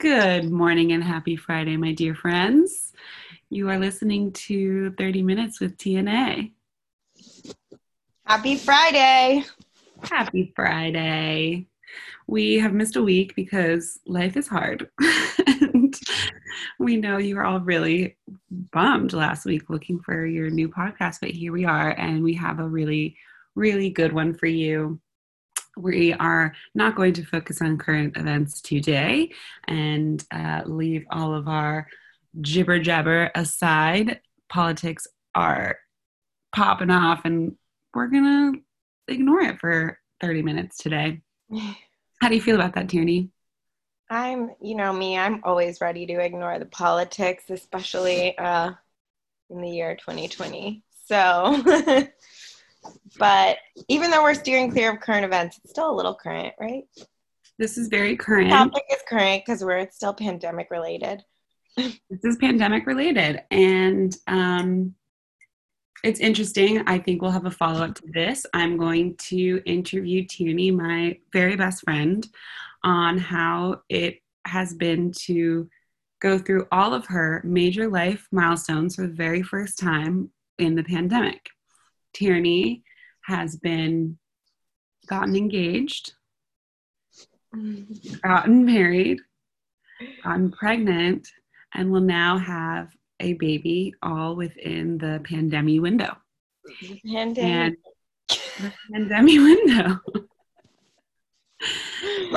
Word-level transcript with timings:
Good 0.00 0.50
morning 0.50 0.92
and 0.92 1.04
happy 1.04 1.36
Friday, 1.36 1.76
my 1.76 1.92
dear 1.92 2.14
friends. 2.14 2.94
You 3.50 3.68
are 3.68 3.78
listening 3.78 4.32
to 4.32 4.92
30 4.92 5.20
Minutes 5.20 5.60
with 5.60 5.76
TNA. 5.76 6.52
Happy 8.24 8.56
Friday. 8.56 9.44
Happy 10.02 10.54
Friday. 10.56 11.66
We 12.26 12.58
have 12.60 12.72
missed 12.72 12.96
a 12.96 13.02
week 13.02 13.36
because 13.36 14.00
life 14.06 14.38
is 14.38 14.48
hard. 14.48 14.88
and 15.46 15.94
we 16.78 16.96
know 16.96 17.18
you 17.18 17.36
were 17.36 17.44
all 17.44 17.60
really 17.60 18.16
bummed 18.72 19.12
last 19.12 19.44
week 19.44 19.68
looking 19.68 20.00
for 20.00 20.24
your 20.24 20.48
new 20.48 20.70
podcast, 20.70 21.20
but 21.20 21.28
here 21.28 21.52
we 21.52 21.66
are, 21.66 21.90
and 21.90 22.24
we 22.24 22.32
have 22.32 22.58
a 22.58 22.66
really, 22.66 23.18
really 23.54 23.90
good 23.90 24.14
one 24.14 24.32
for 24.32 24.46
you 24.46 24.98
we 25.80 26.12
are 26.14 26.54
not 26.74 26.94
going 26.94 27.12
to 27.14 27.24
focus 27.24 27.62
on 27.62 27.78
current 27.78 28.16
events 28.16 28.60
today 28.60 29.30
and 29.66 30.24
uh, 30.30 30.62
leave 30.66 31.04
all 31.10 31.34
of 31.34 31.48
our 31.48 31.86
jibber 32.40 32.78
jabber 32.78 33.30
aside. 33.34 34.20
Politics 34.48 35.06
are 35.34 35.78
popping 36.54 36.90
off, 36.90 37.24
and 37.24 37.56
we're 37.94 38.08
going 38.08 38.54
to 39.06 39.12
ignore 39.12 39.40
it 39.40 39.58
for 39.58 39.98
30 40.20 40.42
minutes 40.42 40.78
today. 40.78 41.20
How 42.20 42.28
do 42.28 42.34
you 42.34 42.42
feel 42.42 42.56
about 42.56 42.74
that, 42.74 42.88
Tierney? 42.88 43.30
I'm, 44.10 44.50
you 44.60 44.74
know, 44.74 44.92
me, 44.92 45.16
I'm 45.16 45.40
always 45.44 45.80
ready 45.80 46.04
to 46.06 46.20
ignore 46.20 46.58
the 46.58 46.66
politics, 46.66 47.44
especially 47.48 48.36
uh, 48.36 48.72
in 49.48 49.60
the 49.60 49.70
year 49.70 49.94
2020. 49.96 50.82
So 51.06 51.62
But 53.18 53.58
even 53.88 54.10
though 54.10 54.22
we're 54.22 54.34
steering 54.34 54.70
clear 54.70 54.92
of 54.92 55.00
current 55.00 55.24
events, 55.24 55.58
it's 55.62 55.72
still 55.72 55.90
a 55.90 55.94
little 55.94 56.14
current, 56.14 56.54
right? 56.58 56.84
This 57.58 57.76
is 57.76 57.88
very 57.88 58.16
current. 58.16 58.48
The 58.48 58.56
topic 58.56 58.84
is 58.90 59.02
current 59.06 59.42
because 59.44 59.62
we're 59.64 59.90
still 59.90 60.14
pandemic 60.14 60.70
related. 60.70 61.22
this 61.76 62.24
is 62.24 62.36
pandemic 62.36 62.86
related. 62.86 63.42
And 63.50 64.16
um, 64.26 64.94
it's 66.02 66.20
interesting. 66.20 66.82
I 66.86 66.98
think 66.98 67.20
we'll 67.20 67.30
have 67.30 67.46
a 67.46 67.50
follow 67.50 67.84
up 67.84 67.94
to 67.96 68.02
this. 68.06 68.46
I'm 68.54 68.78
going 68.78 69.16
to 69.28 69.62
interview 69.66 70.24
Tierney, 70.24 70.70
my 70.70 71.18
very 71.32 71.56
best 71.56 71.82
friend, 71.82 72.26
on 72.82 73.18
how 73.18 73.82
it 73.88 74.20
has 74.46 74.74
been 74.74 75.12
to 75.12 75.68
go 76.20 76.38
through 76.38 76.66
all 76.72 76.94
of 76.94 77.06
her 77.06 77.42
major 77.44 77.88
life 77.88 78.26
milestones 78.32 78.96
for 78.96 79.02
the 79.02 79.12
very 79.12 79.42
first 79.42 79.78
time 79.78 80.30
in 80.58 80.74
the 80.74 80.84
pandemic. 80.84 81.50
Tierney 82.12 82.82
has 83.24 83.56
been 83.56 84.18
gotten 85.06 85.36
engaged, 85.36 86.12
mm-hmm. 87.54 88.14
gotten 88.22 88.64
married, 88.64 89.18
gotten 90.24 90.50
pregnant, 90.50 91.28
and 91.74 91.90
will 91.90 92.00
now 92.00 92.38
have 92.38 92.88
a 93.20 93.34
baby 93.34 93.94
all 94.02 94.34
within 94.34 94.98
the 94.98 95.20
pandemic 95.24 95.80
window. 95.80 96.16
Pandemic. 97.06 97.78
The 98.28 98.72
pandemic 98.92 99.38
window. 99.38 100.00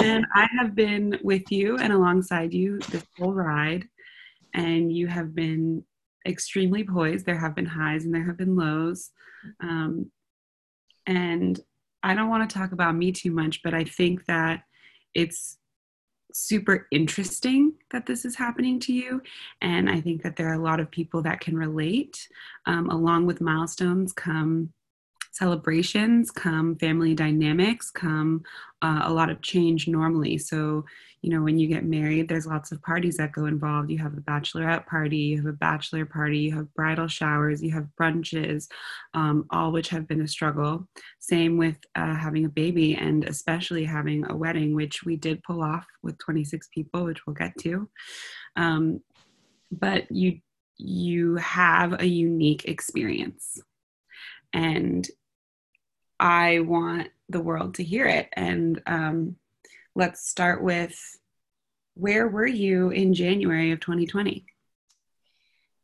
and 0.01 0.25
I 0.35 0.47
have 0.57 0.75
been 0.75 1.19
with 1.23 1.51
you 1.51 1.77
and 1.77 1.93
alongside 1.93 2.53
you 2.53 2.79
this 2.79 3.05
whole 3.17 3.33
ride, 3.33 3.87
and 4.53 4.91
you 4.91 5.07
have 5.07 5.33
been 5.33 5.83
extremely 6.25 6.83
poised. 6.83 7.25
There 7.25 7.39
have 7.39 7.55
been 7.55 7.65
highs 7.65 8.05
and 8.05 8.13
there 8.13 8.25
have 8.25 8.37
been 8.37 8.55
lows. 8.55 9.11
Um, 9.61 10.11
and 11.05 11.59
I 12.01 12.15
don't 12.15 12.29
want 12.29 12.49
to 12.49 12.53
talk 12.57 12.71
about 12.71 12.95
me 12.95 13.11
too 13.11 13.31
much, 13.31 13.61
but 13.63 13.73
I 13.73 13.83
think 13.83 14.25
that 14.25 14.63
it's 15.13 15.57
super 16.33 16.87
interesting 16.91 17.73
that 17.91 18.05
this 18.05 18.25
is 18.25 18.35
happening 18.35 18.79
to 18.81 18.93
you. 18.93 19.21
And 19.61 19.89
I 19.89 20.01
think 20.01 20.23
that 20.23 20.35
there 20.35 20.49
are 20.49 20.55
a 20.55 20.63
lot 20.63 20.79
of 20.79 20.89
people 20.89 21.21
that 21.23 21.39
can 21.39 21.55
relate. 21.55 22.27
Um, 22.65 22.89
along 22.89 23.25
with 23.25 23.41
milestones 23.41 24.13
come 24.13 24.73
celebrations, 25.33 26.29
come 26.29 26.75
family 26.75 27.15
dynamics, 27.15 27.89
come 27.89 28.43
uh, 28.83 29.01
a 29.05 29.11
lot 29.11 29.31
of 29.31 29.41
change 29.41 29.87
normally. 29.87 30.37
So, 30.37 30.85
you 31.23 31.31
know, 31.31 31.41
when 31.41 31.57
you 31.57 31.67
get 31.67 31.85
married, 31.85 32.29
there's 32.29 32.45
lots 32.45 32.71
of 32.71 32.83
parties 32.83 33.17
that 33.17 33.31
go 33.31 33.47
involved. 33.47 33.89
You 33.89 33.97
have 33.97 34.13
a 34.13 34.21
bachelorette 34.21 34.85
party, 34.85 35.17
you 35.17 35.37
have 35.37 35.47
a 35.47 35.53
bachelor 35.53 36.05
party, 36.05 36.37
you 36.37 36.55
have 36.55 36.71
bridal 36.75 37.07
showers, 37.07 37.63
you 37.63 37.71
have 37.71 37.87
brunches, 37.99 38.67
um, 39.15 39.47
all 39.49 39.71
which 39.71 39.89
have 39.89 40.07
been 40.07 40.21
a 40.21 40.27
struggle. 40.27 40.87
Same 41.19 41.57
with 41.57 41.77
uh, 41.95 42.13
having 42.13 42.45
a 42.45 42.49
baby 42.49 42.93
and 42.93 43.25
especially 43.25 43.85
having 43.85 44.29
a 44.29 44.35
wedding, 44.35 44.75
which 44.75 45.03
we 45.03 45.15
did 45.15 45.41
pull 45.41 45.63
off 45.63 45.85
with 46.03 46.17
26 46.19 46.67
people, 46.67 47.05
which 47.05 47.25
we'll 47.25 47.33
get 47.33 47.57
to. 47.61 47.89
Um, 48.55 49.01
but 49.71 50.11
you 50.11 50.39
you 50.77 51.35
have 51.35 52.01
a 52.01 52.05
unique 52.05 52.65
experience 52.65 53.61
and 54.53 55.07
I 56.23 56.59
want 56.61 57.09
the 57.27 57.41
world 57.41 57.75
to 57.75 57.83
hear 57.83 58.05
it. 58.05 58.29
And 58.31 58.81
um, 58.87 59.35
let's 59.93 60.25
start 60.29 60.63
with 60.63 60.97
where 61.95 62.29
were 62.29 62.47
you 62.47 62.91
in 62.91 63.13
January 63.13 63.71
of 63.71 63.81
2020? 63.81 64.45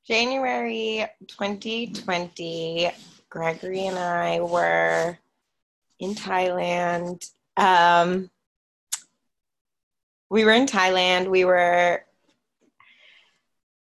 January 0.07 1.05
2020, 1.27 2.89
Gregory 3.29 3.85
and 3.87 3.99
I 3.99 4.39
were 4.39 5.17
in 5.99 6.15
Thailand. 6.15 7.29
Um, 7.57 8.29
we 10.29 10.45
were 10.45 10.53
in 10.53 10.67
Thailand. 10.67 11.27
We 11.27 11.43
were 11.43 12.05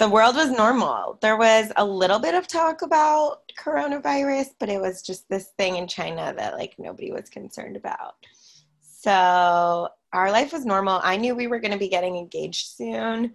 the 0.01 0.09
world 0.09 0.35
was 0.35 0.51
normal. 0.51 1.19
There 1.21 1.37
was 1.37 1.71
a 1.77 1.85
little 1.85 2.19
bit 2.19 2.35
of 2.35 2.49
talk 2.49 2.81
about 2.81 3.43
coronavirus, 3.63 4.47
but 4.59 4.71
it 4.71 4.81
was 4.81 5.03
just 5.03 5.29
this 5.29 5.49
thing 5.59 5.77
in 5.77 5.87
China 5.87 6.33
that 6.39 6.55
like 6.55 6.75
nobody 6.79 7.13
was 7.13 7.29
concerned 7.29 7.77
about. 7.77 8.15
So 8.81 9.91
our 10.15 10.33
life 10.33 10.55
was 10.55 10.65
normal. 10.65 11.01
I 11.05 11.19
knew 11.19 11.35
we 11.35 11.49
were 11.49 11.61
going 11.61 11.73
to 11.73 11.79
be 11.79 11.91
getting 11.91 12.17
engaged 12.17 12.69
soon 12.69 13.35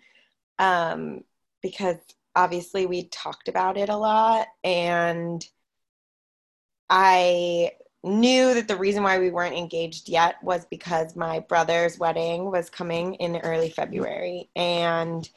um, 0.58 1.24
because 1.62 1.98
obviously 2.36 2.88
we 2.88 3.10
talked 3.10 3.48
about 3.48 3.78
it 3.78 3.90
a 3.90 3.96
lot. 3.96 4.48
And 4.64 5.48
I 6.90 7.74
knew 8.04 8.56
that 8.56 8.68
the 8.68 8.76
reason 8.76 9.04
why 9.04 9.20
we 9.20 9.30
weren't 9.30 9.56
engaged 9.56 10.10
yet 10.10 10.44
was 10.44 10.66
because 10.66 11.16
my 11.16 11.42
brother's 11.42 12.00
wedding 12.00 12.50
was 12.50 12.72
coming 12.72 13.14
in 13.16 13.38
early 13.38 13.70
February. 13.70 14.50
And 14.56 15.30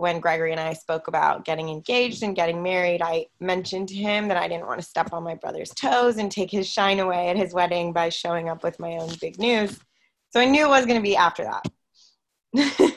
when 0.00 0.18
Gregory 0.18 0.50
and 0.50 0.60
I 0.60 0.72
spoke 0.72 1.08
about 1.08 1.44
getting 1.44 1.68
engaged 1.68 2.22
and 2.22 2.34
getting 2.34 2.62
married, 2.62 3.02
I 3.02 3.26
mentioned 3.38 3.90
to 3.90 3.94
him 3.94 4.28
that 4.28 4.36
I 4.38 4.48
didn't 4.48 4.66
want 4.66 4.80
to 4.80 4.86
step 4.86 5.12
on 5.12 5.22
my 5.22 5.34
brother's 5.34 5.70
toes 5.70 6.16
and 6.16 6.32
take 6.32 6.50
his 6.50 6.66
shine 6.66 7.00
away 7.00 7.28
at 7.28 7.36
his 7.36 7.52
wedding 7.52 7.92
by 7.92 8.08
showing 8.08 8.48
up 8.48 8.64
with 8.64 8.80
my 8.80 8.92
own 8.92 9.10
big 9.20 9.38
news. 9.38 9.78
So 10.30 10.40
I 10.40 10.46
knew 10.46 10.64
it 10.64 10.70
was 10.70 10.86
going 10.86 10.98
to 10.98 11.02
be 11.02 11.16
after 11.16 11.44
that. 11.44 11.68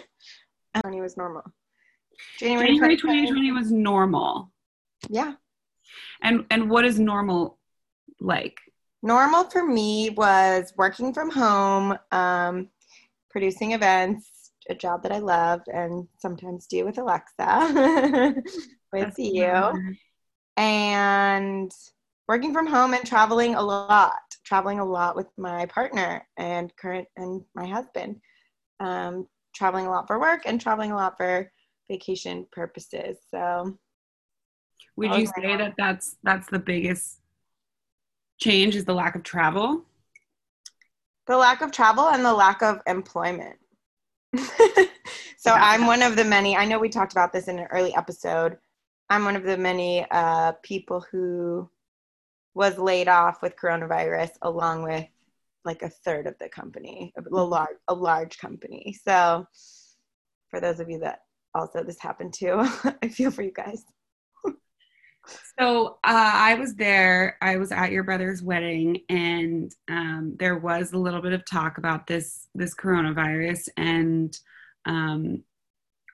and 0.74 0.94
he 0.94 1.02
was 1.02 1.18
normal. 1.18 1.44
January, 2.40 2.68
January 2.68 2.96
2020 2.96 3.52
was 3.52 3.72
normal. 3.72 4.52
Yeah. 5.10 5.34
And 6.22 6.46
and 6.50 6.70
what 6.70 6.86
is 6.86 7.00
normal 7.00 7.60
like? 8.22 8.60
Normal 9.02 9.44
for 9.50 9.66
me 9.66 10.12
was 10.12 10.74
working 10.78 11.14
from 11.14 11.30
home, 11.30 11.98
um, 12.14 12.70
producing 13.30 13.74
events, 13.74 14.32
a 14.70 14.76
job 14.76 15.04
that 15.04 15.12
I 15.12 15.20
loved 15.20 15.68
and 15.68 16.08
sometimes 16.18 16.68
do 16.68 16.86
with 16.86 16.96
Aleksa 16.96 18.36
with 18.94 19.14
you. 19.18 19.74
And 20.58 21.72
working 22.28 22.54
from 22.54 22.68
home 22.68 22.94
and 22.94 23.06
traveling 23.06 23.56
a 23.56 23.62
lot, 23.62 24.22
traveling 24.46 24.80
a 24.80 24.86
lot 24.86 25.16
with 25.16 25.28
my 25.38 25.66
partner 25.66 26.26
and 26.38 26.76
current 26.78 27.08
and 27.18 27.42
my 27.56 27.66
husband. 27.66 28.22
Um, 28.80 29.28
traveling 29.56 29.86
a 29.86 29.90
lot 29.90 30.08
for 30.08 30.20
work 30.20 30.42
and 30.46 30.60
traveling 30.60 30.92
a 30.92 30.96
lot 30.96 31.16
for 31.18 31.52
vacation 31.90 32.48
purposes. 32.52 33.18
So 33.30 33.78
would 34.96 35.16
you 35.16 35.28
say 35.28 35.56
that 35.58 35.74
that's 35.78 36.18
that's 36.24 36.48
the 36.48 36.60
biggest 36.60 37.20
change 38.40 38.76
is 38.76 38.86
the 38.86 38.94
lack 38.94 39.16
of 39.16 39.24
travel? 39.24 39.84
The 41.28 41.38
lack 41.38 41.62
of 41.62 41.72
travel 41.72 42.10
and 42.10 42.24
the 42.24 42.34
lack 42.34 42.62
of 42.62 42.82
employment. 42.88 43.58
so 45.38 45.52
I'm 45.52 45.86
one 45.86 46.02
of 46.02 46.16
the 46.16 46.24
many, 46.24 46.56
I 46.56 46.66
know 46.66 46.80
we 46.80 46.90
talked 46.90 47.12
about 47.12 47.34
this 47.34 47.48
in 47.48 47.60
an 47.60 47.68
early 47.72 47.96
episode. 47.96 48.58
I'm 49.10 49.26
one 49.26 49.36
of 49.36 49.44
the 49.44 49.58
many 49.58 50.06
uh, 50.10 50.54
people 50.64 51.06
who 51.12 51.70
was 52.54 52.78
laid 52.78 53.08
off 53.08 53.42
with 53.42 53.56
coronavirus 53.56 54.32
along 54.42 54.84
with 54.84 55.06
like 55.66 55.82
a 55.82 55.90
third 55.90 56.28
of 56.28 56.38
the 56.40 56.50
company, 56.50 57.14
a 57.18 57.30
large, 57.30 57.78
a 57.88 57.94
large 57.94 58.38
company. 58.38 58.96
So 59.06 59.46
for 60.50 60.60
those 60.60 60.80
of 60.80 60.90
you 60.90 61.00
that 61.00 61.22
also 61.56 61.84
this 61.84 62.00
happened 62.00 62.34
to, 62.36 62.98
I 63.04 63.08
feel 63.08 63.32
for 63.32 63.44
you 63.44 63.52
guys. 63.52 63.86
So 65.60 66.00
uh, 66.04 66.32
I 66.34 66.56
was 66.56 66.76
there. 66.76 67.38
I 67.42 67.58
was 67.58 67.72
at 67.72 67.92
your 67.92 68.04
brother's 68.04 68.42
wedding, 68.42 69.02
and 69.10 69.72
um, 69.90 70.36
there 70.40 70.58
was 70.58 70.94
a 70.94 70.98
little 70.98 71.22
bit 71.22 71.34
of 71.34 71.46
talk 71.46 71.78
about 71.78 72.08
this 72.08 72.48
this 72.56 72.76
coronavirus. 72.76 73.70
And 73.78 74.38
Um, 74.86 75.44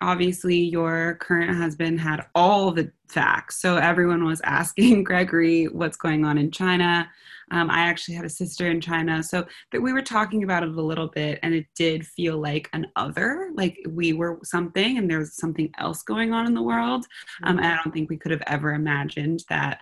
obviously, 0.01 0.57
your 0.57 1.15
current 1.21 1.57
husband 1.57 1.99
had 2.01 2.25
all 2.35 2.71
the 2.71 2.91
facts. 3.09 3.61
So 3.61 3.77
everyone 3.77 4.25
was 4.25 4.41
asking 4.43 5.03
Gregory 5.05 5.65
what's 5.67 5.97
going 5.97 6.25
on 6.25 6.37
in 6.37 6.51
China. 6.51 7.09
Um, 7.51 7.69
I 7.69 7.81
actually 7.81 8.15
had 8.15 8.25
a 8.25 8.29
sister 8.29 8.69
in 8.69 8.81
China. 8.81 9.23
So 9.23 9.45
that 9.71 9.81
we 9.81 9.93
were 9.93 10.01
talking 10.01 10.43
about 10.43 10.63
it 10.63 10.69
a 10.69 10.81
little 10.81 11.07
bit, 11.07 11.39
and 11.43 11.53
it 11.53 11.65
did 11.75 12.05
feel 12.05 12.37
like 12.39 12.69
an 12.73 12.87
other, 12.95 13.51
like 13.55 13.77
we 13.87 14.13
were 14.13 14.39
something 14.43 14.97
and 14.97 15.09
there 15.09 15.19
was 15.19 15.35
something 15.35 15.71
else 15.77 16.03
going 16.03 16.33
on 16.33 16.45
in 16.45 16.53
the 16.53 16.61
world. 16.61 17.05
Um, 17.43 17.57
and 17.57 17.67
I 17.67 17.75
don't 17.83 17.93
think 17.93 18.09
we 18.09 18.17
could 18.17 18.31
have 18.31 18.43
ever 18.47 18.73
imagined 18.73 19.43
that 19.49 19.79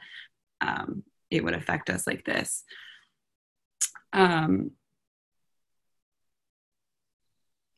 um, 0.61 1.03
it 1.29 1.43
would 1.43 1.53
affect 1.53 1.89
us 1.89 2.07
like 2.07 2.25
this. 2.25 2.63
Um, 4.13 4.71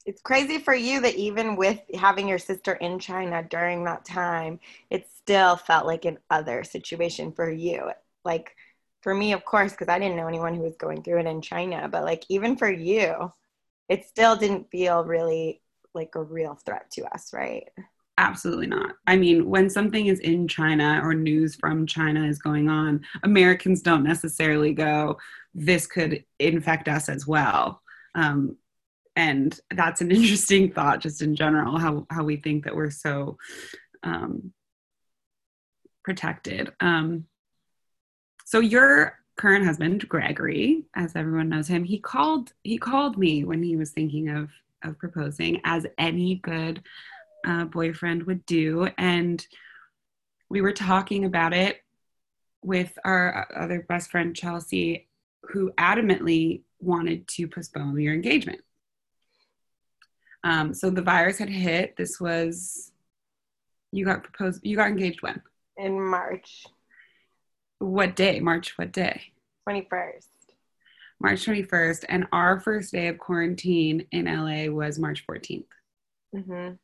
it's 0.06 0.22
crazy 0.22 0.58
for 0.58 0.74
you 0.74 1.02
that 1.02 1.16
even 1.16 1.56
with 1.56 1.80
having 1.94 2.28
your 2.28 2.40
sister 2.40 2.74
in 2.74 2.98
China 2.98 3.44
during 3.44 3.84
that 3.84 4.06
time, 4.06 4.60
it 4.90 5.08
still 5.16 5.56
felt 5.56 5.86
like 5.86 6.06
an 6.06 6.18
other 6.32 6.64
situation 6.64 7.32
for 7.32 7.50
you. 7.50 7.92
Like 8.26 8.56
for 9.02 9.14
me, 9.14 9.34
of 9.34 9.46
course, 9.46 9.72
because 9.72 9.88
I 9.88 10.00
didn't 10.00 10.18
know 10.18 10.28
anyone 10.28 10.56
who 10.56 10.64
was 10.64 10.76
going 10.76 11.04
through 11.04 11.20
it 11.20 11.26
in 11.26 11.42
China, 11.42 11.88
but 11.90 12.04
like 12.04 12.24
even 12.30 12.58
for 12.58 12.70
you, 12.70 13.32
it 13.88 14.06
still 14.06 14.36
didn't 14.36 14.70
feel 14.70 15.04
really 15.04 15.62
like 15.94 16.16
a 16.16 16.24
real 16.24 16.56
threat 16.66 16.92
to 16.92 17.06
us, 17.14 17.32
right? 17.34 17.68
Absolutely 18.18 18.68
not. 18.68 18.96
I 19.08 19.16
mean, 19.16 19.50
when 19.50 19.70
something 19.70 20.08
is 20.08 20.20
in 20.20 20.48
China 20.48 21.00
or 21.04 21.14
news 21.14 21.56
from 21.56 21.88
China 21.88 22.26
is 22.26 22.38
going 22.38 22.68
on, 22.68 23.02
Americans 23.24 23.82
don't 23.82 24.04
necessarily 24.04 24.74
go, 24.74 25.18
this 25.54 25.88
could 25.88 26.26
infect 26.38 26.90
us 26.90 27.08
as 27.08 27.26
well. 27.26 27.82
Um, 28.16 28.58
and 29.16 29.60
that's 29.72 30.02
an 30.02 30.12
interesting 30.16 30.72
thought 30.72 31.00
just 31.00 31.22
in 31.22 31.36
general 31.36 31.78
how 31.78 32.06
how 32.10 32.24
we 32.24 32.38
think 32.38 32.66
that 32.66 32.76
we're 32.76 32.92
so 32.92 33.38
um, 34.04 34.54
protected 36.04 36.72
um, 36.80 37.26
so 38.50 38.60
your 38.60 39.20
current 39.38 39.66
husband 39.66 40.08
gregory 40.10 40.84
as 40.96 41.16
everyone 41.16 41.50
knows 41.50 41.68
him 41.68 41.84
he 41.84 42.00
called 42.00 42.52
he 42.64 42.78
called 42.78 43.18
me 43.18 43.44
when 43.44 43.62
he 43.62 43.76
was 43.76 43.92
thinking 43.92 44.30
of 44.30 44.50
of 44.84 44.98
proposing 44.98 45.62
as 45.64 45.86
any 45.98 46.36
good 46.36 46.82
uh, 47.48 47.66
boyfriend 47.66 48.24
would 48.24 48.46
do 48.46 48.90
and 48.98 49.46
we 50.50 50.62
were 50.62 50.74
talking 50.74 51.26
about 51.26 51.54
it 51.54 51.84
with 52.64 52.98
our 53.06 53.48
other 53.56 53.86
best 53.88 54.10
friend 54.10 54.36
chelsea 54.36 55.08
who 55.44 55.72
adamantly 55.78 56.62
wanted 56.82 57.28
to 57.28 57.48
postpone 57.48 58.00
your 58.00 58.14
engagement 58.14 58.62
um, 60.44 60.74
so 60.74 60.90
the 60.90 61.02
virus 61.02 61.38
had 61.38 61.50
hit. 61.50 61.96
This 61.98 62.20
was 62.20 62.92
you 63.92 64.06
got 64.06 64.24
proposed. 64.24 64.62
You 64.64 64.76
got 64.78 64.88
engaged 64.88 65.22
when? 65.22 65.42
In 65.78 66.02
March. 66.02 66.66
What 67.80 68.16
day? 68.16 68.40
March. 68.40 68.78
What 68.78 68.92
day? 68.92 69.22
Twenty 69.64 69.88
first. 69.90 70.28
March 71.22 71.44
twenty 71.44 71.64
first, 71.64 72.06
and 72.08 72.28
our 72.32 72.60
first 72.60 72.92
day 72.92 73.08
of 73.08 73.18
quarantine 73.18 74.06
in 74.12 74.26
LA 74.26 74.72
was 74.74 74.98
March 74.98 75.26
14th 75.28 75.66
mm-hmm. 76.34 76.76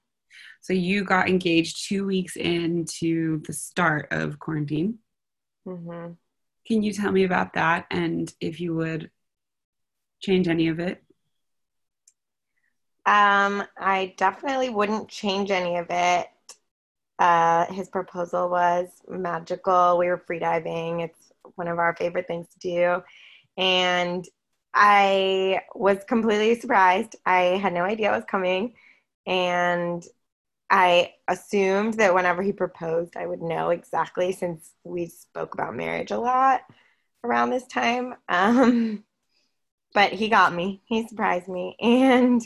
So 0.62 0.74
you 0.74 1.06
got 1.06 1.30
engaged 1.30 1.88
two 1.88 2.06
weeks 2.06 2.36
into 2.36 3.42
the 3.44 3.54
start 3.54 4.10
of 4.12 4.40
quarantine. 4.40 5.00
Mm-hmm. 5.66 6.14
Can 6.68 6.84
you 6.84 6.92
tell 6.92 7.12
me 7.12 7.24
about 7.24 7.54
that, 7.54 7.86
and 7.92 8.34
if 8.42 8.60
you 8.60 8.76
would 8.76 9.10
change 10.20 10.48
any 10.48 10.68
of 10.68 10.80
it? 10.80 11.02
Um, 13.06 13.64
I 13.78 14.16
definitely 14.18 14.70
wouldn't 14.70 15.08
change 15.08 15.52
any 15.52 15.78
of 15.78 15.88
it. 15.90 16.28
Uh, 17.18 17.66
his 17.74 17.90
proposal 17.90 18.50
was 18.50 18.90
magical. 19.08 19.98
We 19.98 20.08
were 20.08 20.18
freediving. 20.30 21.04
It's 21.04 21.32
one 21.56 21.68
of 21.68 21.80
our 21.80 21.96
favorite 21.96 22.28
things 22.28 22.48
to 22.50 22.60
do. 22.60 23.04
And 23.58 24.26
I 24.74 25.62
was 25.74 26.04
completely 26.06 26.60
surprised. 26.60 27.16
I 27.26 27.58
had 27.62 27.74
no 27.74 27.84
idea 27.84 28.12
it 28.12 28.18
was 28.18 28.26
coming. 28.26 28.74
And 29.26 30.04
I 30.70 31.14
assumed 31.28 31.96
that 31.96 32.14
whenever 32.14 32.42
he 32.42 32.52
proposed, 32.52 33.16
I 33.16 33.26
would 33.26 33.42
know 33.42 33.70
exactly 33.70 34.32
since 34.32 34.72
we 34.84 35.08
spoke 35.08 35.54
about 35.54 35.76
marriage 35.76 36.12
a 36.12 36.18
lot 36.18 36.62
around 37.24 37.50
this 37.50 37.68
time. 37.68 38.16
Um, 38.30 39.04
but 39.94 40.12
he 40.12 40.30
got 40.30 40.54
me, 40.54 40.82
he 40.86 41.08
surprised 41.08 41.48
me. 41.48 41.76
And 41.82 42.42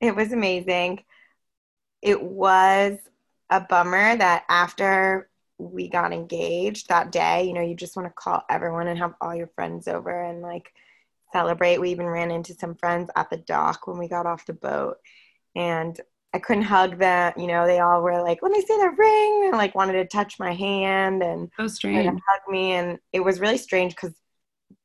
it 0.00 0.16
was 0.16 0.32
amazing. 0.32 1.04
It 2.02 2.22
was 2.22 2.98
a 3.50 3.60
bummer 3.60 4.16
that 4.16 4.44
after 4.48 5.28
we 5.58 5.88
got 5.88 6.12
engaged 6.12 6.88
that 6.88 7.12
day, 7.12 7.44
you 7.44 7.54
know, 7.54 7.62
you 7.62 7.74
just 7.74 7.96
want 7.96 8.08
to 8.08 8.14
call 8.14 8.42
everyone 8.50 8.88
and 8.88 8.98
have 8.98 9.14
all 9.20 9.34
your 9.34 9.50
friends 9.54 9.88
over 9.88 10.22
and 10.22 10.42
like 10.42 10.72
celebrate. 11.32 11.78
We 11.78 11.90
even 11.90 12.06
ran 12.06 12.30
into 12.30 12.54
some 12.54 12.74
friends 12.74 13.10
at 13.16 13.30
the 13.30 13.38
dock 13.38 13.86
when 13.86 13.98
we 13.98 14.08
got 14.08 14.26
off 14.26 14.46
the 14.46 14.52
boat 14.52 14.96
and 15.54 15.98
I 16.34 16.38
couldn't 16.38 16.64
hug 16.64 16.98
them. 16.98 17.32
You 17.38 17.46
know, 17.46 17.66
they 17.66 17.80
all 17.80 18.02
were 18.02 18.22
like, 18.22 18.42
"Let 18.42 18.52
me 18.52 18.60
see 18.60 18.76
the 18.76 18.90
ring," 18.90 19.44
and 19.46 19.56
like 19.56 19.74
wanted 19.74 19.94
to 19.94 20.04
touch 20.04 20.38
my 20.38 20.52
hand 20.52 21.22
and 21.22 21.50
so 21.56 21.66
strange 21.66 22.06
hug 22.28 22.40
me. 22.52 22.72
And 22.72 22.98
it 23.12 23.20
was 23.20 23.40
really 23.40 23.56
strange 23.56 23.94
because, 23.94 24.14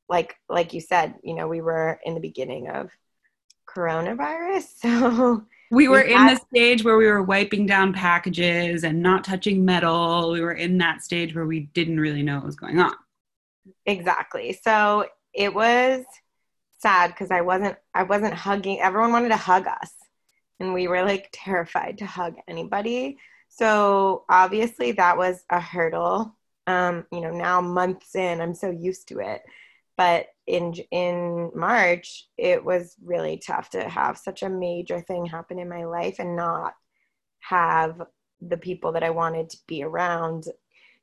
like, 0.08 0.36
like 0.48 0.72
you 0.72 0.80
said, 0.80 1.14
you 1.22 1.34
know, 1.34 1.48
we 1.48 1.60
were 1.60 2.00
in 2.04 2.14
the 2.14 2.20
beginning 2.20 2.68
of 2.68 2.90
coronavirus. 3.68 4.66
So 4.82 5.44
we 5.72 5.88
were 5.88 6.04
we 6.04 6.14
in 6.14 6.26
the 6.26 6.36
stage 6.36 6.84
where 6.84 6.98
we 6.98 7.06
were 7.06 7.22
wiping 7.22 7.64
down 7.64 7.94
packages 7.94 8.84
and 8.84 9.02
not 9.02 9.24
touching 9.24 9.64
metal. 9.64 10.30
We 10.30 10.42
were 10.42 10.52
in 10.52 10.76
that 10.78 11.02
stage 11.02 11.34
where 11.34 11.46
we 11.46 11.60
didn't 11.60 11.98
really 11.98 12.22
know 12.22 12.36
what 12.36 12.44
was 12.44 12.56
going 12.56 12.78
on. 12.78 12.92
Exactly. 13.86 14.52
So 14.62 15.06
it 15.32 15.54
was 15.54 16.04
sad 16.78 17.08
because 17.08 17.30
I 17.30 17.40
wasn't 17.40 17.76
I 17.94 18.02
wasn't 18.02 18.34
hugging 18.34 18.80
everyone 18.80 19.12
wanted 19.12 19.30
to 19.30 19.36
hug 19.36 19.66
us 19.66 19.94
and 20.60 20.74
we 20.74 20.88
were 20.88 21.04
like 21.04 21.30
terrified 21.32 21.98
to 21.98 22.06
hug 22.06 22.34
anybody. 22.46 23.16
So 23.48 24.24
obviously 24.28 24.92
that 24.92 25.16
was 25.16 25.42
a 25.48 25.58
hurdle. 25.60 26.36
Um, 26.66 27.06
you 27.10 27.22
know, 27.22 27.30
now 27.30 27.62
months 27.62 28.14
in, 28.14 28.42
I'm 28.42 28.54
so 28.54 28.70
used 28.70 29.08
to 29.08 29.20
it 29.20 29.42
but 29.96 30.26
in 30.46 30.74
in 30.90 31.50
March 31.54 32.28
it 32.36 32.64
was 32.64 32.96
really 33.04 33.36
tough 33.38 33.70
to 33.70 33.88
have 33.88 34.18
such 34.18 34.42
a 34.42 34.48
major 34.48 35.00
thing 35.00 35.24
happen 35.24 35.58
in 35.58 35.68
my 35.68 35.84
life 35.84 36.16
and 36.18 36.34
not 36.36 36.74
have 37.40 38.02
the 38.40 38.56
people 38.56 38.92
that 38.92 39.04
I 39.04 39.10
wanted 39.10 39.50
to 39.50 39.58
be 39.68 39.84
around 39.84 40.44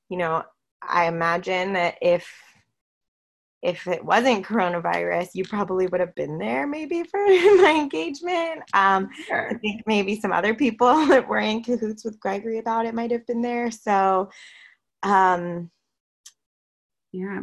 you 0.10 0.18
know 0.18 0.44
I 0.82 1.08
imagine 1.08 1.74
that 1.74 1.96
if 2.02 2.30
if 3.62 3.88
it 3.88 4.04
wasn't 4.04 4.46
coronavirus, 4.46 5.32
you 5.34 5.44
probably 5.44 5.88
would 5.88 6.00
have 6.00 6.16
been 6.16 6.38
there 6.38 6.66
maybe 6.66 7.04
for 7.04 7.20
my 7.28 7.76
engagement. 7.78 8.62
Um, 8.74 9.10
sure. 9.28 9.50
I 9.50 9.54
think 9.56 9.82
maybe 9.86 10.20
some 10.20 10.32
other 10.32 10.54
people 10.54 11.06
that 11.08 11.28
were 11.28 11.40
in 11.40 11.64
cahoots 11.64 12.06
with 12.06 12.20
Gregory 12.20 12.60
about 12.60 12.86
it 12.86 12.96
might 12.96 13.12
have 13.12 13.28
been 13.28 13.42
there. 13.42 13.70
So, 13.70 14.30
um, 15.04 15.70
yeah, 17.12 17.42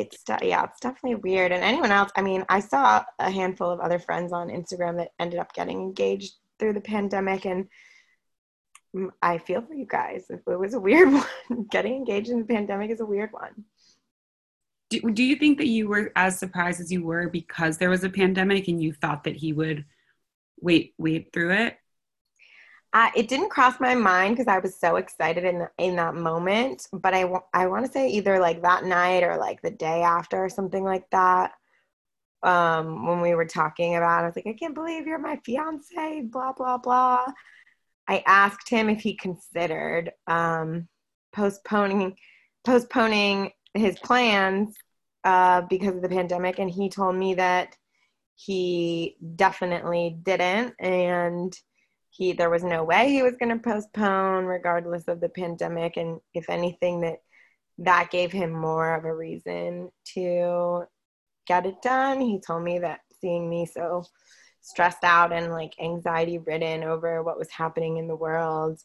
it's 0.00 0.22
yeah 0.42 0.64
it's 0.64 0.80
definitely 0.80 1.16
weird. 1.16 1.52
And 1.52 1.62
anyone 1.62 1.92
else 1.92 2.10
i 2.16 2.22
mean 2.22 2.44
i 2.48 2.60
saw 2.60 3.04
a 3.18 3.30
handful 3.30 3.70
of 3.70 3.80
other 3.80 3.98
friends 3.98 4.32
on 4.32 4.48
instagram 4.48 4.96
that 4.98 5.12
ended 5.18 5.38
up 5.38 5.52
getting 5.54 5.80
engaged 5.80 6.34
through 6.58 6.72
the 6.72 6.80
pandemic 6.80 7.44
and 7.44 7.68
i 9.22 9.38
feel 9.38 9.62
for 9.62 9.74
you 9.74 9.86
guys. 9.86 10.26
It 10.30 10.42
was 10.46 10.74
a 10.74 10.80
weird 10.80 11.12
one. 11.48 11.66
Getting 11.70 11.94
engaged 11.94 12.30
in 12.30 12.38
the 12.38 12.44
pandemic 12.44 12.90
is 12.90 13.00
a 13.00 13.06
weird 13.06 13.32
one. 13.32 13.64
Do, 14.88 15.00
do 15.12 15.24
you 15.24 15.36
think 15.36 15.58
that 15.58 15.66
you 15.66 15.88
were 15.88 16.12
as 16.14 16.38
surprised 16.38 16.80
as 16.80 16.92
you 16.92 17.04
were 17.04 17.28
because 17.28 17.76
there 17.76 17.90
was 17.90 18.04
a 18.04 18.08
pandemic 18.08 18.68
and 18.68 18.80
you 18.80 18.92
thought 18.92 19.24
that 19.24 19.36
he 19.36 19.52
would 19.52 19.84
wait 20.60 20.94
wait 20.96 21.32
through 21.32 21.52
it 21.52 21.76
it 23.16 23.28
didn't 23.28 23.50
cross 23.50 23.80
my 23.80 23.94
mind 23.94 24.36
because 24.36 24.48
I 24.48 24.58
was 24.58 24.78
so 24.78 24.96
excited 24.96 25.44
in 25.44 25.58
the, 25.58 25.70
in 25.78 25.96
that 25.96 26.14
moment. 26.14 26.86
But 26.92 27.14
I, 27.14 27.28
I 27.52 27.66
want 27.66 27.84
to 27.84 27.92
say 27.92 28.08
either 28.08 28.38
like 28.38 28.62
that 28.62 28.84
night 28.84 29.22
or 29.22 29.36
like 29.36 29.60
the 29.62 29.70
day 29.70 30.02
after 30.02 30.44
or 30.44 30.48
something 30.48 30.84
like 30.84 31.08
that. 31.10 31.52
Um, 32.42 33.06
when 33.06 33.20
we 33.20 33.34
were 33.34 33.46
talking 33.46 33.96
about, 33.96 34.20
it, 34.20 34.22
I 34.22 34.26
was 34.26 34.36
like, 34.36 34.46
I 34.46 34.52
can't 34.52 34.74
believe 34.74 35.06
you're 35.06 35.18
my 35.18 35.40
fiance. 35.44 36.22
Blah 36.22 36.52
blah 36.52 36.78
blah. 36.78 37.26
I 38.08 38.22
asked 38.26 38.68
him 38.68 38.88
if 38.88 39.00
he 39.00 39.14
considered 39.14 40.12
um, 40.26 40.86
postponing 41.32 42.16
postponing 42.64 43.52
his 43.74 43.98
plans 43.98 44.76
uh, 45.24 45.62
because 45.62 45.96
of 45.96 46.02
the 46.02 46.08
pandemic, 46.08 46.58
and 46.58 46.70
he 46.70 46.88
told 46.88 47.16
me 47.16 47.34
that 47.34 47.76
he 48.36 49.16
definitely 49.34 50.16
didn't, 50.22 50.74
and 50.78 51.58
he 52.16 52.32
there 52.32 52.50
was 52.50 52.64
no 52.64 52.84
way 52.84 53.08
he 53.10 53.22
was 53.22 53.36
going 53.38 53.50
to 53.50 53.62
postpone 53.62 54.44
regardless 54.44 55.04
of 55.08 55.20
the 55.20 55.28
pandemic 55.28 55.96
and 55.96 56.20
if 56.34 56.48
anything 56.48 57.00
that 57.00 57.18
that 57.78 58.10
gave 58.10 58.32
him 58.32 58.50
more 58.50 58.94
of 58.94 59.04
a 59.04 59.14
reason 59.14 59.90
to 60.04 60.84
get 61.46 61.66
it 61.66 61.80
done 61.82 62.20
he 62.20 62.40
told 62.40 62.62
me 62.62 62.78
that 62.78 63.00
seeing 63.20 63.48
me 63.48 63.66
so 63.66 64.04
stressed 64.62 65.04
out 65.04 65.32
and 65.32 65.52
like 65.52 65.74
anxiety 65.80 66.38
ridden 66.38 66.82
over 66.82 67.22
what 67.22 67.38
was 67.38 67.50
happening 67.50 67.98
in 67.98 68.08
the 68.08 68.16
world 68.16 68.80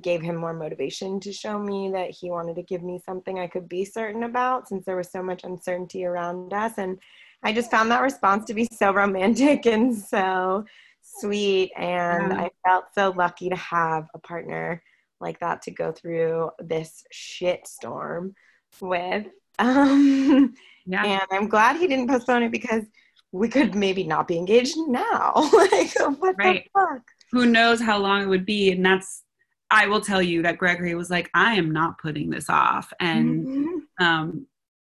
gave 0.00 0.22
him 0.22 0.36
more 0.36 0.54
motivation 0.54 1.20
to 1.20 1.32
show 1.32 1.58
me 1.58 1.90
that 1.92 2.10
he 2.10 2.30
wanted 2.30 2.56
to 2.56 2.62
give 2.62 2.82
me 2.82 3.00
something 3.04 3.38
I 3.38 3.46
could 3.46 3.68
be 3.68 3.84
certain 3.84 4.22
about 4.22 4.68
since 4.68 4.84
there 4.84 4.96
was 4.96 5.10
so 5.10 5.22
much 5.22 5.44
uncertainty 5.44 6.04
around 6.04 6.52
us. 6.52 6.72
And 6.78 6.98
I 7.42 7.52
just 7.52 7.70
found 7.70 7.90
that 7.90 8.02
response 8.02 8.46
to 8.46 8.54
be 8.54 8.66
so 8.72 8.92
romantic 8.92 9.66
and 9.66 9.94
so 9.94 10.64
sweet. 11.18 11.72
And 11.76 12.32
yeah. 12.32 12.40
I 12.42 12.50
felt 12.66 12.86
so 12.94 13.12
lucky 13.16 13.48
to 13.48 13.56
have 13.56 14.06
a 14.14 14.18
partner 14.18 14.82
like 15.20 15.40
that 15.40 15.62
to 15.62 15.70
go 15.70 15.92
through 15.92 16.50
this 16.58 17.04
shit 17.10 17.66
storm 17.66 18.34
with. 18.80 19.26
Um, 19.58 20.52
yeah. 20.84 21.02
And 21.02 21.22
I'm 21.30 21.48
glad 21.48 21.78
he 21.78 21.86
didn't 21.86 22.08
postpone 22.08 22.42
it 22.42 22.52
because 22.52 22.84
we 23.32 23.48
could 23.48 23.74
maybe 23.74 24.04
not 24.04 24.28
be 24.28 24.36
engaged 24.36 24.76
now. 24.76 25.32
like, 25.54 25.98
what 26.18 26.36
right. 26.36 26.68
the 26.74 26.78
fuck? 26.78 27.02
Who 27.32 27.46
knows 27.46 27.80
how 27.80 27.96
long 27.96 28.20
it 28.20 28.26
would 28.26 28.44
be? 28.44 28.70
And 28.72 28.84
that's 28.84 29.22
I 29.70 29.86
will 29.88 30.00
tell 30.00 30.22
you 30.22 30.42
that 30.42 30.58
Gregory 30.58 30.94
was 30.94 31.10
like, 31.10 31.30
I 31.34 31.54
am 31.54 31.72
not 31.72 31.98
putting 31.98 32.30
this 32.30 32.48
off. 32.48 32.92
And 33.00 33.46
mm-hmm. 33.46 34.04
um, 34.04 34.46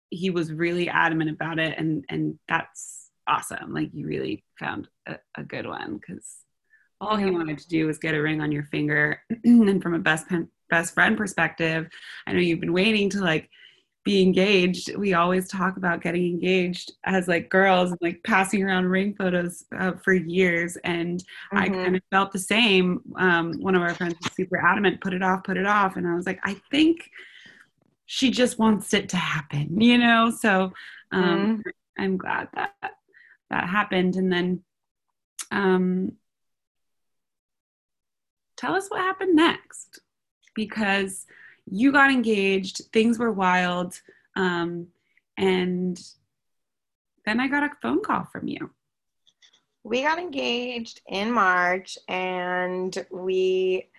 he 0.10 0.30
was 0.30 0.52
really 0.52 0.90
adamant 0.90 1.30
about 1.30 1.60
it. 1.60 1.78
And, 1.78 2.04
and 2.10 2.38
that's 2.48 2.97
awesome. 3.28 3.74
Like, 3.74 3.90
you 3.94 4.08
really 4.08 4.44
found 4.60 4.88
a, 5.08 5.18
a 5.38 5.44
good 5.44 5.66
one 5.66 5.98
because 5.98 6.38
all 7.00 7.16
he 7.16 7.30
wanted 7.30 7.60
to 7.60 7.68
do 7.68 7.88
was 7.88 7.98
get 7.98 8.16
a 8.16 8.22
ring 8.22 8.42
on 8.42 8.52
your 8.52 8.64
finger. 8.64 9.22
and 9.44 9.82
from 9.82 9.94
a 9.94 10.00
best, 10.00 10.26
best 10.70 10.94
friend 10.94 11.18
perspective, 11.18 11.88
I 12.26 12.34
know 12.34 12.40
you've 12.40 12.60
been 12.60 12.74
waiting 12.74 13.10
to 13.12 13.20
like 13.22 13.50
be 14.08 14.22
engaged 14.22 14.96
we 14.96 15.14
always 15.14 15.50
talk 15.50 15.76
about 15.76 16.02
getting 16.02 16.26
engaged 16.28 16.94
as 17.04 17.28
like 17.28 17.50
girls 17.50 17.90
and 17.90 18.00
like 18.00 18.18
passing 18.26 18.64
around 18.64 18.86
ring 18.86 19.14
photos 19.14 19.66
uh, 19.78 19.92
for 20.02 20.14
years 20.14 20.78
and 20.86 21.20
mm-hmm. 21.20 21.58
i 21.58 21.68
kind 21.68 21.94
of 21.94 22.02
felt 22.10 22.32
the 22.32 22.40
same 22.40 23.02
um, 23.18 23.52
one 23.60 23.76
of 23.76 23.82
our 23.82 23.94
friends 23.94 24.16
was 24.24 24.32
super 24.32 24.66
adamant 24.66 25.02
put 25.02 25.14
it 25.14 25.22
off 25.22 25.44
put 25.44 25.58
it 25.58 25.66
off 25.66 25.98
and 25.98 26.08
i 26.08 26.16
was 26.16 26.26
like 26.26 26.40
i 26.46 26.56
think 26.72 27.10
she 28.06 28.32
just 28.32 28.58
wants 28.58 28.94
it 28.94 29.10
to 29.10 29.18
happen 29.18 29.82
you 29.82 29.98
know 29.98 30.32
so 30.32 30.72
um, 31.12 31.58
mm-hmm. 31.58 32.02
i'm 32.02 32.16
glad 32.16 32.48
that 32.56 32.72
that 33.50 33.70
happened 33.70 34.16
and 34.16 34.32
then 34.32 34.64
um, 35.52 36.14
tell 38.58 38.74
us 38.74 38.90
what 38.90 39.02
happened 39.02 39.36
next 39.36 40.00
because 40.56 41.26
you 41.70 41.92
got 41.92 42.12
engaged, 42.12 42.82
things 42.92 43.20
were 43.20 43.32
wild. 43.32 44.00
Um, 44.36 44.88
and 45.38 46.00
then 47.26 47.40
I 47.40 47.48
got 47.48 47.64
a 47.64 47.72
phone 47.82 48.02
call 48.02 48.26
from 48.26 48.48
you. 48.48 48.72
We 49.84 50.02
got 50.02 50.20
engaged 50.20 51.02
in 51.08 51.32
March 51.32 51.98
and 52.10 53.06
we, 53.10 53.90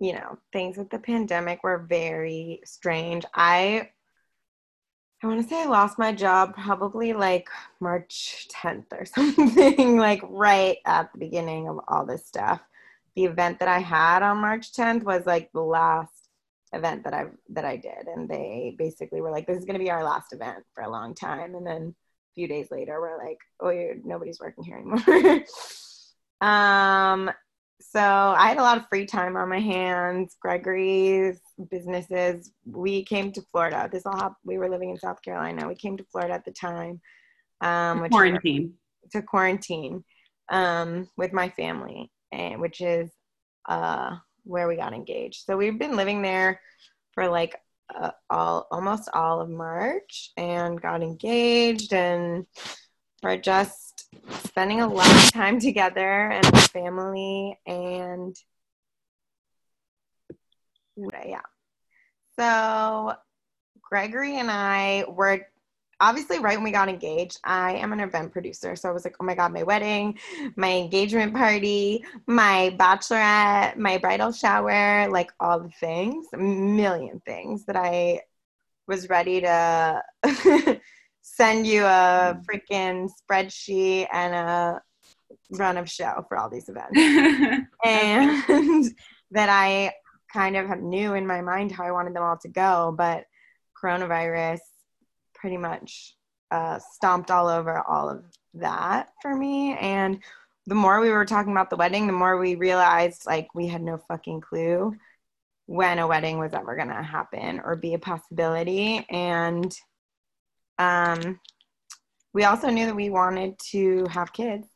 you 0.00 0.14
know, 0.14 0.38
things 0.52 0.76
with 0.76 0.90
the 0.90 0.98
pandemic 0.98 1.62
were 1.62 1.78
very 1.78 2.60
strange. 2.64 3.24
I 3.34 3.90
I 5.22 5.28
want 5.28 5.40
to 5.40 5.48
say 5.48 5.62
I 5.62 5.66
lost 5.66 6.00
my 6.00 6.12
job 6.12 6.54
probably 6.54 7.12
like 7.12 7.48
March 7.78 8.48
10th 8.52 8.86
or 8.90 9.04
something, 9.06 9.96
like 9.96 10.20
right 10.24 10.78
at 10.84 11.12
the 11.12 11.18
beginning 11.18 11.68
of 11.68 11.78
all 11.86 12.04
this 12.04 12.26
stuff. 12.26 12.60
The 13.14 13.26
event 13.26 13.60
that 13.60 13.68
I 13.68 13.78
had 13.78 14.22
on 14.22 14.38
March 14.38 14.72
10th 14.72 15.04
was 15.04 15.24
like 15.24 15.52
the 15.52 15.60
last 15.60 16.28
event 16.72 17.04
that 17.04 17.14
I 17.14 17.26
that 17.50 17.64
I 17.64 17.76
did, 17.76 18.08
and 18.08 18.28
they 18.28 18.74
basically 18.78 19.20
were 19.20 19.30
like, 19.30 19.46
"This 19.46 19.58
is 19.58 19.64
going 19.64 19.78
to 19.78 19.84
be 19.84 19.90
our 19.90 20.02
last 20.02 20.32
event 20.32 20.64
for 20.74 20.82
a 20.82 20.90
long 20.90 21.14
time." 21.14 21.54
And 21.54 21.66
then 21.66 21.94
a 21.94 22.34
few 22.34 22.48
days 22.48 22.68
later, 22.70 22.98
we're 23.00 23.18
like, 23.18 23.38
"Oh, 23.60 24.00
nobody's 24.02 24.40
working 24.40 24.64
here 24.64 24.78
anymore." 24.78 25.44
um, 26.40 27.30
so 27.80 28.00
I 28.00 28.48
had 28.48 28.56
a 28.56 28.62
lot 28.62 28.78
of 28.78 28.88
free 28.88 29.04
time 29.04 29.36
on 29.36 29.50
my 29.50 29.60
hands. 29.60 30.36
Gregory's 30.40 31.38
businesses. 31.70 32.52
We 32.66 33.04
came 33.04 33.32
to 33.32 33.42
Florida. 33.52 33.88
This 33.90 34.06
all 34.06 34.16
happened. 34.16 34.36
We 34.44 34.58
were 34.58 34.68
living 34.68 34.90
in 34.90 34.96
South 34.96 35.22
Carolina. 35.22 35.68
We 35.68 35.74
came 35.74 35.96
to 35.96 36.04
Florida 36.04 36.34
at 36.34 36.44
the 36.44 36.52
time. 36.52 37.00
Um, 37.60 38.08
quarantine. 38.08 38.74
To 39.12 39.22
quarantine 39.22 40.04
um, 40.50 41.08
with 41.16 41.32
my 41.32 41.48
family, 41.50 42.10
and 42.32 42.60
which 42.60 42.80
is 42.80 43.10
uh 43.68 44.16
where 44.44 44.66
we 44.66 44.76
got 44.76 44.92
engaged. 44.92 45.44
So 45.44 45.56
we've 45.56 45.78
been 45.78 45.96
living 45.96 46.22
there 46.22 46.60
for 47.12 47.28
like 47.28 47.56
uh, 47.94 48.10
all 48.30 48.66
almost 48.70 49.08
all 49.12 49.40
of 49.40 49.50
March 49.50 50.30
and 50.36 50.80
got 50.80 51.02
engaged 51.02 51.92
and 51.92 52.46
we're 53.22 53.36
just 53.36 54.08
spending 54.44 54.80
a 54.80 54.88
lot 54.88 55.10
of 55.10 55.32
time 55.32 55.60
together 55.60 56.30
and 56.30 56.46
family 56.70 57.58
and 57.66 58.36
yeah. 60.96 61.40
So 62.38 63.14
Gregory 63.80 64.38
and 64.38 64.50
I 64.50 65.04
were 65.08 65.46
obviously 66.02 66.40
right 66.40 66.56
when 66.56 66.64
we 66.64 66.72
got 66.72 66.88
engaged 66.88 67.38
i 67.44 67.74
am 67.74 67.92
an 67.92 68.00
event 68.00 68.32
producer 68.32 68.74
so 68.74 68.88
i 68.88 68.92
was 68.92 69.04
like 69.04 69.14
oh 69.20 69.24
my 69.24 69.34
god 69.34 69.52
my 69.52 69.62
wedding 69.62 70.18
my 70.56 70.72
engagement 70.72 71.32
party 71.32 72.04
my 72.26 72.74
bachelorette 72.76 73.76
my 73.76 73.96
bridal 73.98 74.32
shower 74.32 75.08
like 75.10 75.30
all 75.38 75.60
the 75.60 75.70
things 75.80 76.26
a 76.34 76.36
million 76.36 77.22
things 77.24 77.64
that 77.64 77.76
i 77.76 78.20
was 78.88 79.08
ready 79.08 79.40
to 79.40 80.02
send 81.22 81.66
you 81.66 81.84
a 81.84 82.36
freaking 82.50 83.08
spreadsheet 83.08 84.08
and 84.12 84.34
a 84.34 84.82
run 85.52 85.76
of 85.76 85.88
show 85.88 86.24
for 86.28 86.36
all 86.36 86.50
these 86.50 86.68
events 86.68 86.98
and 87.84 88.92
that 89.30 89.48
i 89.48 89.92
kind 90.32 90.56
of 90.56 90.80
knew 90.80 91.14
in 91.14 91.26
my 91.26 91.40
mind 91.40 91.70
how 91.70 91.84
i 91.84 91.90
wanted 91.90 92.14
them 92.14 92.22
all 92.22 92.38
to 92.38 92.48
go 92.48 92.94
but 92.96 93.24
coronavirus 93.82 94.60
pretty 95.34 95.56
much 95.56 96.16
uh, 96.52 96.78
stomped 96.78 97.30
all 97.30 97.48
over 97.48 97.80
all 97.80 98.08
of 98.08 98.24
that 98.54 99.08
for 99.20 99.34
me. 99.34 99.74
And 99.78 100.20
the 100.66 100.74
more 100.74 101.00
we 101.00 101.10
were 101.10 101.24
talking 101.24 101.50
about 101.50 101.70
the 101.70 101.76
wedding, 101.76 102.06
the 102.06 102.12
more 102.12 102.36
we 102.36 102.54
realized 102.54 103.26
like 103.26 103.48
we 103.54 103.66
had 103.66 103.82
no 103.82 103.96
fucking 103.96 104.42
clue 104.42 104.94
when 105.66 105.98
a 105.98 106.06
wedding 106.06 106.38
was 106.38 106.52
ever 106.52 106.76
going 106.76 106.88
to 106.88 107.02
happen 107.02 107.60
or 107.64 107.74
be 107.74 107.94
a 107.94 107.98
possibility. 107.98 109.04
And 109.08 109.74
um, 110.78 111.40
we 112.34 112.44
also 112.44 112.68
knew 112.68 112.86
that 112.86 112.94
we 112.96 113.10
wanted 113.10 113.58
to 113.70 114.06
have 114.10 114.32
kids. 114.32 114.68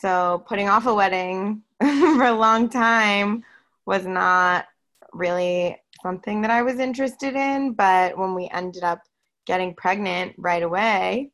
So 0.00 0.44
putting 0.46 0.68
off 0.68 0.86
a 0.86 0.94
wedding 0.94 1.62
for 1.80 2.24
a 2.24 2.32
long 2.32 2.68
time 2.68 3.42
was 3.88 4.06
not 4.06 4.66
really 5.14 5.74
something 6.02 6.42
that 6.42 6.50
I 6.50 6.60
was 6.60 6.78
interested 6.78 7.34
in. 7.34 7.72
But 7.72 8.18
when 8.18 8.34
we 8.34 8.46
ended 8.52 8.84
up 8.84 9.00
getting 9.46 9.74
pregnant 9.74 10.34
right 10.36 10.62
away, 10.62 11.30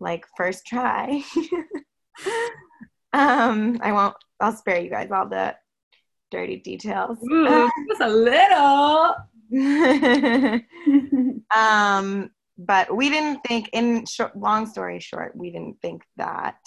like 0.00 0.26
first 0.36 0.66
try. 0.66 1.22
um, 3.12 3.78
I 3.80 3.92
won't, 3.92 4.16
I'll 4.40 4.56
spare 4.56 4.80
you 4.80 4.90
guys 4.90 5.12
all 5.12 5.28
the 5.28 5.54
dirty 6.32 6.56
details. 6.56 7.16
Ooh, 7.30 7.70
just 7.88 8.00
a 8.00 8.08
little. 8.08 9.14
um, 11.54 12.28
but 12.58 12.94
we 12.94 13.08
didn't 13.08 13.40
think, 13.46 13.70
in 13.72 14.04
short, 14.06 14.36
long 14.36 14.66
story 14.66 14.98
short, 14.98 15.36
we 15.36 15.52
didn't 15.52 15.80
think 15.80 16.02
that 16.16 16.58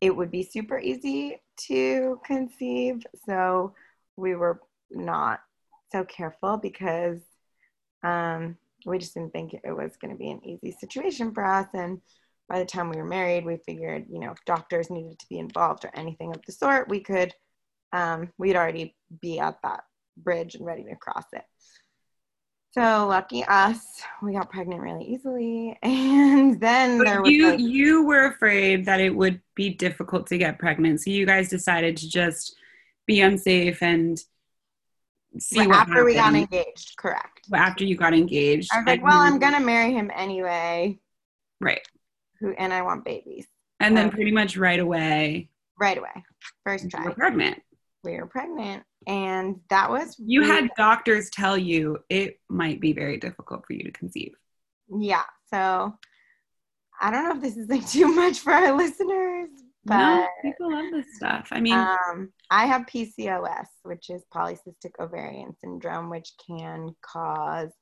it 0.00 0.14
would 0.16 0.32
be 0.32 0.42
super 0.42 0.80
easy 0.80 1.40
to 1.68 2.20
conceive. 2.26 3.06
So 3.24 3.72
we 4.16 4.34
were 4.34 4.60
not 4.90 5.40
so 5.92 6.04
careful 6.04 6.56
because 6.56 7.20
um, 8.02 8.56
we 8.84 8.98
just 8.98 9.14
didn't 9.14 9.32
think 9.32 9.54
it 9.54 9.62
was 9.64 9.96
going 10.00 10.12
to 10.12 10.18
be 10.18 10.30
an 10.30 10.44
easy 10.44 10.76
situation 10.78 11.32
for 11.32 11.44
us. 11.44 11.66
And 11.74 12.00
by 12.48 12.58
the 12.58 12.64
time 12.64 12.90
we 12.90 12.96
were 12.96 13.04
married, 13.04 13.44
we 13.44 13.58
figured, 13.66 14.06
you 14.08 14.20
know, 14.20 14.30
if 14.30 14.44
doctors 14.44 14.90
needed 14.90 15.18
to 15.18 15.28
be 15.28 15.38
involved 15.38 15.84
or 15.84 15.90
anything 15.94 16.34
of 16.34 16.42
the 16.46 16.52
sort, 16.52 16.88
we 16.88 17.00
could, 17.00 17.34
um, 17.92 18.32
we'd 18.38 18.56
already 18.56 18.94
be 19.20 19.38
at 19.40 19.60
that 19.62 19.84
bridge 20.16 20.54
and 20.54 20.64
ready 20.64 20.84
to 20.84 20.96
cross 20.96 21.26
it. 21.32 21.44
So 22.72 23.06
lucky 23.08 23.42
us, 23.44 23.80
we 24.22 24.34
got 24.34 24.50
pregnant 24.50 24.82
really 24.82 25.06
easily, 25.06 25.78
and 25.82 26.60
then 26.60 26.98
but 26.98 27.06
there 27.06 27.22
was 27.22 27.30
you 27.30 27.50
like, 27.50 27.58
you 27.58 28.04
were 28.04 28.26
afraid 28.26 28.84
that 28.84 29.00
it 29.00 29.16
would 29.16 29.40
be 29.54 29.70
difficult 29.70 30.26
to 30.26 30.36
get 30.36 30.58
pregnant, 30.58 31.00
so 31.00 31.10
you 31.10 31.24
guys 31.24 31.48
decided 31.48 31.96
to 31.96 32.08
just 32.08 32.54
be 33.06 33.20
unsafe 33.20 33.82
and 33.82 34.18
see 35.38 35.60
after 35.60 35.72
happened. 35.74 36.04
we 36.04 36.14
got 36.14 36.34
engaged. 36.34 36.96
Correct. 36.96 37.40
After 37.52 37.84
you 37.84 37.96
got 37.96 38.14
engaged, 38.14 38.70
I 38.72 38.78
was 38.78 38.86
like, 38.86 39.02
well, 39.02 39.20
I'm 39.20 39.38
gonna 39.38 39.60
marry 39.60 39.92
him 39.92 40.10
anyway. 40.14 40.98
Right. 41.60 41.86
Who 42.40 42.52
and 42.52 42.72
I 42.72 42.82
want 42.82 43.04
babies. 43.04 43.46
And 43.80 43.96
then 43.96 44.10
pretty 44.10 44.32
much 44.32 44.56
right 44.56 44.80
away. 44.80 45.50
Right 45.78 45.98
away. 45.98 46.24
First 46.64 46.90
try. 46.90 47.02
We 47.02 47.08
were 47.08 47.14
pregnant. 47.14 47.62
We 48.02 48.16
were 48.16 48.26
pregnant, 48.26 48.84
and 49.06 49.60
that 49.68 49.90
was. 49.90 50.16
You 50.18 50.42
had 50.42 50.70
doctors 50.76 51.28
tell 51.30 51.58
you 51.58 51.98
it 52.08 52.38
might 52.48 52.80
be 52.80 52.92
very 52.92 53.18
difficult 53.18 53.64
for 53.66 53.72
you 53.74 53.84
to 53.84 53.90
conceive. 53.90 54.32
Yeah. 54.88 55.24
So 55.50 55.94
I 57.00 57.10
don't 57.10 57.24
know 57.24 57.34
if 57.34 57.42
this 57.42 57.56
is 57.56 57.68
like 57.68 57.88
too 57.90 58.08
much 58.08 58.38
for 58.38 58.52
our 58.52 58.76
listeners, 58.76 59.50
but 59.84 59.98
no, 59.98 60.26
people 60.42 60.72
love 60.72 60.92
this 60.92 61.16
stuff. 61.16 61.48
I 61.50 61.60
mean, 61.60 61.74
um, 61.74 62.32
I 62.50 62.66
have 62.66 62.86
PCOS, 62.86 63.66
which 63.82 64.10
is 64.10 64.24
polycystic 64.34 64.92
ovarian 65.00 65.54
syndrome, 65.60 66.10
which 66.10 66.32
can 66.46 66.94
cause 67.02 67.72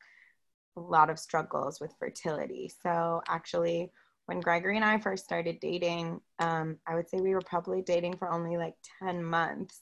a 0.77 0.81
lot 0.81 1.11
of 1.11 1.19
struggles 1.19 1.81
with 1.81 1.95
fertility. 1.99 2.71
So 2.83 3.23
actually, 3.29 3.91
when 4.27 4.41
Gregory 4.41 4.77
and 4.77 4.85
I 4.85 4.99
first 4.99 5.25
started 5.25 5.61
dating, 5.61 6.21
um, 6.39 6.79
I 6.87 6.95
would 6.95 7.09
say 7.09 7.21
we 7.21 7.35
were 7.35 7.43
probably 7.43 7.83
dating 7.83 8.17
for 8.17 8.31
only 8.31 8.57
like 8.57 8.75
10 9.03 9.23
months 9.23 9.81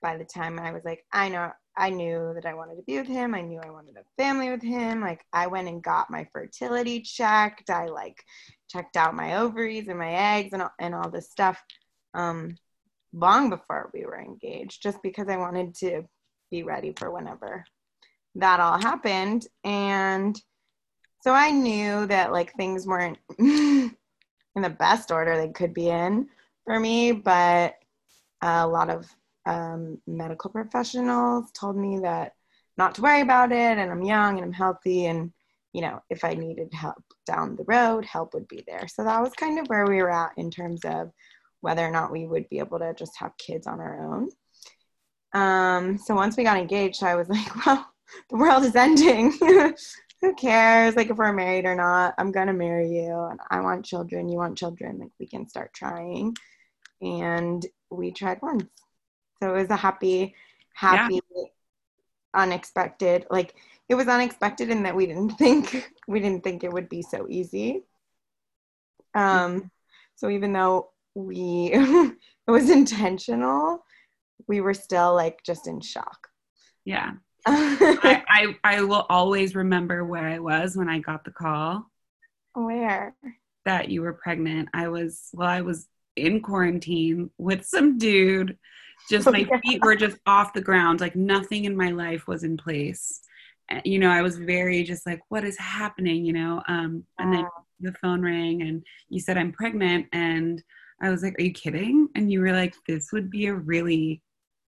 by 0.00 0.16
the 0.16 0.24
time 0.24 0.58
I 0.58 0.70
was 0.70 0.84
like, 0.84 1.04
I 1.12 1.28
know, 1.28 1.50
I 1.76 1.90
knew 1.90 2.32
that 2.34 2.46
I 2.46 2.54
wanted 2.54 2.76
to 2.76 2.82
be 2.82 2.98
with 2.98 3.08
him. 3.08 3.34
I 3.34 3.40
knew 3.40 3.58
I 3.58 3.70
wanted 3.70 3.96
a 3.96 4.22
family 4.22 4.50
with 4.50 4.62
him. 4.62 5.00
Like, 5.00 5.24
I 5.32 5.48
went 5.48 5.66
and 5.66 5.82
got 5.82 6.10
my 6.10 6.26
fertility 6.32 7.00
checked. 7.00 7.68
I 7.70 7.86
like 7.86 8.22
checked 8.70 8.96
out 8.96 9.14
my 9.14 9.38
ovaries 9.38 9.88
and 9.88 9.98
my 9.98 10.12
eggs 10.12 10.52
and, 10.52 10.62
and 10.78 10.94
all 10.94 11.10
this 11.10 11.30
stuff 11.30 11.60
um, 12.14 12.56
long 13.14 13.50
before 13.50 13.90
we 13.94 14.04
were 14.04 14.20
engaged, 14.20 14.82
just 14.82 15.02
because 15.02 15.28
I 15.28 15.36
wanted 15.36 15.74
to 15.76 16.02
be 16.50 16.62
ready 16.62 16.92
for 16.96 17.10
whenever 17.10 17.64
that 18.34 18.60
all 18.60 18.78
happened. 18.78 19.46
And 19.62 20.40
so 21.22 21.32
I 21.32 21.50
knew 21.50 22.06
that 22.06 22.32
like 22.32 22.52
things 22.52 22.86
weren't 22.86 23.18
in 23.38 23.96
the 24.54 24.70
best 24.70 25.10
order 25.10 25.36
they 25.36 25.48
could 25.48 25.72
be 25.72 25.88
in 25.88 26.28
for 26.64 26.78
me, 26.78 27.12
but 27.12 27.74
a 28.42 28.66
lot 28.66 28.90
of 28.90 29.08
um, 29.46 30.00
medical 30.06 30.50
professionals 30.50 31.50
told 31.52 31.76
me 31.76 32.00
that 32.00 32.32
not 32.76 32.94
to 32.94 33.02
worry 33.02 33.20
about 33.20 33.52
it 33.52 33.78
and 33.78 33.90
I'm 33.90 34.02
young 34.02 34.36
and 34.36 34.44
I'm 34.44 34.52
healthy 34.52 35.06
and 35.06 35.32
you 35.72 35.82
know 35.82 36.00
if 36.10 36.24
I 36.24 36.34
needed 36.34 36.72
help 36.72 37.02
down 37.26 37.56
the 37.56 37.64
road 37.64 38.04
help 38.04 38.34
would 38.34 38.48
be 38.48 38.64
there 38.66 38.88
so 38.88 39.04
that 39.04 39.20
was 39.20 39.32
kind 39.34 39.58
of 39.58 39.66
where 39.66 39.86
we 39.86 40.02
were 40.02 40.10
at 40.10 40.32
in 40.36 40.50
terms 40.50 40.80
of 40.84 41.10
whether 41.64 41.84
or 41.84 41.90
not 41.90 42.12
we 42.12 42.26
would 42.26 42.48
be 42.50 42.58
able 42.58 42.78
to 42.78 42.92
just 42.94 43.16
have 43.18 43.36
kids 43.38 43.66
on 43.66 43.80
our 43.80 44.04
own. 44.04 44.28
Um, 45.32 45.98
so 45.98 46.14
once 46.14 46.36
we 46.36 46.44
got 46.44 46.58
engaged 46.58 47.02
I 47.02 47.16
was 47.16 47.28
like 47.36 47.66
well 47.66 47.88
the 48.30 48.36
world 48.36 48.64
is 48.64 48.76
ending. 48.76 49.32
Who 50.20 50.34
cares? 50.34 50.94
Like 50.94 51.10
if 51.10 51.16
we're 51.16 51.32
married 51.32 51.64
or 51.64 51.74
not 51.74 52.14
i'm 52.18 52.30
gonna 52.30 52.52
marry 52.52 52.88
you. 52.90 53.28
And 53.30 53.40
i 53.50 53.60
want 53.60 53.84
children. 53.84 54.28
You 54.28 54.36
want 54.36 54.58
children. 54.58 54.98
Like 54.98 55.10
we 55.18 55.26
can 55.26 55.48
start 55.48 55.72
trying. 55.72 56.36
And 57.00 57.64
we 57.90 58.12
tried 58.12 58.40
once. 58.42 58.64
So 59.40 59.54
it 59.54 59.62
was 59.62 59.70
a 59.70 59.76
happy 59.76 60.34
happy 60.74 61.20
yeah. 61.34 61.44
unexpected 62.34 63.24
like 63.30 63.54
it 63.88 63.94
was 63.94 64.08
unexpected 64.08 64.70
in 64.70 64.82
that 64.82 64.96
we 64.96 65.06
didn't 65.06 65.30
think 65.38 65.90
we 66.06 66.20
didn't 66.20 66.44
think 66.44 66.62
it 66.62 66.72
would 66.72 66.90
be 66.90 67.02
so 67.02 67.26
easy. 67.28 67.84
Um 69.14 69.70
so 70.16 70.28
even 70.28 70.52
though 70.52 70.90
we 71.14 71.70
it 71.72 72.16
was 72.50 72.70
intentional 72.70 73.84
we 74.48 74.60
were 74.60 74.74
still 74.74 75.14
like 75.14 75.38
just 75.44 75.66
in 75.66 75.80
shock 75.80 76.28
yeah 76.84 77.12
I, 77.46 78.22
I, 78.26 78.56
I 78.64 78.82
will 78.84 79.04
always 79.10 79.54
remember 79.54 80.02
where 80.02 80.26
I 80.26 80.38
was 80.38 80.78
when 80.78 80.88
I 80.88 80.98
got 80.98 81.24
the 81.24 81.30
call. 81.30 81.90
Where? 82.54 83.14
That 83.66 83.90
you 83.90 84.00
were 84.00 84.14
pregnant. 84.14 84.70
I 84.72 84.88
was 84.88 85.28
well, 85.34 85.48
I 85.48 85.60
was 85.60 85.86
in 86.16 86.40
quarantine 86.40 87.28
with 87.36 87.66
some 87.66 87.98
dude. 87.98 88.56
Just 89.10 89.30
my 89.30 89.44
feet 89.62 89.84
were 89.84 89.94
just 89.94 90.16
off 90.24 90.54
the 90.54 90.62
ground. 90.62 91.00
Like 91.00 91.16
nothing 91.16 91.66
in 91.66 91.76
my 91.76 91.90
life 91.90 92.26
was 92.26 92.44
in 92.44 92.56
place. 92.56 93.20
You 93.84 93.98
know, 93.98 94.10
I 94.10 94.22
was 94.22 94.38
very 94.38 94.82
just 94.82 95.04
like, 95.04 95.20
what 95.28 95.44
is 95.44 95.58
happening? 95.58 96.24
You 96.24 96.32
know, 96.32 96.62
um, 96.66 97.04
and 97.18 97.30
then 97.30 97.46
the 97.80 97.92
phone 98.00 98.22
rang 98.22 98.62
and 98.62 98.82
you 99.10 99.20
said 99.20 99.36
I'm 99.36 99.52
pregnant, 99.52 100.06
and 100.14 100.62
I 101.00 101.10
was 101.10 101.22
like, 101.22 101.38
are 101.38 101.42
you 101.42 101.52
kidding? 101.52 102.08
And 102.14 102.30
you 102.30 102.40
were 102.40 102.52
like, 102.52 102.74
this 102.86 103.12
would 103.12 103.30
be 103.30 103.46
a 103.46 103.54
really 103.54 104.22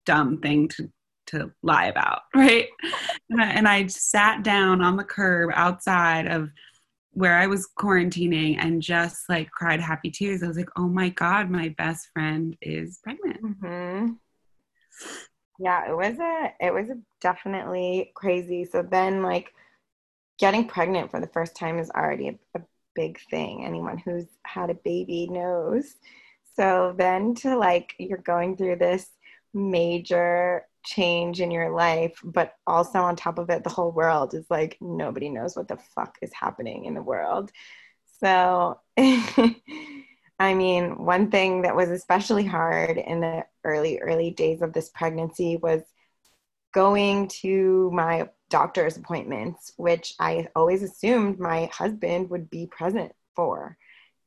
dumb 0.07 0.39
thing 0.39 0.69
to 0.69 0.91
to 1.27 1.51
lie 1.63 1.87
about, 1.87 2.23
right? 2.35 2.69
And 3.31 3.41
I, 3.41 3.47
and 3.47 3.69
I 3.69 3.87
sat 3.87 4.43
down 4.43 4.83
on 4.83 4.97
the 4.97 5.05
curb 5.05 5.51
outside 5.55 6.27
of 6.27 6.51
where 7.13 7.39
I 7.39 7.47
was 7.47 7.69
quarantining 7.79 8.57
and 8.59 8.83
just 8.83 9.29
like 9.29 9.51
cried 9.51 9.81
happy 9.81 10.11
tears. 10.11 10.43
I 10.43 10.49
was 10.49 10.57
like, 10.57 10.69
oh 10.77 10.89
my 10.89 11.11
God, 11.11 11.49
my 11.49 11.69
best 11.79 12.09
friend 12.13 12.57
is 12.61 12.99
pregnant. 13.03 13.43
Mm-hmm. 13.43 14.13
Yeah, 15.61 15.89
it 15.89 15.97
was 15.97 16.19
a, 16.19 16.53
it 16.61 16.75
was 16.75 16.91
a 16.91 16.99
definitely 17.21 18.11
crazy. 18.15 18.65
So 18.65 18.83
then 18.83 19.23
like 19.23 19.55
getting 20.39 20.67
pregnant 20.67 21.11
for 21.11 21.21
the 21.21 21.29
first 21.29 21.55
time 21.55 21.79
is 21.79 21.91
already 21.91 22.29
a, 22.29 22.59
a 22.59 22.63
big 22.95 23.19
thing. 23.31 23.65
Anyone 23.65 23.99
who's 23.99 24.27
had 24.45 24.71
a 24.71 24.75
baby 24.75 25.29
knows. 25.31 25.95
So 26.57 26.95
then 26.97 27.35
to 27.37 27.57
like, 27.57 27.95
you're 27.99 28.19
going 28.19 28.57
through 28.57 28.77
this 28.77 29.07
major 29.53 30.67
change 30.85 31.41
in 31.41 31.51
your 31.51 31.71
life, 31.71 32.21
but 32.23 32.55
also 32.67 32.99
on 33.01 33.17
top 33.17 33.39
of 33.39 33.51
it, 33.51 33.65
the 33.65 33.71
whole 33.71 33.91
world 33.91 34.35
is 34.35 34.45
like 34.51 34.77
nobody 34.81 35.29
knows 35.29 35.57
what 35.57 35.69
the 35.69 35.79
fuck 35.95 36.17
is 36.23 36.33
happening 36.33 36.85
in 36.85 36.95
the 36.95 37.03
world. 37.03 37.51
So, 38.21 38.81
I 38.97 40.55
mean, 40.55 41.05
one 41.05 41.31
thing 41.31 41.63
that 41.63 41.77
was 41.77 41.91
especially 41.91 42.45
hard 42.45 42.99
in 42.99 43.21
the 43.21 43.45
early, 43.65 43.99
early 44.01 44.31
days 44.31 44.63
of 44.63 44.73
this 44.73 44.91
pregnancy 44.91 45.57
was 45.57 45.83
going 46.73 47.29
to 47.29 47.91
my 47.93 48.29
doctor's 48.55 48.97
appointments, 48.97 49.73
which 49.77 50.15
I 50.21 50.47
always 50.55 50.85
assumed 50.85 51.41
my 51.41 51.69
husband 51.73 52.31
would 52.31 52.49
be 52.49 52.69
present 52.69 53.11
for. 53.35 53.77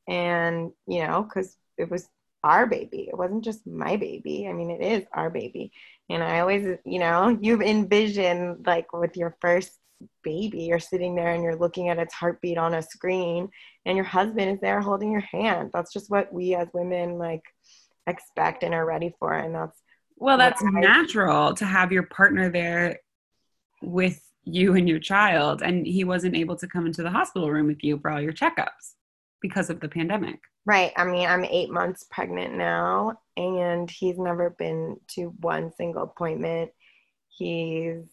And, 0.05 0.73
you 0.85 1.07
know, 1.07 1.23
because 1.23 1.55
it 1.77 1.89
was 1.89 2.09
our 2.43 2.67
baby. 2.67 3.07
It 3.09 3.17
wasn't 3.17 3.45
just 3.45 3.65
my 3.65 3.95
baby. 3.95 4.45
I 4.45 4.51
mean, 4.51 4.69
it 4.69 4.81
is 4.81 5.07
our 5.13 5.29
baby. 5.29 5.71
And 6.09 6.21
I 6.21 6.41
always, 6.41 6.77
you 6.83 6.99
know, 6.99 7.29
you've 7.41 7.61
envisioned 7.61 8.67
like 8.67 8.91
with 8.91 9.15
your 9.15 9.37
first 9.39 9.71
baby, 10.25 10.63
you're 10.63 10.79
sitting 10.79 11.15
there 11.15 11.31
and 11.33 11.41
you're 11.41 11.55
looking 11.55 11.87
at 11.87 11.97
its 11.97 12.13
heartbeat 12.13 12.57
on 12.57 12.73
a 12.73 12.81
screen, 12.81 13.47
and 13.85 13.95
your 13.95 14.05
husband 14.05 14.51
is 14.51 14.59
there 14.59 14.81
holding 14.81 15.09
your 15.09 15.21
hand. 15.21 15.69
That's 15.73 15.93
just 15.93 16.09
what 16.09 16.33
we 16.33 16.53
as 16.53 16.67
women 16.73 17.17
like 17.17 17.43
expect 18.07 18.63
and 18.63 18.73
are 18.73 18.85
ready 18.85 19.15
for. 19.19 19.31
And 19.31 19.55
that's 19.55 19.79
well, 20.17 20.37
that's 20.37 20.61
I, 20.61 20.81
natural 20.81 21.53
to 21.53 21.65
have 21.65 21.93
your 21.93 22.03
partner 22.03 22.49
there 22.49 22.99
with 23.81 24.21
you 24.43 24.75
and 24.75 24.87
your 24.87 24.99
child. 24.99 25.61
And 25.61 25.85
he 25.85 26.03
wasn't 26.03 26.35
able 26.35 26.55
to 26.57 26.67
come 26.67 26.85
into 26.85 27.03
the 27.03 27.11
hospital 27.11 27.51
room 27.51 27.67
with 27.67 27.83
you 27.83 27.99
for 27.99 28.11
all 28.11 28.21
your 28.21 28.33
checkups 28.33 28.93
because 29.41 29.69
of 29.69 29.79
the 29.79 29.89
pandemic. 29.89 30.39
Right. 30.65 30.91
I 30.97 31.05
mean, 31.05 31.27
I'm 31.27 31.45
eight 31.45 31.69
months 31.69 32.05
pregnant 32.09 32.55
now, 32.55 33.19
and 33.37 33.89
he's 33.89 34.17
never 34.17 34.49
been 34.49 34.97
to 35.15 35.33
one 35.39 35.71
single 35.77 36.03
appointment. 36.03 36.71
He's 37.29 38.03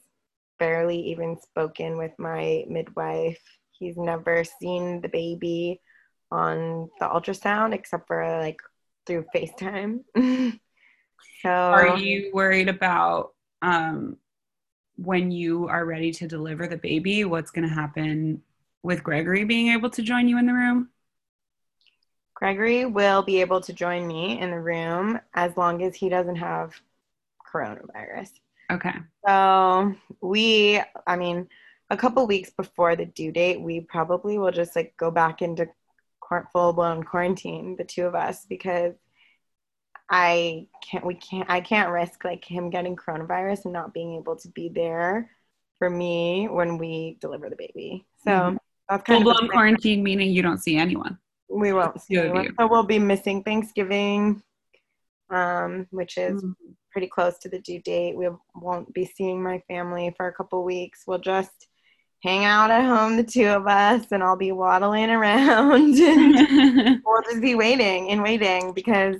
barely 0.58 1.00
even 1.10 1.40
spoken 1.40 1.98
with 1.98 2.12
my 2.18 2.64
midwife. 2.68 3.40
He's 3.72 3.96
never 3.96 4.44
seen 4.44 5.00
the 5.00 5.08
baby 5.08 5.80
on 6.30 6.88
the 7.00 7.06
ultrasound 7.06 7.74
except 7.74 8.06
for 8.06 8.38
like 8.40 8.60
through 9.06 9.26
FaceTime. 9.34 10.04
so, 11.42 11.48
are 11.48 11.96
you 11.96 12.30
worried 12.32 12.68
about 12.68 13.30
um, 13.62 14.16
when 14.96 15.30
you 15.30 15.68
are 15.68 15.84
ready 15.84 16.12
to 16.12 16.28
deliver 16.28 16.66
the 16.66 16.76
baby? 16.76 17.24
What's 17.24 17.50
going 17.50 17.68
to 17.68 17.74
happen 17.74 18.42
with 18.82 19.02
Gregory 19.02 19.44
being 19.44 19.68
able 19.68 19.90
to 19.90 20.02
join 20.02 20.28
you 20.28 20.38
in 20.38 20.46
the 20.46 20.52
room? 20.52 20.90
Gregory 22.34 22.84
will 22.84 23.22
be 23.22 23.40
able 23.40 23.60
to 23.60 23.72
join 23.72 24.06
me 24.06 24.40
in 24.40 24.50
the 24.50 24.60
room 24.60 25.20
as 25.34 25.56
long 25.56 25.82
as 25.82 25.94
he 25.94 26.08
doesn't 26.08 26.36
have 26.36 26.72
coronavirus. 27.54 28.30
Okay. 28.70 28.94
So 29.26 29.94
we, 30.20 30.80
I 31.06 31.16
mean, 31.16 31.48
a 31.90 31.96
couple 31.96 32.26
weeks 32.26 32.50
before 32.50 32.96
the 32.96 33.06
due 33.06 33.30
date, 33.30 33.60
we 33.60 33.80
probably 33.80 34.38
will 34.38 34.50
just 34.50 34.74
like 34.74 34.94
go 34.96 35.10
back 35.10 35.42
into 35.42 35.68
full 36.52 36.72
blown 36.72 37.02
quarantine, 37.02 37.76
the 37.76 37.84
two 37.84 38.06
of 38.06 38.14
us, 38.14 38.44
because 38.46 38.94
I 40.10 40.66
can't, 40.82 41.04
we 41.04 41.14
can't, 41.14 41.48
I 41.50 41.60
can't 41.60 41.90
risk 41.90 42.24
like 42.24 42.44
him 42.44 42.70
getting 42.70 42.96
coronavirus 42.96 43.64
and 43.64 43.72
not 43.72 43.94
being 43.94 44.16
able 44.16 44.36
to 44.36 44.48
be 44.48 44.68
there 44.68 45.30
for 45.78 45.88
me 45.88 46.48
when 46.48 46.78
we 46.78 47.16
deliver 47.20 47.48
the 47.48 47.56
baby. 47.56 48.06
So 48.24 48.30
mm-hmm. 48.30 48.56
that's 48.88 49.04
kind 49.04 49.22
full 49.22 49.34
blown 49.34 49.48
quarantine, 49.48 50.02
meaning 50.02 50.30
you 50.30 50.42
don't 50.42 50.62
see 50.62 50.76
anyone. 50.76 51.18
We 51.48 51.72
won't 51.72 52.00
see 52.00 52.18
anyone. 52.18 52.54
So 52.58 52.66
we'll 52.66 52.84
be 52.84 52.98
missing 52.98 53.42
Thanksgiving, 53.42 54.42
um, 55.30 55.86
which 55.90 56.18
is 56.18 56.42
mm-hmm. 56.42 56.72
pretty 56.90 57.08
close 57.08 57.38
to 57.38 57.48
the 57.48 57.60
due 57.60 57.80
date. 57.80 58.16
We 58.16 58.28
won't 58.54 58.92
be 58.92 59.04
seeing 59.06 59.42
my 59.42 59.62
family 59.68 60.12
for 60.16 60.26
a 60.26 60.32
couple 60.32 60.64
weeks. 60.64 61.04
We'll 61.06 61.18
just 61.18 61.68
hang 62.22 62.44
out 62.44 62.70
at 62.70 62.84
home, 62.84 63.16
the 63.16 63.24
two 63.24 63.46
of 63.46 63.66
us, 63.66 64.06
and 64.10 64.22
I'll 64.22 64.36
be 64.36 64.52
waddling 64.52 65.10
around 65.10 65.94
and 65.98 67.02
we'll 67.04 67.22
just 67.22 67.42
be 67.42 67.54
waiting 67.54 68.10
and 68.10 68.22
waiting 68.22 68.72
because 68.72 69.16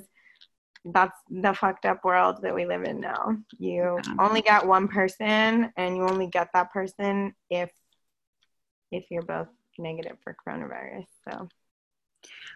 that's 0.85 1.19
the 1.29 1.53
fucked 1.53 1.85
up 1.85 2.03
world 2.03 2.41
that 2.43 2.53
we 2.53 2.65
live 2.65 2.83
in 2.83 2.99
now. 2.99 3.37
You 3.57 3.99
yeah. 4.05 4.13
only 4.19 4.41
get 4.41 4.65
one 4.65 4.87
person 4.87 5.71
and 5.75 5.95
you 5.95 6.03
only 6.07 6.27
get 6.27 6.49
that 6.53 6.71
person 6.71 7.33
if 7.49 7.71
if 8.91 9.05
you're 9.09 9.23
both 9.23 9.47
negative 9.79 10.17
for 10.23 10.35
coronavirus. 10.47 11.07
So 11.29 11.49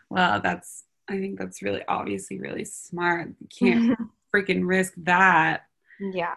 Well, 0.10 0.40
that's 0.42 0.84
I 1.10 1.20
think 1.20 1.40
that's 1.40 1.64
really 1.64 1.82
obviously 1.88 2.40
really 2.40 2.66
smart. 2.66 3.30
You 3.40 3.48
can't 3.48 4.00
freaking 4.36 4.62
risk 4.64 4.94
that. 4.98 5.64
Yeah. 6.00 6.36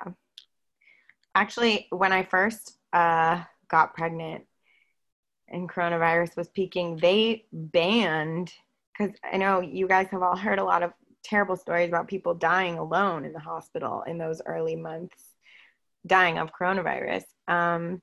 Actually, 1.34 1.86
when 1.90 2.12
I 2.12 2.22
first 2.22 2.78
uh, 2.92 3.42
got 3.68 3.94
pregnant 3.94 4.44
and 5.48 5.68
coronavirus 5.68 6.36
was 6.36 6.48
peaking, 6.48 6.96
they 6.96 7.44
banned 7.52 8.52
because 8.92 9.14
I 9.30 9.36
know 9.36 9.60
you 9.60 9.86
guys 9.88 10.08
have 10.10 10.22
all 10.22 10.36
heard 10.36 10.58
a 10.58 10.64
lot 10.64 10.82
of 10.82 10.92
terrible 11.24 11.56
stories 11.56 11.88
about 11.88 12.08
people 12.08 12.34
dying 12.34 12.78
alone 12.78 13.24
in 13.24 13.32
the 13.32 13.38
hospital 13.38 14.02
in 14.06 14.18
those 14.18 14.42
early 14.46 14.76
months, 14.76 15.16
dying 16.06 16.38
of 16.38 16.52
coronavirus. 16.52 17.24
Um, 17.48 18.02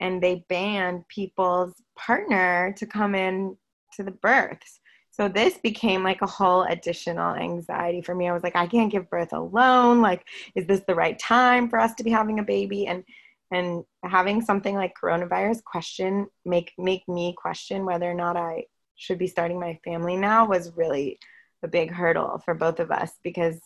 and 0.00 0.22
they 0.22 0.44
banned 0.48 1.06
people's 1.08 1.74
partner 1.96 2.74
to 2.78 2.86
come 2.86 3.14
in 3.14 3.56
to 3.94 4.02
the 4.02 4.12
births. 4.12 4.80
So 5.10 5.28
this 5.28 5.58
became 5.58 6.04
like 6.04 6.22
a 6.22 6.26
whole 6.26 6.62
additional 6.62 7.34
anxiety 7.34 8.02
for 8.02 8.14
me. 8.14 8.28
I 8.28 8.32
was 8.32 8.44
like, 8.44 8.54
I 8.54 8.68
can't 8.68 8.92
give 8.92 9.10
birth 9.10 9.32
alone. 9.32 10.00
Like, 10.00 10.24
is 10.54 10.66
this 10.66 10.82
the 10.86 10.94
right 10.94 11.18
time 11.18 11.68
for 11.68 11.80
us 11.80 11.94
to 11.96 12.04
be 12.04 12.10
having 12.10 12.38
a 12.38 12.44
baby? 12.44 12.86
And 12.86 13.04
and 13.50 13.84
having 14.04 14.42
something 14.42 14.74
like 14.74 14.92
coronavirus 15.02 15.64
question 15.64 16.26
make 16.44 16.72
make 16.78 17.08
me 17.08 17.34
question 17.36 17.84
whether 17.84 18.08
or 18.08 18.14
not 18.14 18.36
I 18.36 18.64
should 18.96 19.18
be 19.18 19.26
starting 19.26 19.58
my 19.58 19.78
family 19.84 20.16
now 20.16 20.46
was 20.46 20.76
really 20.76 21.18
a 21.62 21.68
big 21.68 21.92
hurdle 21.92 22.40
for 22.44 22.54
both 22.54 22.80
of 22.80 22.90
us 22.90 23.12
because 23.22 23.58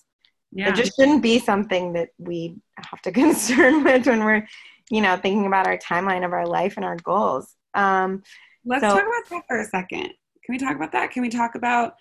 yeah. 0.50 0.68
it 0.68 0.74
just 0.74 0.94
shouldn't 0.96 1.22
be 1.22 1.38
something 1.38 1.92
that 1.94 2.10
we 2.18 2.56
have 2.76 3.00
to 3.02 3.12
concern 3.22 3.84
with 3.84 4.06
when 4.06 4.24
we're 4.24 4.46
you 4.90 5.00
know 5.00 5.16
thinking 5.16 5.46
about 5.46 5.66
our 5.66 5.78
timeline 5.78 6.24
of 6.24 6.32
our 6.32 6.46
life 6.46 6.74
and 6.76 6.84
our 6.84 6.96
goals 6.96 7.54
um, 7.74 8.22
let's 8.64 8.82
so, 8.82 8.88
talk 8.88 9.02
about 9.02 9.30
that 9.30 9.44
for 9.48 9.60
a 9.60 9.64
second 9.64 10.10
can 10.44 10.54
we 10.54 10.58
talk 10.58 10.76
about 10.76 10.92
that 10.92 11.10
can 11.10 11.22
we 11.22 11.28
talk 11.28 11.54
about 11.54 11.94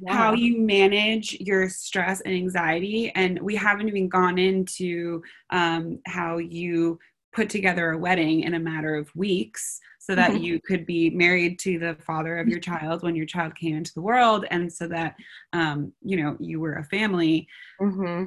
yeah. 0.00 0.12
how 0.14 0.32
you 0.32 0.60
manage 0.60 1.36
your 1.40 1.68
stress 1.68 2.20
and 2.20 2.34
anxiety 2.34 3.10
and 3.14 3.38
we 3.40 3.56
haven't 3.56 3.88
even 3.88 4.08
gone 4.08 4.38
into 4.38 5.22
um, 5.50 5.98
how 6.06 6.38
you 6.38 6.98
put 7.32 7.50
together 7.50 7.92
a 7.92 7.98
wedding 7.98 8.42
in 8.42 8.54
a 8.54 8.58
matter 8.58 8.94
of 8.94 9.14
weeks 9.14 9.80
so 9.98 10.14
that 10.14 10.30
mm-hmm. 10.30 10.42
you 10.42 10.60
could 10.60 10.86
be 10.86 11.10
married 11.10 11.58
to 11.58 11.78
the 11.78 11.94
father 12.00 12.38
of 12.38 12.48
your 12.48 12.60
child 12.60 13.02
when 13.02 13.14
your 13.14 13.26
child 13.26 13.54
came 13.54 13.76
into 13.76 13.92
the 13.94 14.00
world 14.00 14.46
and 14.50 14.72
so 14.72 14.88
that 14.88 15.14
um, 15.52 15.92
you 16.02 16.22
know 16.22 16.36
you 16.40 16.60
were 16.60 16.74
a 16.74 16.84
family 16.84 17.46
mm-hmm. 17.80 18.24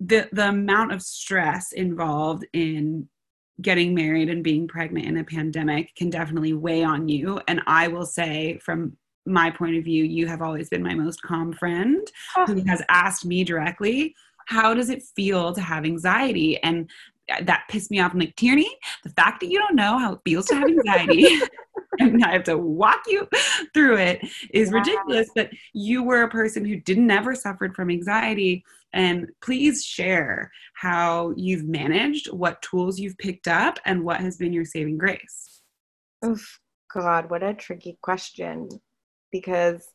the 0.00 0.28
the 0.32 0.48
amount 0.48 0.92
of 0.92 1.02
stress 1.02 1.72
involved 1.72 2.44
in 2.52 3.08
getting 3.62 3.94
married 3.94 4.28
and 4.28 4.44
being 4.44 4.68
pregnant 4.68 5.06
in 5.06 5.16
a 5.16 5.24
pandemic 5.24 5.94
can 5.94 6.10
definitely 6.10 6.52
weigh 6.52 6.82
on 6.82 7.08
you 7.08 7.40
and 7.48 7.62
i 7.66 7.88
will 7.88 8.04
say 8.04 8.58
from 8.58 8.96
my 9.24 9.50
point 9.50 9.76
of 9.76 9.84
view 9.84 10.04
you 10.04 10.26
have 10.26 10.42
always 10.42 10.68
been 10.68 10.82
my 10.82 10.94
most 10.94 11.22
calm 11.22 11.52
friend 11.52 12.10
oh. 12.36 12.46
who 12.46 12.62
has 12.64 12.82
asked 12.88 13.24
me 13.24 13.44
directly 13.44 14.14
how 14.46 14.74
does 14.74 14.90
it 14.90 15.02
feel 15.02 15.52
to 15.52 15.60
have 15.60 15.84
anxiety 15.84 16.62
and 16.62 16.88
Uh, 17.32 17.42
that 17.42 17.64
pissed 17.68 17.90
me 17.90 17.98
off. 17.98 18.12
I'm 18.12 18.20
like, 18.20 18.36
Tierney, 18.36 18.70
the 19.02 19.10
fact 19.10 19.40
that 19.40 19.48
you 19.48 19.58
don't 19.58 19.74
know 19.74 19.98
how 19.98 20.14
it 20.14 20.20
feels 20.24 20.46
to 20.46 20.54
have 20.54 20.68
anxiety 20.68 21.40
and 21.98 22.24
I 22.24 22.32
have 22.32 22.44
to 22.44 22.58
walk 22.58 23.02
you 23.06 23.28
through 23.74 23.96
it 23.96 24.20
is 24.52 24.72
ridiculous. 24.72 25.28
But 25.34 25.50
you 25.72 26.02
were 26.02 26.22
a 26.22 26.30
person 26.30 26.64
who 26.64 26.76
didn't 26.76 27.10
ever 27.10 27.34
suffered 27.34 27.74
from 27.74 27.90
anxiety. 27.90 28.64
And 28.92 29.28
please 29.42 29.84
share 29.84 30.50
how 30.74 31.34
you've 31.36 31.64
managed, 31.64 32.32
what 32.32 32.62
tools 32.62 32.98
you've 32.98 33.18
picked 33.18 33.48
up, 33.48 33.78
and 33.84 34.04
what 34.04 34.20
has 34.20 34.36
been 34.36 34.52
your 34.52 34.64
saving 34.64 34.98
grace. 34.98 35.62
Oh, 36.22 36.38
God, 36.92 37.30
what 37.30 37.42
a 37.42 37.54
tricky 37.54 37.98
question. 38.00 38.68
Because 39.32 39.88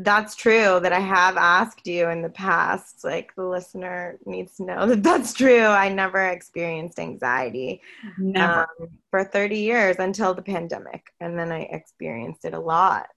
that's 0.00 0.36
true 0.36 0.78
that 0.80 0.92
I 0.92 1.00
have 1.00 1.36
asked 1.36 1.86
you 1.86 2.08
in 2.08 2.22
the 2.22 2.28
past. 2.28 3.02
Like 3.02 3.34
the 3.34 3.44
listener 3.44 4.18
needs 4.24 4.56
to 4.56 4.64
know 4.64 4.86
that 4.88 5.02
that's 5.02 5.32
true. 5.32 5.64
I 5.64 5.88
never 5.88 6.24
experienced 6.26 6.98
anxiety 6.98 7.82
never. 8.16 8.68
Um, 8.80 8.88
for 9.10 9.24
30 9.24 9.58
years 9.58 9.96
until 9.98 10.34
the 10.34 10.42
pandemic. 10.42 11.06
And 11.20 11.38
then 11.38 11.50
I 11.50 11.62
experienced 11.62 12.44
it 12.44 12.54
a 12.54 12.60
lot. 12.60 13.08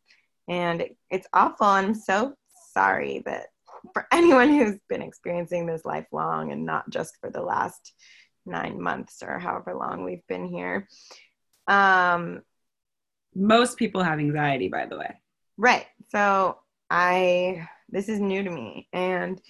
And 0.47 0.89
it's 1.11 1.27
awful. 1.33 1.67
I'm 1.67 1.93
so 1.93 2.33
sorry 2.73 3.21
that 3.25 3.47
for 3.93 4.07
anyone 4.11 4.49
who's 4.49 4.79
been 4.89 5.03
experiencing 5.03 5.67
this 5.67 5.85
lifelong 5.85 6.51
and 6.51 6.65
not 6.65 6.89
just 6.89 7.15
for 7.21 7.29
the 7.29 7.41
last 7.41 7.93
nine 8.47 8.81
months 8.81 9.21
or 9.21 9.37
however 9.37 9.75
long 9.75 10.03
we've 10.03 10.25
been 10.27 10.47
here. 10.47 10.87
Um, 11.67 12.41
Most 13.35 13.77
people 13.77 14.01
have 14.01 14.17
anxiety, 14.17 14.67
by 14.67 14.87
the 14.87 14.97
way. 14.97 15.15
Right. 15.57 15.85
So 16.09 16.57
I 16.91 17.67
this 17.89 18.09
is 18.09 18.19
new 18.19 18.43
to 18.43 18.51
me 18.51 18.87
and 18.91 19.41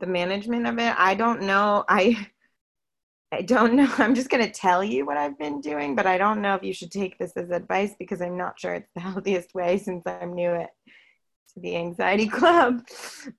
the 0.00 0.06
management 0.06 0.66
of 0.66 0.78
it, 0.78 0.94
I 0.98 1.14
don't 1.14 1.42
know. 1.42 1.84
I 1.88 2.28
I 3.32 3.40
don't 3.40 3.74
know. 3.74 3.90
I'm 3.98 4.14
just 4.14 4.28
going 4.28 4.44
to 4.44 4.52
tell 4.52 4.84
you 4.84 5.06
what 5.06 5.16
I've 5.16 5.38
been 5.38 5.62
doing, 5.62 5.96
but 5.96 6.06
I 6.06 6.18
don't 6.18 6.42
know 6.42 6.54
if 6.54 6.62
you 6.62 6.74
should 6.74 6.92
take 6.92 7.18
this 7.18 7.32
as 7.34 7.50
advice 7.50 7.94
because 7.98 8.20
I'm 8.20 8.36
not 8.36 8.60
sure 8.60 8.74
it's 8.74 8.90
the 8.94 9.00
healthiest 9.08 9.54
way 9.54 9.78
since 9.78 10.02
I'm 10.06 10.34
new 10.34 10.50
at 10.50 10.70
to 11.54 11.60
the 11.60 11.76
anxiety 11.76 12.28
club. 12.38 12.82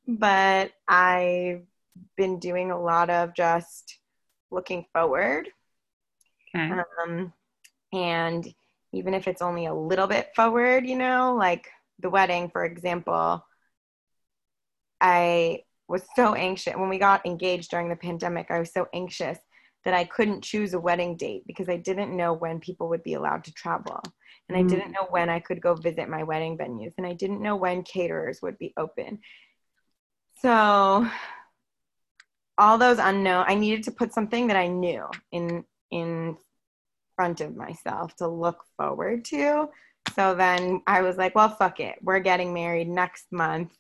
But 0.08 0.72
I've 0.88 1.62
been 2.18 2.40
doing 2.40 2.72
a 2.72 2.82
lot 2.82 3.12
of 3.12 3.36
just 3.36 4.00
looking 4.50 4.86
forward. 4.94 5.48
Okay. 6.56 6.74
Um, 7.04 7.32
and 7.94 8.52
even 8.94 9.14
if 9.14 9.28
it's 9.28 9.42
only 9.44 9.68
a 9.68 9.74
little 9.74 10.08
bit 10.08 10.30
forward, 10.36 10.88
you 10.88 10.98
know, 10.98 11.36
like 11.38 11.68
the 12.00 12.10
wedding, 12.10 12.50
for 12.50 12.66
example, 12.66 13.46
I 15.00 15.64
was 15.88 16.04
so 16.16 16.34
anxious. 16.34 16.76
When 16.76 16.90
we 16.90 16.98
got 16.98 17.26
engaged 17.26 17.70
during 17.70 17.90
the 17.90 17.96
pandemic, 17.96 18.48
I 18.50 18.60
was 18.60 18.72
so 18.72 18.88
anxious 18.94 19.38
that 19.86 19.94
I 19.94 20.06
couldn't 20.06 20.44
choose 20.44 20.74
a 20.74 20.80
wedding 20.80 21.18
date 21.18 21.44
because 21.46 21.68
I 21.68 21.78
didn't 21.78 22.16
know 22.16 22.34
when 22.34 22.60
people 22.60 22.90
would 22.90 23.04
be 23.04 23.16
allowed 23.16 23.44
to 23.46 23.54
travel. 23.54 24.02
And 24.48 24.58
I 24.58 24.64
mm. 24.64 24.70
didn't 24.70 24.92
know 24.92 25.08
when 25.10 25.30
I 25.30 25.40
could 25.40 25.62
go 25.62 25.76
visit 25.76 26.10
my 26.10 26.24
wedding 26.24 26.58
venues. 26.58 26.94
And 26.98 27.06
I 27.06 27.14
didn't 27.14 27.42
know 27.42 27.56
when 27.56 27.84
caterers 27.84 28.42
would 28.42 28.58
be 28.58 28.74
open. 28.78 29.20
So 30.42 31.08
all 32.58 32.78
those 32.78 33.00
unknown, 33.00 33.46
I 33.48 33.56
needed 33.56 33.84
to 33.84 33.92
put 33.92 34.14
something 34.14 34.48
that 34.48 34.58
I 34.58 34.68
knew 34.68 35.06
in 35.32 35.66
in 35.92 36.38
front 37.16 37.42
of 37.42 37.56
myself 37.56 38.16
to 38.16 38.28
look 38.28 38.64
forward 38.78 39.26
to 39.26 39.70
so 40.16 40.36
then 40.36 40.82
I 40.86 41.02
was 41.02 41.18
like, 41.18 41.36
well, 41.36 41.50
fuck 41.50 41.80
it. 41.80 41.96
We're 42.02 42.20
getting 42.20 42.54
married 42.54 42.88
next 42.88 43.32
month 43.32 43.74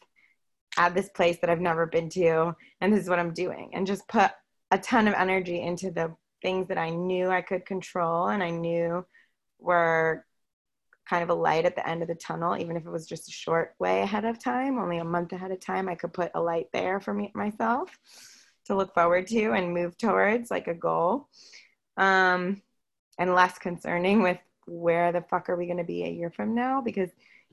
at 0.78 0.96
this 0.96 1.10
place 1.10 1.38
that 1.42 1.50
I've 1.50 1.62
never 1.62 1.86
been 1.86 2.10
to. 2.10 2.56
And 2.82 2.92
this 2.92 3.02
is 3.02 3.10
what 3.10 3.20
I'm 3.20 3.34
doing. 3.34 3.72
And 3.74 3.86
just 3.86 4.08
put 4.08 4.32
a 4.72 4.78
ton 4.78 5.08
of 5.08 5.14
energy 5.14 5.62
into 5.62 5.92
the 5.92 6.16
things 6.42 6.68
that 6.70 6.78
I 6.78 6.90
knew 6.90 7.30
I 7.30 7.42
could 7.42 7.66
control 7.66 8.30
and 8.30 8.42
I 8.42 8.50
knew 8.50 9.06
were 9.60 10.26
kind 11.08 11.22
of 11.22 11.30
a 11.30 11.34
light 11.34 11.66
at 11.66 11.76
the 11.76 11.88
end 11.88 12.02
of 12.02 12.08
the 12.08 12.16
tunnel, 12.16 12.58
even 12.58 12.78
if 12.78 12.86
it 12.86 12.92
was 12.92 13.06
just 13.06 13.28
a 13.28 13.32
short 13.32 13.76
way 13.78 14.02
ahead 14.02 14.26
of 14.26 14.40
time, 14.40 14.80
only 14.80 14.98
a 14.98 15.04
month 15.04 15.34
ahead 15.34 15.52
of 15.52 15.60
time, 15.60 15.88
I 15.88 15.96
could 15.96 16.14
put 16.14 16.32
a 16.34 16.42
light 16.42 16.68
there 16.74 17.00
for 17.00 17.14
me 17.14 17.32
myself 17.36 17.96
to 18.66 18.76
look 18.76 18.94
forward 18.94 19.28
to 19.28 19.52
and 19.52 19.74
move 19.74 19.98
towards 19.98 20.50
like 20.50 20.68
a 20.68 20.74
goal. 20.74 21.28
Um, 21.98 22.62
and 23.18 23.34
less 23.34 23.58
concerning 23.58 24.22
with 24.22 24.40
where 24.66 25.12
the 25.12 25.22
fuck 25.22 25.50
are 25.50 25.56
we 25.56 25.66
going 25.66 25.78
to 25.78 25.84
be 25.84 26.04
a 26.04 26.12
year 26.12 26.32
from 26.32 26.56
now? 26.56 26.82
Because 26.82 27.10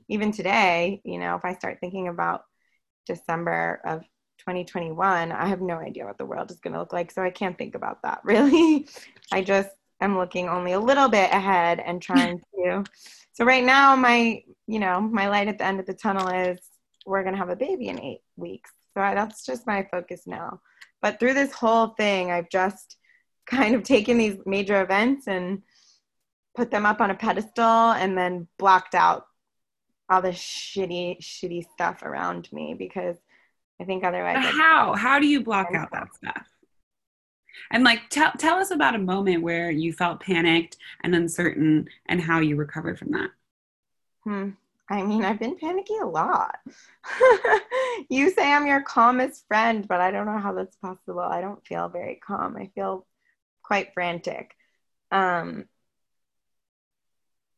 even 0.08 0.32
today, 0.32 1.00
you 1.04 1.18
know, 1.18 1.36
if 1.36 1.44
I 1.44 1.54
start 1.54 1.78
thinking 1.80 2.08
about 2.08 2.44
December 3.06 3.80
of 3.84 4.00
2021, 4.38 5.32
I 5.32 5.46
have 5.46 5.60
no 5.60 5.78
idea 5.78 6.04
what 6.04 6.18
the 6.18 6.26
world 6.26 6.50
is 6.50 6.60
going 6.60 6.72
to 6.72 6.80
look 6.80 6.92
like. 6.92 7.10
So 7.10 7.22
I 7.22 7.30
can't 7.30 7.56
think 7.56 7.74
about 7.74 8.02
that 8.02 8.20
really. 8.24 8.88
I 9.32 9.42
just 9.42 9.70
am 10.00 10.16
looking 10.16 10.48
only 10.48 10.72
a 10.72 10.80
little 10.80 11.08
bit 11.08 11.30
ahead 11.32 11.80
and 11.80 12.00
trying 12.00 12.40
to. 12.56 12.84
So 13.32 13.44
right 13.44 13.64
now, 13.64 13.94
my, 13.96 14.42
you 14.66 14.78
know, 14.78 15.00
my 15.00 15.28
light 15.28 15.48
at 15.48 15.58
the 15.58 15.64
end 15.64 15.80
of 15.80 15.86
the 15.86 15.94
tunnel 15.94 16.28
is 16.28 16.58
we're 17.06 17.22
going 17.22 17.34
to 17.34 17.38
have 17.38 17.50
a 17.50 17.56
baby 17.56 17.88
in 17.88 18.00
eight 18.00 18.22
weeks. 18.36 18.70
So 18.94 19.00
I, 19.00 19.14
that's 19.14 19.44
just 19.44 19.66
my 19.66 19.86
focus 19.90 20.22
now. 20.26 20.60
But 21.00 21.18
through 21.18 21.34
this 21.34 21.52
whole 21.52 21.88
thing, 21.88 22.30
I've 22.30 22.50
just 22.50 22.96
kind 23.46 23.74
of 23.74 23.82
taken 23.82 24.18
these 24.18 24.38
major 24.46 24.82
events 24.82 25.26
and 25.26 25.62
put 26.56 26.70
them 26.70 26.86
up 26.86 27.00
on 27.00 27.10
a 27.10 27.14
pedestal 27.14 27.92
and 27.92 28.16
then 28.16 28.46
blocked 28.58 28.94
out 28.94 29.26
all 30.08 30.20
the 30.20 30.30
shitty 30.30 31.20
shitty 31.20 31.70
stuff 31.70 32.02
around 32.02 32.52
me 32.52 32.74
because 32.76 33.16
I 33.80 33.84
think 33.84 34.04
otherwise 34.04 34.44
how 34.44 34.94
how 34.94 35.18
do 35.18 35.26
you 35.26 35.42
block 35.42 35.74
out 35.74 35.90
that 35.92 36.14
stuff? 36.14 36.46
And 37.70 37.84
like 37.84 38.08
tell 38.10 38.32
tell 38.38 38.56
us 38.56 38.70
about 38.70 38.94
a 38.94 38.98
moment 38.98 39.42
where 39.42 39.70
you 39.70 39.92
felt 39.92 40.20
panicked 40.20 40.76
and 41.02 41.14
uncertain 41.14 41.88
and 42.06 42.20
how 42.20 42.40
you 42.40 42.56
recovered 42.56 42.98
from 42.98 43.12
that. 43.12 43.30
Hmm. 44.24 44.50
I 44.90 45.04
mean, 45.04 45.24
I've 45.24 45.38
been 45.38 45.56
panicky 45.56 45.96
a 46.02 46.06
lot. 46.06 46.58
you 48.10 48.30
say 48.30 48.52
I'm 48.52 48.66
your 48.66 48.82
calmest 48.82 49.46
friend, 49.46 49.86
but 49.86 50.00
I 50.00 50.10
don't 50.10 50.26
know 50.26 50.38
how 50.38 50.52
that's 50.52 50.74
possible. 50.76 51.20
I 51.20 51.40
don't 51.40 51.64
feel 51.64 51.88
very 51.88 52.16
calm. 52.16 52.56
I 52.56 52.70
feel 52.74 53.06
quite 53.62 53.94
frantic. 53.94 54.52
Um, 55.12 55.66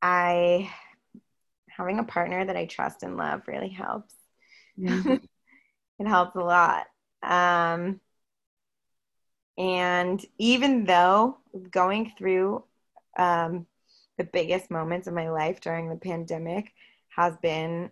I 0.02 0.70
having 1.68 1.98
a 1.98 2.04
partner 2.04 2.44
that 2.44 2.56
I 2.56 2.66
trust 2.66 3.02
and 3.02 3.16
love 3.16 3.42
really 3.46 3.70
helps. 3.70 4.14
Yeah. 4.76 5.02
it 5.98 6.06
helps 6.06 6.36
a 6.36 6.40
lot. 6.40 6.86
Um, 7.22 8.00
and 9.56 10.24
even 10.38 10.84
though 10.84 11.38
going 11.70 12.12
through 12.18 12.64
um, 13.18 13.66
the 14.18 14.24
biggest 14.24 14.70
moments 14.70 15.06
of 15.06 15.14
my 15.14 15.30
life 15.30 15.60
during 15.60 15.88
the 15.88 15.96
pandemic 15.96 16.72
has 17.08 17.36
been 17.38 17.90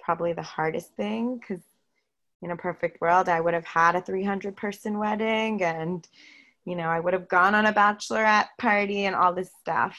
probably 0.00 0.32
the 0.32 0.42
hardest 0.42 0.94
thing 0.96 1.38
because 1.38 1.62
in 2.42 2.50
a 2.50 2.56
perfect 2.56 3.00
world, 3.00 3.28
I 3.28 3.40
would 3.40 3.54
have 3.54 3.64
had 3.64 3.96
a 3.96 4.00
300 4.00 4.56
person 4.56 4.98
wedding 4.98 5.62
and, 5.62 6.06
you 6.64 6.76
know, 6.76 6.88
I 6.88 7.00
would 7.00 7.12
have 7.12 7.28
gone 7.28 7.54
on 7.54 7.66
a 7.66 7.72
bachelorette 7.72 8.48
party 8.58 9.04
and 9.04 9.16
all 9.16 9.34
this 9.34 9.50
stuff. 9.60 9.98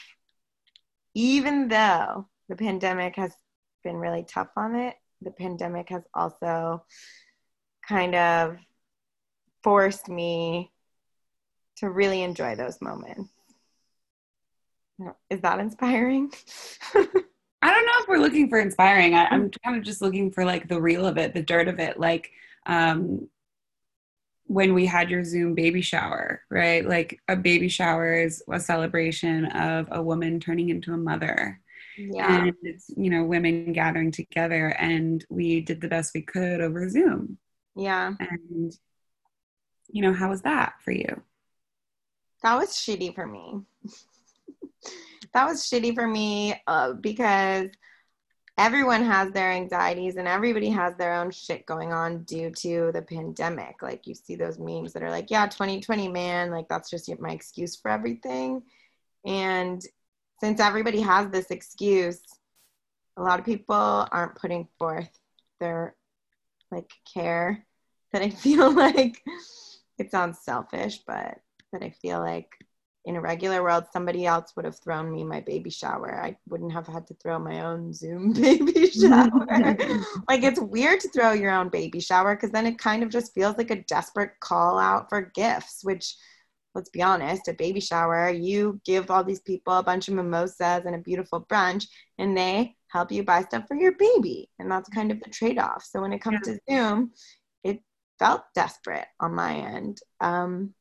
Even 1.14 1.68
though 1.68 2.28
the 2.48 2.56
pandemic 2.56 3.16
has 3.16 3.32
been 3.84 3.96
really 3.96 4.24
tough 4.24 4.50
on 4.56 4.74
it, 4.74 4.94
the 5.22 5.30
pandemic 5.30 5.88
has 5.88 6.02
also 6.14 6.84
kind 7.86 8.14
of 8.14 8.56
forced 9.62 10.08
me 10.08 10.70
to 11.76 11.90
really 11.90 12.22
enjoy 12.22 12.54
those 12.54 12.80
moments. 12.80 13.30
Is 15.30 15.40
that 15.42 15.60
inspiring? 15.60 16.32
I 16.94 17.74
don't 17.74 17.86
know 17.86 17.92
if 18.00 18.08
we're 18.08 18.18
looking 18.18 18.48
for 18.48 18.58
inspiring. 18.58 19.14
I, 19.14 19.32
am 19.32 19.50
kind 19.64 19.76
of 19.76 19.84
just 19.84 20.02
looking 20.02 20.30
for 20.30 20.44
like 20.44 20.68
the 20.68 20.80
real 20.80 21.06
of 21.06 21.18
it, 21.18 21.34
the 21.34 21.42
dirt 21.42 21.68
of 21.68 21.78
it. 21.78 21.98
Like 21.98 22.30
um, 22.66 23.28
when 24.48 24.72
we 24.72 24.86
had 24.86 25.10
your 25.10 25.22
Zoom 25.24 25.54
baby 25.54 25.82
shower, 25.82 26.42
right? 26.50 26.86
Like 26.86 27.20
a 27.28 27.36
baby 27.36 27.68
shower 27.68 28.14
is 28.14 28.42
a 28.50 28.58
celebration 28.58 29.44
of 29.46 29.88
a 29.90 30.02
woman 30.02 30.40
turning 30.40 30.70
into 30.70 30.94
a 30.94 30.96
mother. 30.96 31.60
Yeah. 31.98 32.44
And 32.44 32.54
it's, 32.62 32.90
you 32.96 33.10
know, 33.10 33.24
women 33.24 33.74
gathering 33.74 34.10
together 34.10 34.68
and 34.78 35.24
we 35.28 35.60
did 35.60 35.82
the 35.82 35.88
best 35.88 36.12
we 36.14 36.22
could 36.22 36.62
over 36.62 36.88
Zoom. 36.88 37.36
Yeah. 37.76 38.14
And, 38.18 38.72
you 39.90 40.00
know, 40.00 40.14
how 40.14 40.30
was 40.30 40.42
that 40.42 40.74
for 40.82 40.92
you? 40.92 41.22
That 42.42 42.56
was 42.56 42.70
shitty 42.70 43.14
for 43.14 43.26
me. 43.26 43.60
that 45.34 45.46
was 45.46 45.62
shitty 45.62 45.94
for 45.94 46.06
me 46.06 46.58
uh, 46.66 46.94
because 46.94 47.68
everyone 48.58 49.04
has 49.04 49.30
their 49.30 49.52
anxieties 49.52 50.16
and 50.16 50.26
everybody 50.26 50.68
has 50.68 50.94
their 50.96 51.14
own 51.14 51.30
shit 51.30 51.64
going 51.64 51.92
on 51.92 52.24
due 52.24 52.50
to 52.50 52.90
the 52.92 53.00
pandemic. 53.00 53.80
Like 53.80 54.06
you 54.06 54.14
see 54.14 54.34
those 54.34 54.58
memes 54.58 54.92
that 54.92 55.02
are 55.04 55.10
like, 55.10 55.30
yeah, 55.30 55.46
2020, 55.46 56.08
man, 56.08 56.50
like 56.50 56.68
that's 56.68 56.90
just 56.90 57.08
my 57.20 57.30
excuse 57.30 57.76
for 57.76 57.88
everything. 57.88 58.62
And 59.24 59.80
since 60.40 60.60
everybody 60.60 61.00
has 61.00 61.30
this 61.30 61.52
excuse, 61.52 62.20
a 63.16 63.22
lot 63.22 63.38
of 63.38 63.46
people 63.46 64.08
aren't 64.10 64.34
putting 64.34 64.66
forth 64.78 65.10
their 65.60 65.94
like 66.72 66.90
care 67.12 67.64
that 68.12 68.22
I 68.22 68.30
feel 68.30 68.72
like 68.74 69.22
it 69.98 70.10
sounds 70.10 70.40
selfish, 70.40 70.98
but 71.06 71.38
that 71.72 71.82
I 71.82 71.90
feel 71.90 72.18
like 72.18 72.50
in 73.08 73.16
a 73.16 73.20
regular 73.22 73.62
world, 73.62 73.86
somebody 73.90 74.26
else 74.26 74.52
would 74.54 74.66
have 74.66 74.78
thrown 74.78 75.10
me 75.10 75.24
my 75.24 75.40
baby 75.40 75.70
shower. 75.70 76.22
I 76.22 76.36
wouldn't 76.46 76.74
have 76.74 76.86
had 76.86 77.06
to 77.06 77.14
throw 77.14 77.38
my 77.38 77.62
own 77.62 77.94
Zoom 77.94 78.32
baby 78.34 78.90
shower. 78.90 79.46
like 80.28 80.42
it's 80.42 80.60
weird 80.60 81.00
to 81.00 81.08
throw 81.08 81.32
your 81.32 81.50
own 81.50 81.70
baby 81.70 82.00
shower 82.00 82.36
because 82.36 82.50
then 82.50 82.66
it 82.66 82.78
kind 82.78 83.02
of 83.02 83.08
just 83.08 83.32
feels 83.32 83.56
like 83.56 83.70
a 83.70 83.82
desperate 83.84 84.32
call 84.40 84.78
out 84.78 85.08
for 85.08 85.32
gifts, 85.34 85.80
which 85.82 86.16
let's 86.74 86.90
be 86.90 87.02
honest, 87.02 87.48
a 87.48 87.54
baby 87.54 87.80
shower, 87.80 88.28
you 88.28 88.78
give 88.84 89.10
all 89.10 89.24
these 89.24 89.40
people 89.40 89.72
a 89.72 89.82
bunch 89.82 90.08
of 90.08 90.14
mimosas 90.14 90.84
and 90.84 90.94
a 90.94 90.98
beautiful 90.98 91.46
brunch, 91.50 91.86
and 92.18 92.36
they 92.36 92.76
help 92.88 93.10
you 93.10 93.22
buy 93.22 93.42
stuff 93.42 93.66
for 93.66 93.74
your 93.74 93.92
baby. 93.92 94.50
And 94.58 94.70
that's 94.70 94.90
kind 94.90 95.10
of 95.10 95.18
the 95.20 95.30
trade 95.30 95.58
off. 95.58 95.82
So 95.82 96.02
when 96.02 96.12
it 96.12 96.20
comes 96.20 96.40
yeah. 96.46 96.52
to 96.52 96.60
Zoom, 96.70 97.12
it 97.64 97.80
felt 98.18 98.42
desperate 98.54 99.06
on 99.18 99.34
my 99.34 99.54
end. 99.54 99.98
Um, 100.20 100.74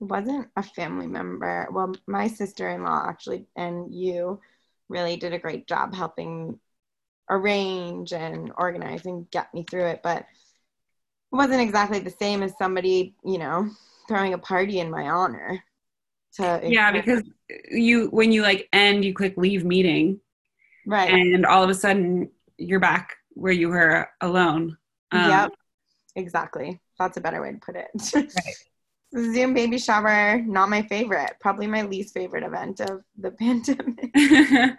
wasn't 0.00 0.48
a 0.56 0.62
family 0.62 1.06
member. 1.06 1.68
Well, 1.70 1.94
my 2.06 2.28
sister 2.28 2.68
in 2.68 2.82
law 2.82 3.06
actually, 3.08 3.46
and 3.56 3.92
you 3.94 4.40
really 4.88 5.16
did 5.16 5.32
a 5.32 5.38
great 5.38 5.66
job 5.66 5.94
helping 5.94 6.58
arrange 7.30 8.12
and 8.12 8.52
organize 8.56 9.06
and 9.06 9.30
get 9.30 9.52
me 9.54 9.64
through 9.68 9.86
it. 9.86 10.00
But 10.02 10.18
it 10.20 11.36
wasn't 11.36 11.62
exactly 11.62 12.00
the 12.00 12.10
same 12.10 12.42
as 12.42 12.52
somebody, 12.58 13.14
you 13.24 13.38
know, 13.38 13.70
throwing 14.08 14.34
a 14.34 14.38
party 14.38 14.80
in 14.80 14.90
my 14.90 15.08
honor. 15.08 15.62
To 16.34 16.60
yeah, 16.64 16.90
because 16.90 17.22
you 17.70 18.08
when 18.08 18.32
you 18.32 18.42
like 18.42 18.68
end, 18.72 19.04
you 19.04 19.14
click 19.14 19.34
leave 19.36 19.64
meeting, 19.64 20.20
right? 20.84 21.10
And 21.10 21.46
all 21.46 21.62
of 21.62 21.70
a 21.70 21.74
sudden 21.74 22.30
you're 22.58 22.80
back 22.80 23.16
where 23.30 23.52
you 23.52 23.68
were 23.68 24.08
alone. 24.20 24.76
Um, 25.12 25.30
yep, 25.30 25.52
exactly. 26.16 26.80
That's 26.98 27.16
a 27.16 27.20
better 27.20 27.40
way 27.40 27.52
to 27.52 27.58
put 27.58 27.76
it. 27.76 27.88
right. 28.14 28.54
Zoom 29.16 29.54
baby 29.54 29.78
shower, 29.78 30.42
not 30.42 30.68
my 30.68 30.82
favorite. 30.82 31.36
Probably 31.40 31.66
my 31.66 31.82
least 31.82 32.14
favorite 32.14 32.42
event 32.42 32.80
of 32.80 33.04
the 33.16 33.30
pandemic. 33.38 34.10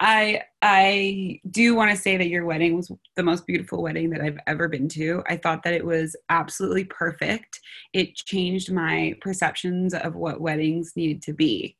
I 0.00 0.42
I 0.62 1.40
do 1.50 1.74
want 1.74 1.90
to 1.90 1.96
say 1.96 2.16
that 2.16 2.28
your 2.28 2.44
wedding 2.44 2.76
was 2.76 2.92
the 3.16 3.22
most 3.22 3.46
beautiful 3.46 3.82
wedding 3.82 4.10
that 4.10 4.20
I've 4.20 4.38
ever 4.46 4.68
been 4.68 4.88
to. 4.90 5.22
I 5.28 5.36
thought 5.36 5.62
that 5.64 5.74
it 5.74 5.84
was 5.84 6.14
absolutely 6.28 6.84
perfect. 6.84 7.60
It 7.92 8.14
changed 8.14 8.70
my 8.70 9.14
perceptions 9.20 9.94
of 9.94 10.14
what 10.14 10.40
weddings 10.40 10.92
needed 10.96 11.22
to 11.22 11.32
be. 11.32 11.76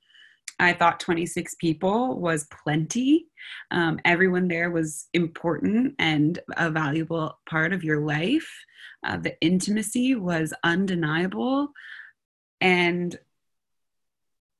I 0.58 0.72
thought 0.72 1.00
26 1.00 1.54
people 1.56 2.18
was 2.18 2.48
plenty. 2.62 3.26
Um, 3.70 3.98
everyone 4.04 4.48
there 4.48 4.70
was 4.70 5.08
important 5.12 5.94
and 5.98 6.38
a 6.56 6.70
valuable 6.70 7.38
part 7.48 7.72
of 7.72 7.84
your 7.84 8.00
life. 8.00 8.48
Uh, 9.04 9.18
the 9.18 9.38
intimacy 9.40 10.14
was 10.14 10.54
undeniable. 10.64 11.68
And 12.60 13.18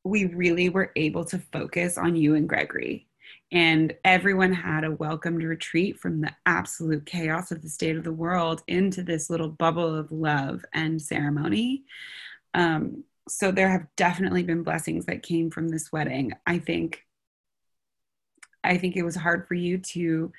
we 0.04 0.26
really 0.26 0.68
were 0.68 0.92
able 0.96 1.24
to 1.24 1.38
focus 1.52 1.98
on 1.98 2.14
you 2.14 2.34
and 2.34 2.48
Gregory. 2.48 3.08
And 3.50 3.94
everyone 4.04 4.52
had 4.52 4.84
a 4.84 4.92
welcomed 4.92 5.42
retreat 5.42 5.98
from 5.98 6.20
the 6.20 6.32
absolute 6.46 7.06
chaos 7.06 7.50
of 7.50 7.62
the 7.62 7.68
state 7.68 7.96
of 7.96 8.04
the 8.04 8.12
world 8.12 8.62
into 8.68 9.02
this 9.02 9.30
little 9.30 9.48
bubble 9.48 9.94
of 9.94 10.12
love 10.12 10.64
and 10.72 11.00
ceremony. 11.00 11.84
Um, 12.54 13.04
so 13.28 13.50
there 13.50 13.68
have 13.68 13.86
definitely 13.96 14.42
been 14.42 14.62
blessings 14.62 15.06
that 15.06 15.22
came 15.22 15.50
from 15.50 15.68
this 15.68 15.90
wedding. 15.92 16.32
I 16.46 16.58
think 16.58 17.02
I 18.62 18.78
think 18.78 18.96
it 18.96 19.04
was 19.04 19.14
hard 19.14 19.46
for 19.46 19.54
you 19.54 19.78
to 19.78 20.32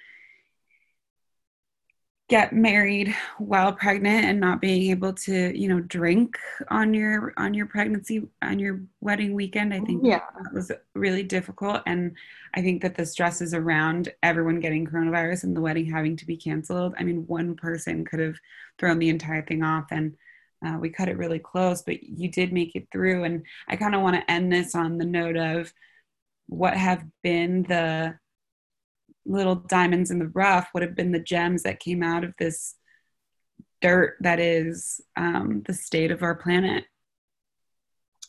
get 2.29 2.51
married 2.51 3.15
while 3.37 3.71
pregnant 3.71 4.25
and 4.25 4.37
not 4.37 4.59
being 4.59 4.91
able 4.91 5.13
to 5.13 5.57
you 5.57 5.69
know 5.69 5.79
drink 5.79 6.37
on 6.69 6.93
your 6.93 7.33
on 7.37 7.53
your 7.53 7.65
pregnancy 7.65 8.27
on 8.41 8.59
your 8.59 8.81
wedding 8.99 9.33
weekend. 9.33 9.73
I 9.73 9.79
think 9.79 10.01
yeah. 10.03 10.19
that 10.43 10.53
was 10.53 10.71
really 10.93 11.23
difficult. 11.23 11.81
And 11.85 12.15
i 12.53 12.61
think 12.61 12.81
that 12.81 12.95
the 12.95 13.05
stresses 13.05 13.53
around 13.53 14.09
everyone 14.23 14.59
getting 14.59 14.85
coronavirus 14.85 15.43
and 15.43 15.55
the 15.55 15.61
wedding 15.61 15.85
having 15.85 16.17
to 16.17 16.25
be 16.25 16.37
canceled. 16.37 16.95
I 16.97 17.03
mean 17.03 17.25
one 17.27 17.55
person 17.55 18.05
could 18.05 18.19
have 18.19 18.35
thrown 18.77 18.99
the 18.99 19.09
entire 19.09 19.41
thing 19.41 19.63
off 19.63 19.87
and 19.91 20.15
uh, 20.65 20.77
we 20.79 20.89
cut 20.89 21.09
it 21.09 21.17
really 21.17 21.39
close 21.39 21.81
but 21.81 22.01
you 22.03 22.29
did 22.29 22.51
make 22.53 22.75
it 22.75 22.87
through. 22.91 23.23
And 23.23 23.45
i 23.67 23.75
kind 23.75 23.95
of 23.95 24.01
want 24.01 24.15
to 24.15 24.31
end 24.31 24.51
this 24.51 24.75
on 24.75 24.97
the 24.97 25.05
note 25.05 25.37
of 25.37 25.71
what 26.47 26.75
have 26.75 27.03
been 27.23 27.63
the 27.63 28.17
little 29.25 29.55
diamonds 29.55 30.09
in 30.09 30.19
the 30.19 30.29
rough 30.29 30.69
what 30.71 30.83
have 30.83 30.95
been 30.95 31.11
the 31.11 31.19
gems 31.19 31.63
that 31.63 31.81
came 31.81 32.01
out 32.01 32.23
of 32.23 32.33
this 32.39 32.75
dirt 33.81 34.17
that 34.21 34.39
is 34.39 35.01
um, 35.15 35.63
the 35.65 35.73
state 35.73 36.11
of 36.11 36.23
our 36.23 36.35
planet 36.35 36.85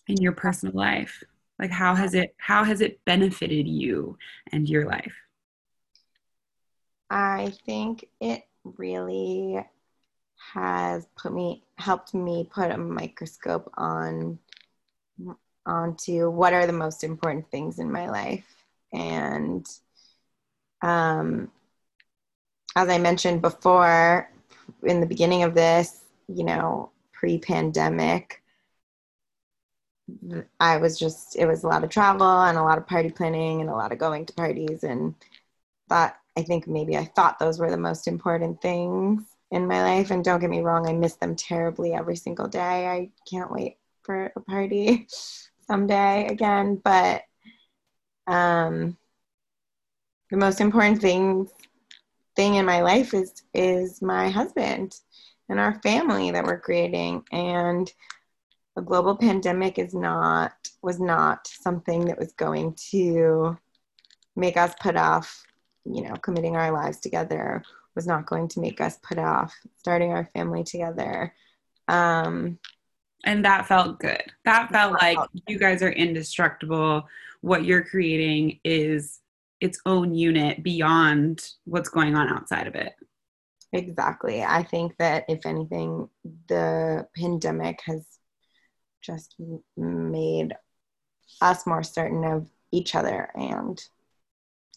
in 0.06 0.16
your 0.16 0.32
personal 0.32 0.74
life? 0.74 1.22
Like 1.58 1.70
how 1.70 1.94
has 1.94 2.14
it 2.14 2.34
how 2.38 2.64
has 2.64 2.80
it 2.80 3.00
benefited 3.04 3.66
you 3.66 4.16
and 4.52 4.68
your 4.68 4.86
life? 4.86 5.14
I 7.10 7.52
think 7.66 8.08
it 8.20 8.42
really 8.64 9.58
has 10.52 11.06
put 11.16 11.32
me 11.32 11.62
helped 11.76 12.14
me 12.14 12.48
put 12.52 12.70
a 12.70 12.78
microscope 12.78 13.70
on 13.76 14.38
onto 15.66 16.30
what 16.30 16.52
are 16.52 16.66
the 16.66 16.72
most 16.72 17.04
important 17.04 17.50
things 17.50 17.78
in 17.78 17.90
my 17.90 18.08
life 18.08 18.64
and 18.92 19.66
um, 20.82 21.50
as 22.76 22.88
I 22.88 22.98
mentioned 22.98 23.42
before, 23.42 24.30
in 24.84 25.00
the 25.00 25.06
beginning 25.06 25.42
of 25.42 25.54
this, 25.54 26.00
you 26.28 26.44
know, 26.44 26.90
pre 27.12 27.38
pandemic, 27.38 28.42
I 30.60 30.76
was 30.78 30.98
just, 30.98 31.36
it 31.36 31.46
was 31.46 31.64
a 31.64 31.68
lot 31.68 31.84
of 31.84 31.90
travel 31.90 32.42
and 32.42 32.56
a 32.56 32.62
lot 32.62 32.78
of 32.78 32.86
party 32.86 33.10
planning 33.10 33.60
and 33.60 33.68
a 33.68 33.74
lot 33.74 33.92
of 33.92 33.98
going 33.98 34.26
to 34.26 34.32
parties. 34.32 34.84
And 34.84 35.14
that, 35.88 36.18
I 36.36 36.42
think 36.42 36.66
maybe 36.66 36.96
I 36.96 37.04
thought 37.04 37.38
those 37.38 37.58
were 37.58 37.70
the 37.70 37.76
most 37.76 38.06
important 38.06 38.62
things 38.62 39.22
in 39.50 39.66
my 39.66 39.82
life. 39.82 40.10
And 40.10 40.24
don't 40.24 40.40
get 40.40 40.50
me 40.50 40.60
wrong, 40.60 40.88
I 40.88 40.92
miss 40.92 41.14
them 41.14 41.36
terribly 41.36 41.92
every 41.94 42.16
single 42.16 42.48
day. 42.48 42.86
I 42.86 43.10
can't 43.28 43.52
wait 43.52 43.78
for 44.02 44.32
a 44.36 44.40
party 44.40 45.06
someday 45.66 46.26
again. 46.28 46.80
But, 46.82 47.22
um, 48.26 48.96
the 50.30 50.36
most 50.36 50.60
important 50.60 51.00
thing 51.00 51.48
thing 52.36 52.54
in 52.54 52.64
my 52.64 52.82
life 52.82 53.14
is 53.14 53.42
is 53.52 54.00
my 54.00 54.28
husband 54.28 54.94
and 55.48 55.58
our 55.58 55.80
family 55.80 56.30
that 56.30 56.44
we're 56.44 56.60
creating 56.60 57.24
and 57.32 57.92
a 58.76 58.82
global 58.82 59.16
pandemic 59.16 59.78
is 59.78 59.94
not 59.94 60.52
was 60.82 61.00
not 61.00 61.46
something 61.46 62.04
that 62.04 62.18
was 62.18 62.32
going 62.34 62.74
to 62.74 63.58
make 64.36 64.56
us 64.56 64.72
put 64.80 64.96
off 64.96 65.44
you 65.84 66.02
know 66.02 66.14
committing 66.16 66.56
our 66.56 66.70
lives 66.70 67.00
together 67.00 67.62
was 67.98 68.06
not 68.06 68.26
going 68.26 68.46
to 68.46 68.60
make 68.60 68.80
us 68.80 68.96
put 69.02 69.18
off 69.18 69.52
starting 69.76 70.12
our 70.12 70.30
family 70.32 70.62
together. 70.62 71.34
Um 71.88 72.60
and 73.24 73.44
that 73.44 73.66
felt 73.66 73.98
good. 73.98 74.22
That 74.44 74.70
felt 74.70 74.92
like 74.92 75.18
you 75.48 75.58
guys 75.58 75.82
are 75.82 75.90
indestructible. 75.90 77.08
What 77.40 77.64
you're 77.64 77.82
creating 77.82 78.60
is 78.62 79.18
its 79.60 79.80
own 79.84 80.14
unit 80.14 80.62
beyond 80.62 81.44
what's 81.64 81.88
going 81.88 82.14
on 82.14 82.28
outside 82.28 82.68
of 82.68 82.76
it. 82.76 82.92
Exactly. 83.72 84.44
I 84.44 84.62
think 84.62 84.96
that 84.98 85.24
if 85.28 85.44
anything 85.44 86.08
the 86.46 87.08
pandemic 87.16 87.80
has 87.86 88.06
just 89.02 89.34
made 89.76 90.54
us 91.40 91.66
more 91.66 91.82
certain 91.82 92.24
of 92.24 92.46
each 92.70 92.94
other 92.94 93.30
and 93.34 93.82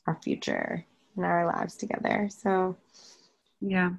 our 0.07 0.17
future 0.23 0.83
and 1.15 1.25
our 1.25 1.45
lives 1.45 1.75
together. 1.75 2.29
So 2.31 2.77
yeah 3.61 3.91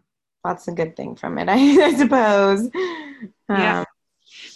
that's 0.45 0.69
a 0.69 0.73
good 0.73 0.97
thing 0.97 1.15
from 1.17 1.39
it 1.39 1.49
i, 1.49 1.55
I 1.87 1.95
suppose 1.95 2.69
yeah 2.75 3.81
um, 3.81 3.87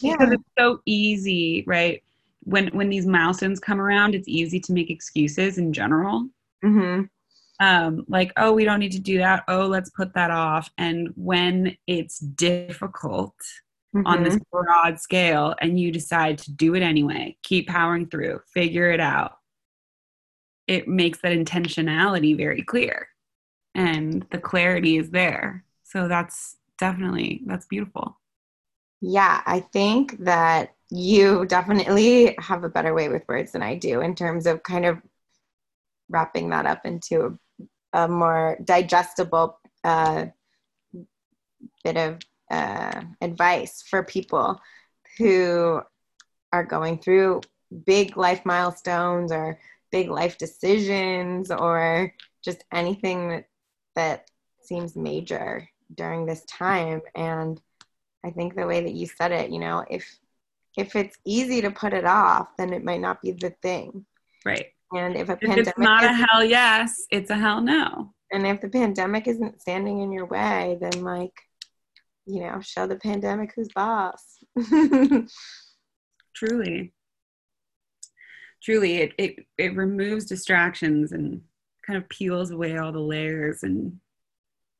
yeah. 0.01 0.17
because 0.17 0.33
it's 0.33 0.51
so 0.59 0.81
easy 0.85 1.65
right 1.67 2.03
when 2.41 2.69
when 2.69 2.89
these 2.89 3.07
milestones 3.07 3.61
come 3.61 3.81
around 3.81 4.15
it's 4.15 4.29
easy 4.29 4.61
to 4.61 4.73
make 4.73 4.91
excuses 4.91 5.59
in 5.59 5.73
general 5.73 6.29
mm-hmm. 6.65 7.03
um, 7.65 8.05
like 8.09 8.33
oh 8.37 8.53
we 8.53 8.65
don't 8.65 8.81
need 8.81 8.93
to 8.93 9.01
do 9.01 9.19
that 9.19 9.45
oh 9.49 9.67
let's 9.67 9.91
put 9.91 10.15
that 10.15 10.31
off 10.31 10.71
and 10.79 11.09
when 11.17 11.77
it's 11.87 12.19
difficult 12.19 13.35
mm-hmm. 13.95 14.07
on 14.07 14.23
this 14.23 14.37
mm-hmm. 14.37 14.63
broad 14.65 15.01
scale 15.01 15.55
and 15.61 15.79
you 15.79 15.91
decide 15.91 16.39
to 16.39 16.53
do 16.53 16.75
it 16.75 16.83
anyway 16.83 17.37
keep 17.43 17.69
powering 17.69 18.07
through 18.07 18.41
figure 18.53 18.91
it 18.91 19.01
out 19.01 19.39
it 20.67 20.89
makes 20.89 21.21
that 21.21 21.33
intentionality 21.33 22.37
very 22.37 22.63
clear 22.63 23.09
and 23.77 24.27
the 24.31 24.39
clarity 24.39 24.97
is 24.97 25.11
there. 25.11 25.65
So 25.85 26.09
that's 26.09 26.57
definitely 26.79 27.43
that's 27.47 27.67
beautiful. 27.67 28.19
Yeah 29.01 29.43
i 29.47 29.61
think 29.61 30.19
that 30.25 30.75
you 30.91 31.45
definitely 31.47 32.37
have 32.39 32.65
a 32.65 32.69
better 32.69 32.95
way 32.95 33.09
with 33.09 33.27
words 33.29 33.53
than 33.53 33.63
I 33.63 33.77
do 33.77 34.01
in 34.01 34.15
terms 34.15 34.47
of 34.47 34.63
kind 34.63 34.85
of 34.85 35.03
wrapping 36.09 36.51
that 36.51 36.67
up 36.67 36.87
into 36.87 37.39
a, 37.93 38.05
a 38.05 38.09
more 38.09 38.57
digestible 38.65 39.59
uh, 39.83 40.27
bit 41.83 41.97
of 41.97 42.19
uh, 42.51 43.03
advice 43.21 43.83
for 43.83 44.05
people 44.05 44.61
who 45.19 45.81
are 46.53 46.65
going 46.65 46.99
through 46.99 47.41
big 47.85 48.17
life 48.17 48.43
milestones 48.45 49.33
or 49.33 49.59
big 49.91 50.09
life 50.09 50.39
decisions 50.39 51.51
or 51.51 52.13
just 52.45 52.65
anything 52.73 53.29
that, 53.31 53.47
that 53.97 54.31
seems 54.63 54.95
major 54.97 55.69
during 55.95 56.27
this 56.27 56.45
time 56.45 57.01
and 57.15 57.61
i 58.25 58.31
think 58.31 58.55
the 58.55 58.67
way 58.67 58.83
that 58.83 58.95
you 58.95 59.07
said 59.07 59.33
it 59.33 59.51
you 59.51 59.59
know 59.59 59.85
if 59.91 60.19
if 60.77 60.95
it's 60.95 61.17
easy 61.25 61.63
to 61.63 61.71
put 61.71 61.95
it 61.95 62.05
off, 62.05 62.49
then 62.59 62.73
it 62.73 62.85
might 62.85 63.01
not 63.01 63.23
be 63.23 63.33
the 63.33 63.51
thing. 63.63 64.05
Right. 64.45 64.67
And 64.93 65.17
if 65.17 65.29
a 65.29 65.33
if 65.33 65.41
pandemic 65.41 65.69
it's 65.69 65.79
not 65.79 66.05
a 66.05 66.13
hell 66.13 66.45
yes, 66.45 67.07
it's 67.11 67.31
a 67.31 67.37
hell 67.37 67.61
no. 67.61 68.13
And 68.33 68.47
if 68.47 68.61
the 68.61 68.69
pandemic 68.69 69.27
isn't 69.27 69.61
standing 69.61 70.01
in 70.01 70.13
your 70.13 70.27
way, 70.27 70.79
then 70.81 71.03
like, 71.03 71.33
you 72.27 72.41
know, 72.41 72.61
show 72.61 72.87
the 72.87 72.97
pandemic 72.97 73.53
who's 73.55 73.69
boss. 73.75 74.39
Truly. 76.35 76.93
Truly, 78.63 78.97
it, 78.97 79.13
it 79.17 79.47
it 79.59 79.77
removes 79.77 80.25
distractions 80.27 81.13
and 81.13 81.43
kind 81.87 81.97
of 81.97 82.09
peels 82.09 82.51
away 82.51 82.77
all 82.77 82.93
the 82.93 82.99
layers. 82.99 83.63
And 83.63 84.01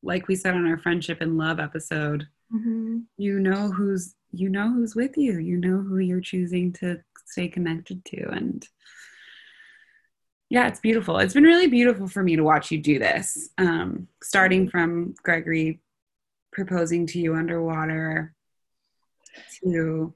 like 0.03 0.29
we 0.29 0.37
said 0.37 0.55
on 0.55 0.67
our 0.67 0.79
friendship 0.79 1.21
and 1.21 1.39
love 1.39 1.61
episode, 1.61 2.27
mm-hmm. 2.53 2.99
you 3.17 3.39
know 3.39 3.71
who's 3.71 4.15
you 4.33 4.49
know 4.49 4.73
who's 4.73 4.95
with 4.95 5.17
you. 5.17 5.39
You 5.39 5.57
know 5.57 5.79
who 5.79 5.99
you're 5.99 6.21
choosing 6.21 6.73
to 6.75 6.99
stay 7.27 7.49
connected 7.49 8.05
to. 8.07 8.29
And 8.29 8.67
yeah 10.49 10.69
it's 10.69 10.81
beautiful. 10.81 11.19
It's 11.19 11.35
been 11.35 11.45
really 11.45 11.67
beautiful 11.69 12.09
for 12.09 12.23
me 12.23 12.37
to 12.37 12.43
watch 12.43 12.71
you 12.71 12.79
do 12.79 12.99
this 12.99 13.51
um, 13.59 14.09
starting 14.23 14.69
from 14.69 15.15
gregory 15.23 15.81
proposing 16.53 17.07
to 17.07 17.19
you 17.19 17.35
underwater 17.35 18.35
to 19.63 20.15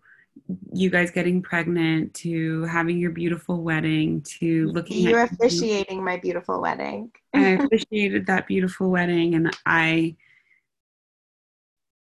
you 0.73 0.91
guys 0.91 1.11
getting 1.11 1.43
pregnant 1.43 2.13
to 2.15 2.63
having 2.65 2.99
your 2.99 3.11
beautiful 3.11 3.63
wedding 3.63 4.21
to 4.23 4.69
looking 4.69 5.09
you're 5.09 5.23
officiating 5.23 5.99
you. 5.99 6.05
my 6.05 6.17
beautiful 6.17 6.61
wedding 6.61 7.11
i 7.35 7.41
officiated 7.65 8.27
that 8.27 8.47
beautiful 8.47 8.91
wedding 8.91 9.35
and 9.35 9.57
i 9.67 10.15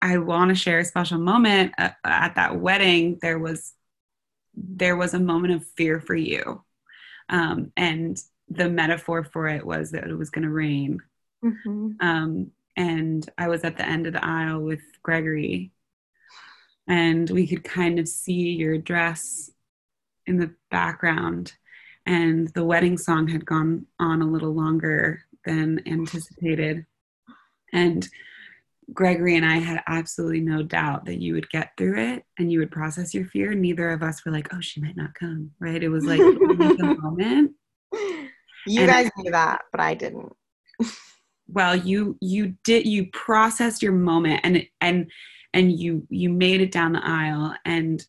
I 0.03 0.19
want 0.19 0.51
to 0.51 0.55
share 0.55 0.79
a 0.79 0.85
special 0.85 1.19
moment 1.19 1.73
at, 1.79 1.97
at, 2.05 2.35
that 2.37 2.61
wedding. 2.61 3.19
There 3.21 3.39
was 3.39 3.73
there 4.55 4.97
was 4.97 5.15
a 5.15 5.19
moment 5.19 5.55
of 5.55 5.67
fear 5.77 6.01
for 6.01 6.15
you, 6.15 6.63
um, 7.29 7.73
and 7.77 8.17
the 8.49 8.69
metaphor 8.69 9.25
for 9.25 9.49
it 9.49 9.67
was 9.67 9.91
that 9.91 10.05
it 10.05 10.15
was 10.15 10.31
going 10.31 10.45
to 10.45 10.51
rain. 10.51 11.03
Mm-hmm. 11.45 11.93
Um, 12.01 12.53
and 12.77 13.29
I 13.37 13.49
was 13.49 13.65
at 13.65 13.77
the 13.77 13.87
end 13.87 14.07
of 14.07 14.13
the 14.13 14.25
aisle 14.25 14.61
with 14.61 14.81
Gregory, 15.03 15.73
and 16.89 17.29
we 17.31 17.47
could 17.47 17.65
kind 17.65 17.99
of 17.99 18.09
see 18.09 18.53
your 18.53 18.79
dress 18.79 19.51
in 20.27 20.39
the 20.39 20.53
background. 20.71 21.53
And 22.07 22.49
the 22.49 22.65
wedding 22.65 22.99
song 22.99 23.29
had 23.29 23.45
gone 23.45 23.87
on 23.99 24.23
a 24.23 24.27
little 24.27 24.53
longer 24.53 25.23
than 25.45 25.83
anticipated. 25.87 26.87
And 27.73 28.09
Gregory 28.93 29.37
and 29.37 29.45
I 29.45 29.57
had 29.57 29.83
absolutely 29.89 30.41
no 30.41 30.63
doubt 30.63 31.07
that 31.07 31.21
you 31.21 31.35
would 31.35 31.51
get 31.51 31.73
through 31.77 31.99
it 31.99 32.25
and 32.39 32.53
you 32.53 32.61
would 32.61 32.71
process 32.71 33.13
your 33.13 33.25
fear. 33.27 33.55
Neither 33.55 33.91
of 33.91 34.03
us 34.03 34.25
were 34.25 34.31
like, 34.31 34.49
oh, 34.55 34.61
she 34.61 34.81
might 34.81 34.97
not 34.97 35.15
come, 35.15 35.51
right? 35.59 35.83
It 35.83 35.89
was 35.89 36.05
like 36.05 36.21
the 36.21 36.97
moment. 37.03 37.53
You 38.67 38.83
and 38.83 38.91
guys 38.91 39.11
knew 39.17 39.33
that, 39.33 39.63
but 39.73 39.81
I 39.81 39.95
didn't. 39.95 40.33
well, 41.49 41.75
you 41.75 42.17
you 42.21 42.55
did 42.65 42.87
you 42.87 43.07
processed 43.13 43.83
your 43.83 43.93
moment 43.93 44.41
and 44.45 44.67
and 44.81 45.11
and 45.57 45.73
you 45.73 46.07
you 46.11 46.29
made 46.29 46.61
it 46.61 46.71
down 46.71 46.93
the 46.93 47.01
aisle. 47.03 47.55
And 47.65 48.07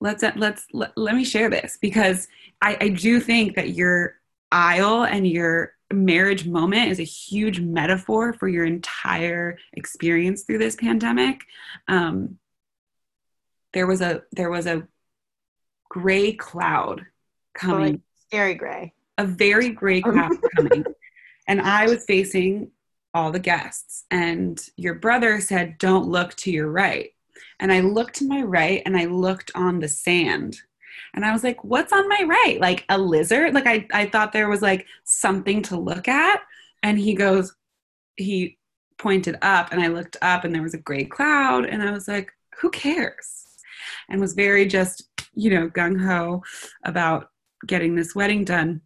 let's 0.00 0.22
let's 0.36 0.64
let, 0.72 0.96
let 0.96 1.14
me 1.16 1.24
share 1.24 1.50
this 1.50 1.76
because 1.80 2.28
I, 2.62 2.76
I 2.80 2.88
do 2.90 3.18
think 3.18 3.56
that 3.56 3.70
your 3.70 4.14
aisle 4.52 5.02
and 5.02 5.26
your 5.26 5.72
marriage 5.92 6.46
moment 6.46 6.90
is 6.90 7.00
a 7.00 7.04
huge 7.04 7.60
metaphor 7.60 8.32
for 8.32 8.46
your 8.46 8.64
entire 8.64 9.58
experience 9.72 10.44
through 10.44 10.58
this 10.58 10.76
pandemic. 10.76 11.40
Um, 11.88 12.38
there 13.72 13.88
was 13.88 14.00
a 14.00 14.22
there 14.32 14.50
was 14.50 14.66
a 14.66 14.86
gray 15.88 16.32
cloud 16.32 17.04
coming, 17.54 17.96
oh, 17.96 18.20
scary 18.28 18.54
gray, 18.54 18.94
a 19.18 19.26
very 19.26 19.70
gray 19.70 20.00
cloud 20.02 20.30
coming, 20.54 20.84
and 21.48 21.60
I 21.60 21.86
was 21.86 22.04
facing 22.04 22.70
all 23.16 23.32
the 23.32 23.38
guests, 23.38 24.04
and 24.10 24.60
your 24.76 24.94
brother 24.94 25.40
said, 25.40 25.78
"Don't 25.78 26.08
look 26.08 26.34
to 26.36 26.50
your 26.50 26.70
right," 26.70 27.10
and 27.58 27.72
I 27.72 27.80
looked 27.80 28.16
to 28.16 28.28
my 28.28 28.42
right, 28.42 28.82
and 28.86 28.96
I 28.96 29.06
looked 29.06 29.50
on 29.54 29.80
the 29.80 29.88
sand 29.88 30.60
and 31.14 31.24
I 31.24 31.32
was 31.32 31.42
like, 31.42 31.62
what's 31.64 31.92
on 31.92 32.08
my 32.08 32.22
right? 32.26 32.58
Like 32.60 32.84
a 32.88 32.98
lizard? 32.98 33.54
Like 33.54 33.66
I, 33.66 33.86
I 33.92 34.06
thought 34.06 34.32
there 34.32 34.48
was 34.48 34.62
like 34.62 34.86
something 35.04 35.62
to 35.62 35.78
look 35.78 36.08
at. 36.08 36.40
And 36.82 36.98
he 36.98 37.14
goes, 37.14 37.54
he 38.16 38.58
pointed 38.98 39.36
up 39.42 39.72
and 39.72 39.80
I 39.80 39.88
looked 39.88 40.16
up 40.22 40.44
and 40.44 40.54
there 40.54 40.62
was 40.62 40.74
a 40.74 40.78
gray 40.78 41.04
cloud. 41.04 41.64
And 41.64 41.82
I 41.82 41.90
was 41.90 42.06
like, 42.08 42.32
who 42.60 42.70
cares? 42.70 43.44
And 44.08 44.20
was 44.20 44.34
very 44.34 44.66
just, 44.66 45.08
you 45.34 45.50
know, 45.50 45.68
gung 45.68 46.00
ho 46.00 46.42
about 46.84 47.30
getting 47.66 47.94
this 47.94 48.14
wedding 48.14 48.44
done. 48.44 48.82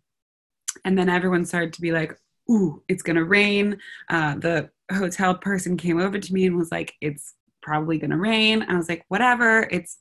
And 0.85 0.97
then 0.97 1.09
everyone 1.09 1.45
started 1.45 1.73
to 1.75 1.81
be 1.81 1.93
like, 1.93 2.17
ooh, 2.51 2.83
it's 2.89 3.03
going 3.03 3.17
to 3.17 3.25
rain. 3.25 3.79
Uh, 4.09 4.37
the 4.37 4.71
hotel 4.93 5.35
person 5.35 5.77
came 5.77 6.01
over 6.01 6.19
to 6.19 6.35
me 6.35 6.47
and 6.47 6.57
was 6.57 6.73
like, 6.73 6.95
it's 7.01 7.35
probably 7.63 7.99
going 7.99 8.11
to 8.11 8.17
rain. 8.17 8.65
I 8.69 8.77
was 8.77 8.89
like, 8.89 9.05
whatever, 9.09 9.69
it's 9.71 9.99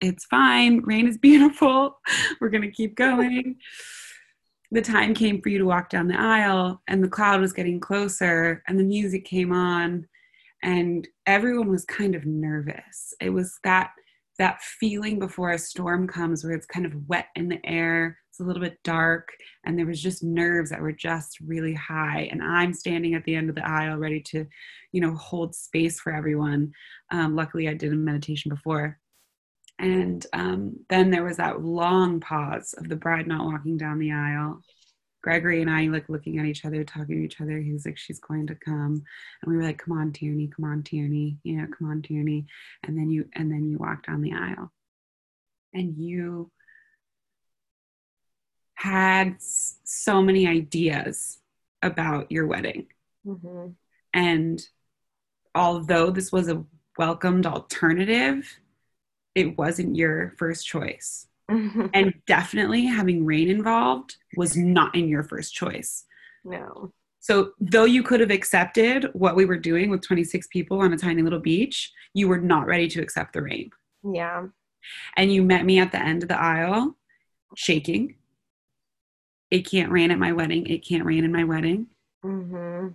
it's 0.00 0.24
fine. 0.26 0.80
Rain 0.80 1.06
is 1.06 1.18
beautiful. 1.22 1.98
We're 2.40 2.48
going 2.48 2.62
to 2.62 2.70
keep 2.70 2.96
going. 2.96 3.56
The 4.72 4.82
time 4.82 5.14
came 5.14 5.42
for 5.42 5.48
you 5.48 5.58
to 5.58 5.64
walk 5.64 5.90
down 5.90 6.08
the 6.08 6.18
aisle, 6.18 6.80
and 6.86 7.02
the 7.02 7.08
cloud 7.08 7.40
was 7.40 7.52
getting 7.52 7.80
closer, 7.80 8.62
and 8.68 8.78
the 8.78 8.84
music 8.84 9.24
came 9.24 9.52
on, 9.52 10.06
and 10.62 11.08
everyone 11.26 11.68
was 11.68 11.84
kind 11.84 12.14
of 12.14 12.24
nervous. 12.24 13.12
It 13.20 13.30
was 13.30 13.58
that 13.64 13.90
that 14.38 14.62
feeling 14.62 15.18
before 15.18 15.50
a 15.50 15.58
storm 15.58 16.06
comes 16.06 16.42
where 16.42 16.54
it's 16.54 16.66
kind 16.66 16.86
of 16.86 17.08
wet 17.08 17.26
in 17.36 17.48
the 17.48 17.60
air 17.64 18.16
a 18.40 18.44
little 18.44 18.62
bit 18.62 18.78
dark 18.82 19.28
and 19.64 19.78
there 19.78 19.86
was 19.86 20.02
just 20.02 20.24
nerves 20.24 20.70
that 20.70 20.80
were 20.80 20.92
just 20.92 21.38
really 21.40 21.74
high 21.74 22.28
and 22.30 22.42
i'm 22.42 22.72
standing 22.72 23.14
at 23.14 23.24
the 23.24 23.34
end 23.34 23.48
of 23.48 23.54
the 23.54 23.68
aisle 23.68 23.96
ready 23.96 24.20
to 24.20 24.46
you 24.92 25.00
know 25.00 25.14
hold 25.14 25.54
space 25.54 26.00
for 26.00 26.12
everyone. 26.12 26.72
Um, 27.10 27.34
luckily 27.36 27.68
i 27.68 27.74
did 27.74 27.92
a 27.92 27.96
meditation 27.96 28.48
before. 28.48 28.98
And 29.78 30.26
um, 30.34 30.76
then 30.90 31.10
there 31.10 31.24
was 31.24 31.38
that 31.38 31.62
long 31.62 32.20
pause 32.20 32.74
of 32.76 32.88
the 32.88 32.96
bride 32.96 33.26
not 33.26 33.46
walking 33.46 33.78
down 33.78 33.98
the 33.98 34.12
aisle. 34.12 34.60
Gregory 35.22 35.62
and 35.62 35.70
I 35.70 35.86
like 35.86 36.10
looking 36.10 36.38
at 36.38 36.44
each 36.44 36.66
other, 36.66 36.84
talking 36.84 37.16
to 37.16 37.24
each 37.24 37.40
other. 37.40 37.58
He 37.58 37.72
was 37.72 37.86
like, 37.86 37.98
"She's 37.98 38.20
going 38.20 38.46
to 38.48 38.54
come," 38.54 39.02
and 39.42 39.50
we 39.50 39.56
were 39.56 39.62
like, 39.62 39.78
"Come 39.78 39.96
on, 39.96 40.12
Tierney, 40.12 40.48
come 40.48 40.64
on, 40.66 40.82
Tierney, 40.82 41.38
you 41.42 41.56
know, 41.56 41.66
come 41.78 41.90
on, 41.90 42.02
Tierney." 42.02 42.46
And 42.84 42.96
then 42.96 43.10
you 43.10 43.26
and 43.34 43.50
then 43.50 43.64
you 43.64 43.78
walked 43.78 44.06
down 44.06 44.22
the 44.22 44.32
aisle, 44.32 44.72
and 45.74 45.96
you 45.96 46.50
had 48.80 49.36
so 49.38 50.22
many 50.22 50.46
ideas 50.46 51.38
about 51.82 52.30
your 52.32 52.46
wedding, 52.46 52.86
mm-hmm. 53.26 53.68
and 54.14 54.66
although 55.54 56.10
this 56.10 56.32
was 56.32 56.48
a 56.48 56.64
welcomed 56.96 57.46
alternative, 57.46 58.58
it 59.34 59.58
wasn't 59.58 59.96
your 59.96 60.34
first 60.38 60.66
choice 60.66 61.26
and 61.94 62.14
definitely 62.26 62.86
having 62.86 63.24
rain 63.24 63.48
involved 63.48 64.16
was 64.36 64.56
not 64.56 64.94
in 64.94 65.08
your 65.08 65.24
first 65.24 65.54
choice. 65.54 66.04
No. 66.44 66.92
So, 67.18 67.52
though 67.60 67.84
you 67.84 68.02
could 68.02 68.20
have 68.20 68.30
accepted 68.30 69.10
what 69.12 69.36
we 69.36 69.44
were 69.44 69.58
doing 69.58 69.90
with 69.90 70.00
26 70.00 70.46
people 70.46 70.80
on 70.80 70.92
a 70.92 70.96
tiny 70.96 71.22
little 71.22 71.40
beach, 71.40 71.92
you 72.14 72.28
were 72.28 72.38
not 72.38 72.66
ready 72.66 72.88
to 72.88 73.02
accept 73.02 73.34
the 73.34 73.42
rain. 73.42 73.70
Yeah. 74.04 74.46
And 75.16 75.32
you 75.32 75.42
met 75.42 75.66
me 75.66 75.80
at 75.80 75.92
the 75.92 76.00
end 76.00 76.22
of 76.22 76.28
the 76.28 76.40
aisle, 76.40 76.96
shaking. 77.56 78.16
It 79.50 79.68
can't 79.68 79.90
rain 79.90 80.10
at 80.10 80.18
my 80.18 80.32
wedding. 80.32 80.66
It 80.66 80.86
can't 80.86 81.04
rain 81.04 81.24
in 81.24 81.32
my 81.32 81.44
wedding. 81.44 81.86
Mm-hmm. 82.24 82.88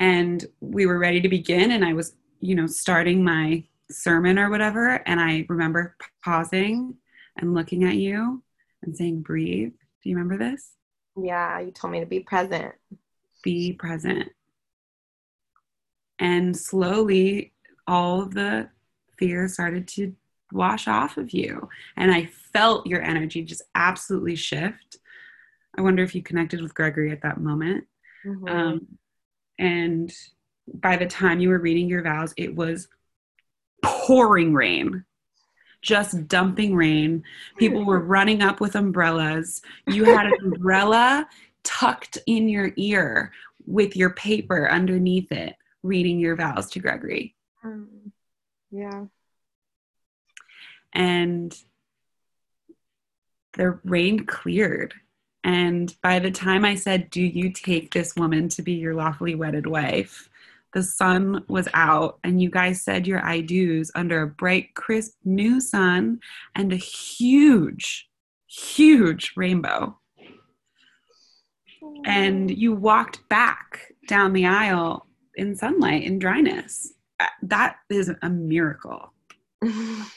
And 0.00 0.44
we 0.60 0.86
were 0.86 0.98
ready 0.98 1.20
to 1.20 1.28
begin, 1.28 1.70
and 1.70 1.84
I 1.84 1.92
was, 1.92 2.14
you 2.40 2.54
know, 2.54 2.66
starting 2.66 3.22
my 3.22 3.64
sermon 3.90 4.38
or 4.38 4.50
whatever. 4.50 5.02
And 5.06 5.20
I 5.20 5.46
remember 5.48 5.96
pausing 6.24 6.96
and 7.36 7.54
looking 7.54 7.84
at 7.84 7.94
you 7.94 8.42
and 8.82 8.96
saying, 8.96 9.22
breathe. 9.22 9.72
Do 10.02 10.08
you 10.08 10.16
remember 10.16 10.36
this? 10.36 10.72
Yeah, 11.16 11.60
you 11.60 11.70
told 11.70 11.92
me 11.92 12.00
to 12.00 12.06
be 12.06 12.20
present. 12.20 12.74
Be 13.42 13.72
present. 13.72 14.30
And 16.18 16.56
slowly, 16.56 17.52
all 17.86 18.22
of 18.22 18.34
the 18.34 18.68
fear 19.16 19.46
started 19.48 19.86
to 19.88 20.14
wash 20.52 20.88
off 20.88 21.16
of 21.16 21.30
you. 21.30 21.68
And 21.96 22.12
I 22.12 22.26
felt 22.52 22.86
your 22.86 23.02
energy 23.02 23.42
just 23.42 23.62
absolutely 23.74 24.36
shift. 24.36 24.98
I 25.76 25.82
wonder 25.82 26.02
if 26.02 26.14
you 26.14 26.22
connected 26.22 26.60
with 26.60 26.74
Gregory 26.74 27.10
at 27.10 27.22
that 27.22 27.40
moment. 27.40 27.84
Mm-hmm. 28.24 28.48
Um, 28.48 28.86
and 29.58 30.12
by 30.72 30.96
the 30.96 31.06
time 31.06 31.40
you 31.40 31.48
were 31.48 31.58
reading 31.58 31.88
your 31.88 32.02
vows, 32.02 32.32
it 32.36 32.54
was 32.54 32.88
pouring 33.82 34.54
rain 34.54 35.04
just 35.84 36.26
dumping 36.26 36.74
rain. 36.74 37.22
People 37.58 37.84
were 37.84 38.00
running 38.04 38.42
up 38.42 38.60
with 38.60 38.74
umbrellas. 38.74 39.62
You 39.86 40.04
had 40.04 40.26
an 40.26 40.32
umbrella 40.42 41.28
tucked 41.62 42.18
in 42.26 42.48
your 42.48 42.72
ear 42.76 43.32
with 43.66 43.94
your 43.94 44.10
paper 44.10 44.68
underneath 44.68 45.30
it, 45.30 45.54
reading 45.82 46.18
your 46.18 46.36
vows 46.36 46.70
to 46.70 46.80
Gregory. 46.80 47.36
Um, 47.62 48.12
yeah. 48.70 49.04
And 50.92 51.56
the 53.52 53.78
rain 53.84 54.26
cleared. 54.26 54.94
And 55.44 55.94
by 56.02 56.18
the 56.18 56.30
time 56.30 56.64
I 56.64 56.74
said, 56.74 57.10
Do 57.10 57.22
you 57.22 57.52
take 57.52 57.92
this 57.92 58.16
woman 58.16 58.48
to 58.50 58.62
be 58.62 58.72
your 58.72 58.94
lawfully 58.94 59.34
wedded 59.34 59.66
wife? 59.66 60.28
the 60.74 60.82
sun 60.82 61.44
was 61.48 61.68
out 61.72 62.18
and 62.24 62.42
you 62.42 62.50
guys 62.50 62.82
said 62.82 63.06
your 63.06 63.24
I 63.24 63.40
do's 63.40 63.90
under 63.94 64.22
a 64.22 64.26
bright, 64.26 64.74
crisp 64.74 65.14
new 65.24 65.60
sun 65.60 66.20
and 66.54 66.72
a 66.72 66.76
huge, 66.76 68.08
huge 68.48 69.32
rainbow. 69.36 69.96
And 72.04 72.50
you 72.50 72.74
walked 72.74 73.26
back 73.28 73.92
down 74.08 74.32
the 74.32 74.46
aisle 74.46 75.06
in 75.36 75.54
sunlight 75.54 76.02
in 76.02 76.18
dryness. 76.18 76.92
Uh, 77.20 77.26
that 77.42 77.76
is 77.88 78.10
a 78.20 78.28
miracle. 78.28 79.12
I 79.62 80.10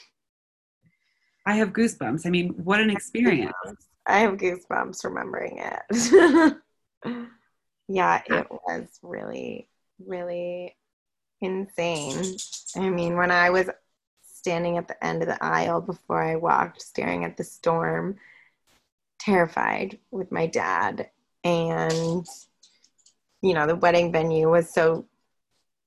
have 1.46 1.72
goosebumps. 1.72 2.26
I 2.26 2.30
mean, 2.30 2.50
what 2.64 2.80
an 2.80 2.90
experience. 2.90 3.54
I 4.08 4.20
have 4.20 4.38
goosebumps 4.38 5.04
remembering 5.04 5.58
it. 5.58 6.56
yeah, 7.88 8.22
it 8.26 8.46
was 8.50 8.98
really 9.02 9.68
really 10.04 10.76
insane. 11.40 12.36
I 12.76 12.88
mean, 12.88 13.16
when 13.16 13.30
I 13.30 13.50
was 13.50 13.68
standing 14.22 14.78
at 14.78 14.88
the 14.88 15.04
end 15.04 15.22
of 15.22 15.28
the 15.28 15.42
aisle 15.42 15.80
before 15.80 16.22
I 16.22 16.36
walked, 16.36 16.82
staring 16.82 17.24
at 17.24 17.36
the 17.36 17.44
storm, 17.44 18.16
terrified 19.20 19.98
with 20.10 20.32
my 20.32 20.46
dad, 20.46 21.10
and 21.44 22.26
you 23.42 23.54
know, 23.54 23.66
the 23.66 23.76
wedding 23.76 24.10
venue 24.10 24.50
was 24.50 24.72
so 24.72 25.06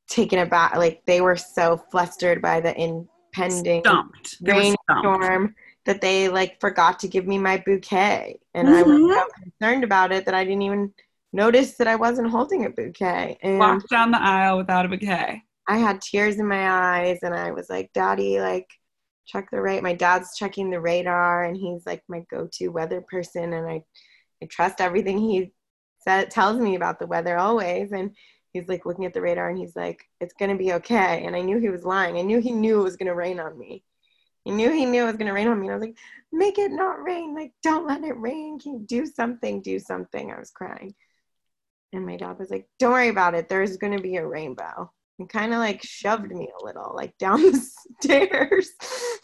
taken 0.08 0.40
aback. 0.40 0.76
Like 0.76 1.04
they 1.06 1.22
were 1.22 1.38
so 1.38 1.78
flustered 1.92 2.42
by 2.42 2.62
the 2.62 2.80
impending 2.80 3.82
stumped. 3.82 4.38
rainstorm 4.42 5.56
that 5.86 6.02
they 6.02 6.30
like 6.30 6.60
forgot 6.62 7.00
to 7.00 7.08
give 7.08 7.28
me 7.28 7.38
my 7.38 7.62
bouquet, 7.66 8.40
and 8.54 8.68
mm-hmm. 8.68 8.78
I 8.78 8.84
was 8.84 9.00
mm-hmm. 9.00 9.14
so 9.14 9.26
concerned 9.44 9.84
about 9.84 10.12
it 10.12 10.26
that 10.26 10.34
I 10.34 10.44
didn't 10.44 10.62
even 10.64 10.94
notice 11.34 11.78
that 11.78 11.88
I 11.88 11.96
wasn't 11.96 12.30
holding 12.30 12.66
a 12.66 12.70
bouquet. 12.70 13.38
And 13.42 13.60
Walked 13.60 13.90
down 13.90 14.12
the 14.12 14.22
aisle 14.22 14.58
without 14.58 14.86
a 14.86 14.90
bouquet. 14.90 15.44
I 15.68 15.78
had 15.78 16.02
tears 16.02 16.38
in 16.38 16.48
my 16.48 16.70
eyes 16.70 17.20
and 17.24 17.34
I 17.34 17.52
was 17.52 17.70
like, 17.70 17.92
Daddy, 17.94 18.40
like, 18.40 18.68
check 19.26 19.50
the 19.52 19.62
rate. 19.62 19.84
My 19.84 19.94
dad's 19.94 20.36
checking 20.36 20.70
the 20.70 20.82
radar 20.82 21.46
and 21.46 21.56
he's 21.56 21.86
like 21.86 22.04
my 22.08 22.24
go-to 22.30 22.70
weather 22.70 23.02
person 23.02 23.54
and 23.54 23.68
I, 23.68 23.84
I 24.44 24.48
trust 24.48 24.82
everything 24.82 25.20
he 25.20 25.54
said, 26.00 26.32
tells 26.32 26.60
me 26.60 26.76
about 26.76 27.00
the 27.00 27.08
weather 27.08 27.38
always. 27.38 27.92
And 27.92 28.16
he's 28.52 28.68
like 28.68 28.86
looking 28.86 29.06
at 29.06 29.14
the 29.14 29.22
radar 29.22 29.50
and 29.50 29.58
he's 29.58 29.76
like, 29.76 30.04
it's 30.20 30.34
going 30.34 30.52
to 30.52 30.58
be 30.58 30.74
okay. 30.74 31.24
And 31.26 31.36
I 31.36 31.42
knew 31.42 31.60
he 31.60 31.70
was 31.70 31.86
lying. 31.86 32.18
I 32.18 32.22
knew 32.22 32.40
he 32.40 32.52
knew 32.52 32.82
it 32.82 32.84
was 32.84 32.98
going 32.98 33.08
to 33.08 33.16
rain 33.16 33.40
on 33.40 33.58
me. 33.58 33.84
He 34.44 34.52
knew 34.52 34.72
he 34.72 34.86
knew 34.86 35.04
it 35.04 35.08
was 35.08 35.18
going 35.18 35.28
to 35.28 35.34
rain 35.34 35.48
on 35.48 35.60
me. 35.60 35.68
And 35.68 35.74
I 35.74 35.78
was 35.78 35.86
like, 35.86 35.98
make 36.32 36.58
it 36.58 36.72
not 36.72 37.04
rain. 37.04 37.36
Like, 37.36 37.54
don't 37.62 37.88
let 37.88 38.04
it 38.04 38.18
rain. 38.20 38.60
Can 38.60 38.74
you 38.74 38.80
do 38.80 39.06
something? 39.06 39.62
Do 39.62 39.80
something. 39.80 40.32
I 40.32 40.40
was 40.40 40.52
crying. 40.52 40.96
And 41.94 42.06
my 42.06 42.18
dad 42.18 42.40
was 42.40 42.50
like, 42.50 42.68
Don't 42.80 42.92
worry 42.92 43.10
about 43.10 43.36
it. 43.36 43.50
There's 43.50 43.78
going 43.78 43.96
to 43.96 44.02
be 44.02 44.16
a 44.16 44.26
rainbow. 44.26 44.92
And 45.20 45.30
kind 45.30 45.54
of 45.54 45.60
like 45.60 45.84
shoved 45.84 46.32
me 46.32 46.50
a 46.60 46.66
little, 46.66 46.94
like 46.96 47.16
down 47.18 47.42
the 47.42 47.62
stairs 48.02 48.70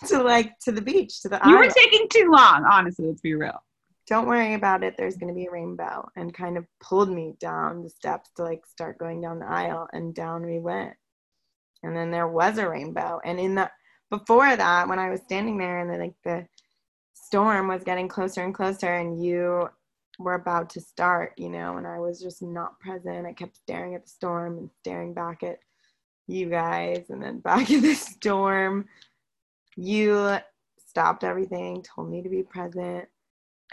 to 0.07 0.21
like 0.21 0.59
to 0.59 0.71
the 0.71 0.81
beach, 0.81 1.21
to 1.21 1.29
the 1.29 1.39
You 1.45 1.57
were 1.57 1.69
taking 1.69 2.07
too 2.09 2.29
long, 2.29 2.65
honestly, 2.71 3.07
let's 3.07 3.21
be 3.21 3.33
real. 3.33 3.63
Don't 4.07 4.27
worry 4.27 4.53
about 4.53 4.83
it. 4.83 4.95
There's 4.95 5.17
going 5.17 5.33
to 5.33 5.35
be 5.35 5.47
a 5.47 5.51
rainbow. 5.51 6.07
And 6.15 6.33
kind 6.33 6.57
of 6.57 6.65
pulled 6.81 7.09
me 7.09 7.33
down 7.39 7.83
the 7.83 7.89
steps 7.89 8.29
to 8.35 8.43
like 8.43 8.65
start 8.65 8.99
going 8.99 9.21
down 9.21 9.39
the 9.39 9.47
aisle. 9.47 9.87
And 9.91 10.13
down 10.13 10.45
we 10.45 10.59
went. 10.59 10.93
And 11.83 11.95
then 11.95 12.11
there 12.11 12.27
was 12.27 12.57
a 12.57 12.69
rainbow. 12.69 13.19
And 13.23 13.39
in 13.39 13.55
the, 13.55 13.69
before 14.09 14.55
that, 14.55 14.87
when 14.87 14.99
I 14.99 15.09
was 15.09 15.21
standing 15.21 15.57
there 15.57 15.79
and 15.79 15.89
the, 15.89 15.97
like 15.97 16.15
the 16.23 16.47
storm 17.13 17.67
was 17.67 17.83
getting 17.83 18.07
closer 18.07 18.43
and 18.43 18.53
closer, 18.53 18.95
and 18.95 19.23
you 19.23 19.69
were 20.19 20.35
about 20.35 20.69
to 20.71 20.81
start, 20.81 21.33
you 21.37 21.49
know, 21.49 21.77
and 21.77 21.85
I 21.85 21.99
was 21.99 22.21
just 22.21 22.41
not 22.41 22.79
present. 22.79 23.27
I 23.27 23.33
kept 23.33 23.57
staring 23.57 23.95
at 23.95 24.03
the 24.03 24.09
storm 24.09 24.57
and 24.57 24.69
staring 24.81 25.13
back 25.13 25.43
at 25.43 25.59
you 26.27 26.49
guys 26.49 27.05
and 27.09 27.21
then 27.21 27.39
back 27.39 27.69
at 27.71 27.81
the 27.81 27.93
storm. 27.93 28.85
You 29.75 30.37
stopped 30.77 31.23
everything, 31.23 31.83
told 31.83 32.09
me 32.09 32.21
to 32.21 32.29
be 32.29 32.43
present. 32.43 33.07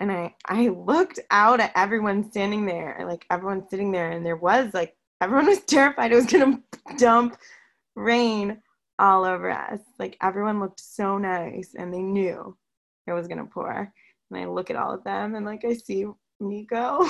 And 0.00 0.10
I 0.10 0.34
I 0.46 0.68
looked 0.68 1.20
out 1.30 1.60
at 1.60 1.72
everyone 1.76 2.28
standing 2.30 2.66
there, 2.66 3.04
like 3.06 3.24
everyone 3.30 3.68
sitting 3.68 3.92
there, 3.92 4.10
and 4.10 4.26
there 4.26 4.36
was 4.36 4.74
like 4.74 4.96
everyone 5.20 5.46
was 5.46 5.60
terrified 5.66 6.12
it 6.12 6.16
was 6.16 6.26
gonna 6.26 6.60
dump 6.98 7.36
rain 7.94 8.60
all 8.98 9.24
over 9.24 9.50
us. 9.50 9.80
Like 9.98 10.16
everyone 10.22 10.60
looked 10.60 10.80
so 10.80 11.18
nice 11.18 11.74
and 11.76 11.92
they 11.92 12.02
knew 12.02 12.56
it 13.06 13.12
was 13.12 13.28
gonna 13.28 13.46
pour. 13.46 13.92
And 14.30 14.40
I 14.40 14.46
look 14.46 14.70
at 14.70 14.76
all 14.76 14.94
of 14.94 15.04
them 15.04 15.34
and 15.34 15.44
like 15.44 15.64
I 15.64 15.74
see 15.74 16.06
Nico. 16.40 17.04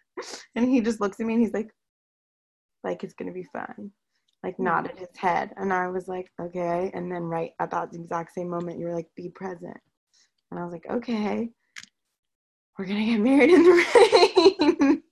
and 0.54 0.68
he 0.68 0.80
just 0.80 1.00
looks 1.00 1.20
at 1.20 1.26
me 1.26 1.34
and 1.34 1.42
he's 1.42 1.54
like, 1.54 1.70
like 2.84 3.04
it's 3.04 3.14
gonna 3.14 3.32
be 3.32 3.46
fine. 3.52 3.90
Like 4.42 4.54
mm-hmm. 4.54 4.64
nodded 4.64 4.98
his 4.98 5.16
head. 5.16 5.52
And 5.56 5.72
I 5.72 5.88
was 5.88 6.08
like, 6.08 6.30
okay. 6.40 6.90
And 6.94 7.10
then 7.10 7.22
right 7.22 7.52
at 7.60 7.70
that 7.70 7.94
exact 7.94 8.34
same 8.34 8.48
moment, 8.48 8.78
you 8.78 8.86
were 8.86 8.94
like, 8.94 9.08
be 9.16 9.28
present. 9.28 9.78
And 10.50 10.60
I 10.60 10.64
was 10.64 10.72
like, 10.72 10.86
okay, 10.90 11.48
we're 12.78 12.86
gonna 12.86 13.04
get 13.04 13.20
married 13.20 13.50
in 13.50 13.62
the 13.62 14.62
rain. 14.82 15.02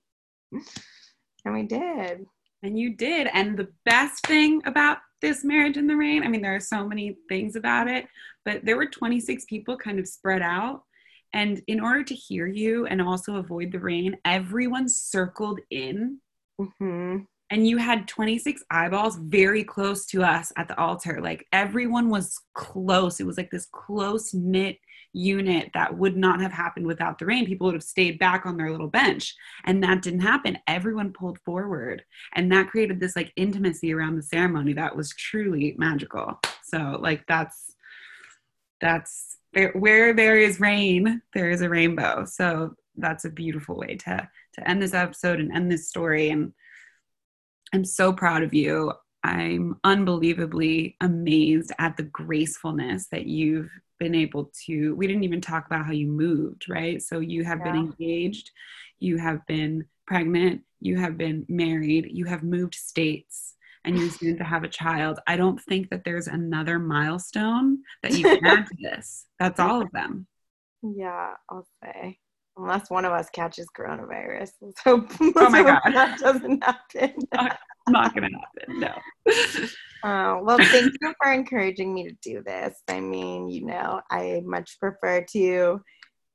and 1.45 1.53
we 1.53 1.63
did. 1.63 2.25
And 2.63 2.77
you 2.77 2.95
did. 2.95 3.27
And 3.33 3.57
the 3.57 3.69
best 3.85 4.25
thing 4.27 4.61
about 4.65 4.99
this 5.21 5.43
marriage 5.43 5.77
in 5.77 5.87
the 5.87 5.95
rain. 5.95 6.23
I 6.23 6.27
mean, 6.27 6.41
there 6.41 6.55
are 6.55 6.59
so 6.59 6.87
many 6.87 7.17
things 7.29 7.55
about 7.55 7.87
it, 7.87 8.07
but 8.45 8.65
there 8.65 8.77
were 8.77 8.87
26 8.87 9.45
people 9.45 9.77
kind 9.77 9.99
of 9.99 10.07
spread 10.07 10.41
out. 10.41 10.83
And 11.33 11.61
in 11.67 11.79
order 11.79 12.03
to 12.03 12.13
hear 12.13 12.47
you 12.47 12.85
and 12.87 13.01
also 13.01 13.35
avoid 13.35 13.71
the 13.71 13.79
rain, 13.79 14.17
everyone 14.25 14.89
circled 14.89 15.59
in. 15.69 16.19
Mm-hmm. 16.59 17.19
And 17.49 17.67
you 17.67 17.77
had 17.77 18.07
26 18.07 18.63
eyeballs 18.71 19.17
very 19.17 19.63
close 19.63 20.05
to 20.07 20.23
us 20.23 20.51
at 20.57 20.67
the 20.67 20.79
altar. 20.79 21.19
Like 21.21 21.45
everyone 21.51 22.09
was 22.09 22.39
close. 22.53 23.19
It 23.19 23.25
was 23.25 23.37
like 23.37 23.51
this 23.51 23.67
close 23.71 24.33
knit 24.33 24.77
unit 25.13 25.69
that 25.73 25.97
would 25.97 26.15
not 26.15 26.41
have 26.41 26.51
happened 26.51 26.87
without 26.87 27.19
the 27.19 27.25
rain. 27.25 27.45
People 27.45 27.65
would 27.65 27.75
have 27.75 27.83
stayed 27.83 28.19
back 28.19 28.45
on 28.45 28.57
their 28.57 28.71
little 28.71 28.87
bench. 28.87 29.35
And 29.65 29.83
that 29.83 30.01
didn't 30.01 30.21
happen. 30.21 30.57
Everyone 30.67 31.13
pulled 31.13 31.39
forward. 31.39 32.03
And 32.33 32.51
that 32.51 32.69
created 32.69 32.99
this 32.99 33.15
like 33.15 33.33
intimacy 33.35 33.93
around 33.93 34.15
the 34.15 34.23
ceremony 34.23 34.73
that 34.73 34.95
was 34.95 35.09
truly 35.11 35.75
magical. 35.77 36.39
So, 36.63 36.97
like, 37.01 37.25
that's, 37.27 37.75
that's 38.79 39.37
where 39.73 40.13
there 40.13 40.37
is 40.37 40.59
rain, 40.59 41.21
there 41.33 41.49
is 41.51 41.61
a 41.61 41.69
rainbow. 41.69 42.25
So, 42.25 42.75
that's 42.97 43.25
a 43.25 43.29
beautiful 43.29 43.77
way 43.77 43.95
to 43.95 44.29
to 44.53 44.69
end 44.69 44.81
this 44.81 44.93
episode 44.93 45.39
and 45.39 45.51
end 45.51 45.71
this 45.71 45.87
story 45.87 46.29
and 46.29 46.53
i'm 47.73 47.85
so 47.85 48.11
proud 48.11 48.43
of 48.43 48.53
you 48.53 48.91
i'm 49.23 49.75
unbelievably 49.83 50.95
amazed 51.01 51.71
at 51.79 51.95
the 51.97 52.03
gracefulness 52.03 53.07
that 53.07 53.25
you've 53.25 53.71
been 54.01 54.15
able 54.15 54.51
to 54.65 54.95
we 54.95 55.05
didn't 55.05 55.23
even 55.23 55.39
talk 55.39 55.67
about 55.67 55.85
how 55.85 55.91
you 55.91 56.07
moved 56.07 56.65
right? 56.67 57.01
So 57.01 57.19
you 57.19 57.43
have 57.43 57.59
yeah. 57.59 57.71
been 57.71 57.75
engaged 57.75 58.49
you 58.99 59.17
have 59.17 59.45
been 59.45 59.85
pregnant 60.07 60.61
you 60.79 60.97
have 60.97 61.19
been 61.19 61.45
married 61.47 62.09
you 62.11 62.25
have 62.25 62.41
moved 62.41 62.73
states 62.73 63.53
and 63.85 63.97
you're 63.97 64.09
soon 64.09 64.37
to 64.37 64.43
have 64.43 64.63
a 64.63 64.67
child. 64.67 65.19
I 65.25 65.37
don't 65.37 65.59
think 65.59 65.89
that 65.89 66.03
there's 66.03 66.27
another 66.27 66.77
milestone 66.77 67.79
that 68.03 68.13
you 68.13 68.23
can 68.23 68.45
add 68.45 68.67
to 68.67 68.75
this. 68.79 69.25
That's 69.39 69.59
all 69.59 69.81
of 69.81 69.91
them. 69.91 70.27
Yeah 70.83 71.33
i'll 71.49 71.67
say. 71.83 72.17
Unless 72.57 72.89
one 72.89 73.05
of 73.05 73.13
us 73.13 73.29
catches 73.29 73.67
coronavirus. 73.77 74.51
Let's 74.61 74.81
hope, 74.83 75.11
oh 75.21 75.49
my 75.49 75.61
god. 75.61 75.81
that 75.93 76.19
doesn't 76.19 76.63
happen 76.63 77.13
uh, 77.37 77.49
not, 77.91 78.03
not 78.03 78.15
gonna 78.15 78.29
happen 78.39 78.79
no 78.79 79.67
Oh, 80.03 80.41
well, 80.43 80.57
thank 80.57 80.93
you 80.99 81.13
for 81.21 81.31
encouraging 81.31 81.93
me 81.93 82.07
to 82.07 82.15
do 82.23 82.41
this. 82.41 82.81
I 82.87 82.99
mean, 82.99 83.49
you 83.49 83.65
know, 83.67 84.01
I 84.09 84.41
much 84.43 84.79
prefer 84.79 85.23
to 85.33 85.81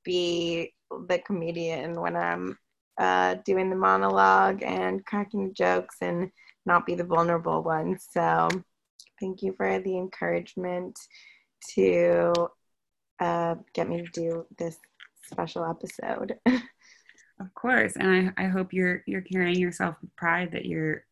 be 0.05 0.73
the 1.09 1.19
comedian 1.19 2.01
when 2.01 2.17
I'm 2.17 2.57
uh, 2.97 3.37
doing 3.45 3.69
the 3.69 3.77
monologue 3.77 4.63
and 4.63 5.05
cracking 5.05 5.53
jokes 5.53 5.97
and 6.01 6.31
not 6.65 6.87
be 6.87 6.95
the 6.95 7.05
vulnerable 7.05 7.63
one. 7.65 7.99
So, 7.99 8.49
thank 9.21 9.43
you 9.43 9.53
for 9.57 9.81
the 9.81 9.97
encouragement 9.97 10.97
to 11.75 12.33
uh, 13.19 13.57
get 13.75 13.89
me 13.89 14.03
to 14.03 14.11
do 14.13 14.47
this 14.59 14.77
special 15.25 15.65
episode. 15.65 16.39
of 16.47 17.55
course, 17.55 17.97
and 17.97 18.33
I, 18.37 18.45
I 18.45 18.47
hope 18.47 18.73
you're 18.73 19.03
you're 19.07 19.23
carrying 19.23 19.59
yourself 19.59 19.97
with 20.01 20.15
pride 20.15 20.53
that 20.53 20.67
you're 20.67 21.05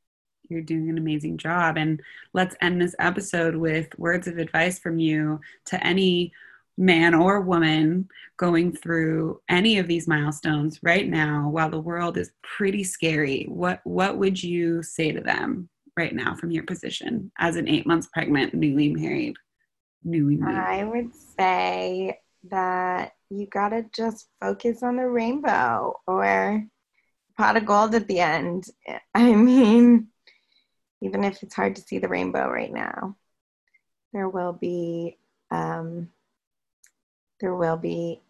you're 0.48 0.62
doing 0.62 0.90
an 0.90 0.98
amazing 0.98 1.38
job. 1.38 1.76
And 1.76 2.00
let's 2.32 2.56
end 2.60 2.80
this 2.80 2.94
episode 2.98 3.56
with 3.56 3.88
words 3.98 4.26
of 4.26 4.38
advice 4.38 4.78
from 4.78 4.98
you 4.98 5.40
to 5.66 5.86
any 5.86 6.32
man 6.76 7.14
or 7.14 7.40
woman 7.40 8.08
going 8.36 8.72
through 8.72 9.40
any 9.48 9.78
of 9.78 9.86
these 9.86 10.08
milestones 10.08 10.80
right 10.82 11.08
now 11.08 11.48
while 11.48 11.70
the 11.70 11.78
world 11.78 12.16
is 12.16 12.32
pretty 12.42 12.82
scary. 12.82 13.46
What 13.48 13.80
what 13.84 14.18
would 14.18 14.42
you 14.42 14.82
say 14.82 15.12
to 15.12 15.20
them 15.20 15.68
right 15.96 16.14
now 16.14 16.34
from 16.34 16.50
your 16.50 16.64
position 16.64 17.30
as 17.38 17.56
an 17.56 17.68
eight 17.68 17.86
months 17.86 18.08
pregnant 18.12 18.54
newly 18.54 18.92
married 18.92 19.36
newly 20.02 20.36
married? 20.36 20.56
I 20.56 20.84
would 20.84 21.14
say 21.14 22.18
that 22.50 23.12
you 23.30 23.46
gotta 23.46 23.86
just 23.94 24.28
focus 24.40 24.82
on 24.82 24.96
the 24.96 25.06
rainbow 25.06 25.94
or 26.06 26.64
pot 27.38 27.56
of 27.56 27.66
gold 27.66 27.94
at 27.94 28.08
the 28.08 28.18
end. 28.20 28.64
I 29.14 29.32
mean 29.34 30.08
even 31.04 31.22
if 31.22 31.42
it's 31.42 31.54
hard 31.54 31.76
to 31.76 31.82
see 31.82 31.98
the 31.98 32.08
rainbow 32.08 32.48
right 32.48 32.72
now, 32.72 33.14
there 34.14 34.28
will 34.28 34.54
be 34.54 35.18
um, 35.50 36.08
there 37.40 37.54
will 37.54 37.76
be 37.76 38.22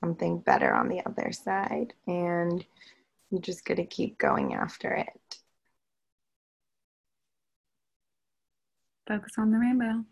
something 0.00 0.38
better 0.38 0.72
on 0.72 0.88
the 0.88 1.04
other 1.04 1.32
side, 1.32 1.92
and 2.06 2.64
you're 3.30 3.40
just 3.40 3.64
got 3.64 3.78
to 3.78 3.84
keep 3.84 4.16
going 4.16 4.54
after 4.54 4.92
it. 4.92 5.38
Focus 9.08 9.32
on 9.36 9.50
the 9.50 9.58
rainbow. 9.58 10.04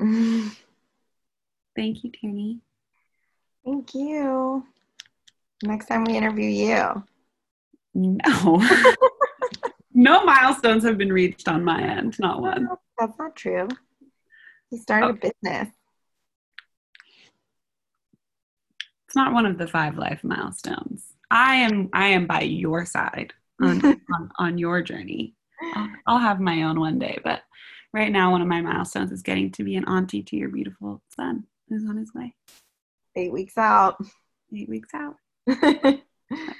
Thank 1.76 2.04
you, 2.04 2.10
Tierney. 2.10 2.60
Thank 3.66 3.94
you. 3.94 4.64
Next 5.62 5.86
time 5.86 6.04
we 6.04 6.16
interview 6.16 6.48
you. 6.48 7.04
No. 7.94 8.94
no 9.98 10.24
milestones 10.24 10.84
have 10.84 10.96
been 10.96 11.12
reached 11.12 11.48
on 11.48 11.64
my 11.64 11.82
end, 11.82 12.18
not 12.20 12.40
one. 12.40 12.68
That's 12.98 13.18
not 13.18 13.34
true. 13.34 13.66
You 14.70 14.78
started 14.78 15.06
oh. 15.06 15.10
a 15.10 15.12
business. 15.14 15.74
It's 19.06 19.16
not 19.16 19.32
one 19.32 19.44
of 19.44 19.58
the 19.58 19.66
five 19.66 19.98
life 19.98 20.22
milestones. 20.22 21.04
I 21.32 21.56
am 21.56 21.90
I 21.92 22.08
am 22.08 22.26
by 22.26 22.42
your 22.42 22.86
side 22.86 23.32
on, 23.60 23.84
on, 24.14 24.30
on, 24.38 24.58
your 24.58 24.82
journey. 24.82 25.34
I'll, 25.74 25.88
I'll 26.06 26.18
have 26.18 26.38
my 26.38 26.62
own 26.62 26.78
one 26.78 27.00
day, 27.00 27.18
but 27.24 27.42
right 27.92 28.12
now 28.12 28.30
one 28.30 28.42
of 28.42 28.46
my 28.46 28.60
milestones 28.60 29.10
is 29.10 29.22
getting 29.22 29.50
to 29.52 29.64
be 29.64 29.74
an 29.74 29.88
auntie 29.88 30.22
to 30.22 30.36
your 30.36 30.50
beautiful 30.50 31.02
son 31.16 31.44
who's 31.68 31.84
on 31.88 31.96
his 31.96 32.14
way. 32.14 32.34
Eight 33.16 33.32
weeks 33.32 33.58
out. 33.58 33.96
Eight 34.54 34.68
weeks 34.68 34.90
out. 34.94 35.16
I 35.48 36.00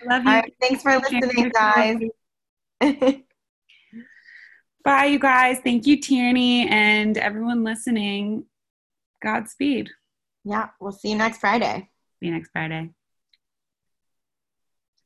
love 0.06 0.24
you. 0.24 0.30
Right, 0.30 0.54
thanks 0.60 0.82
for 0.82 0.98
listening, 0.98 1.52
guys. 1.54 2.00
Bye, 4.88 5.04
you 5.04 5.18
guys. 5.18 5.58
Thank 5.58 5.86
you, 5.86 6.00
Tierney, 6.00 6.66
and 6.66 7.18
everyone 7.18 7.62
listening. 7.62 8.46
Godspeed. 9.22 9.90
Yeah, 10.44 10.68
we'll 10.80 10.92
see 10.92 11.10
you 11.10 11.16
next 11.16 11.40
Friday. 11.40 11.90
See 12.18 12.28
you 12.28 12.32
next 12.32 12.48
Friday. 12.52 12.88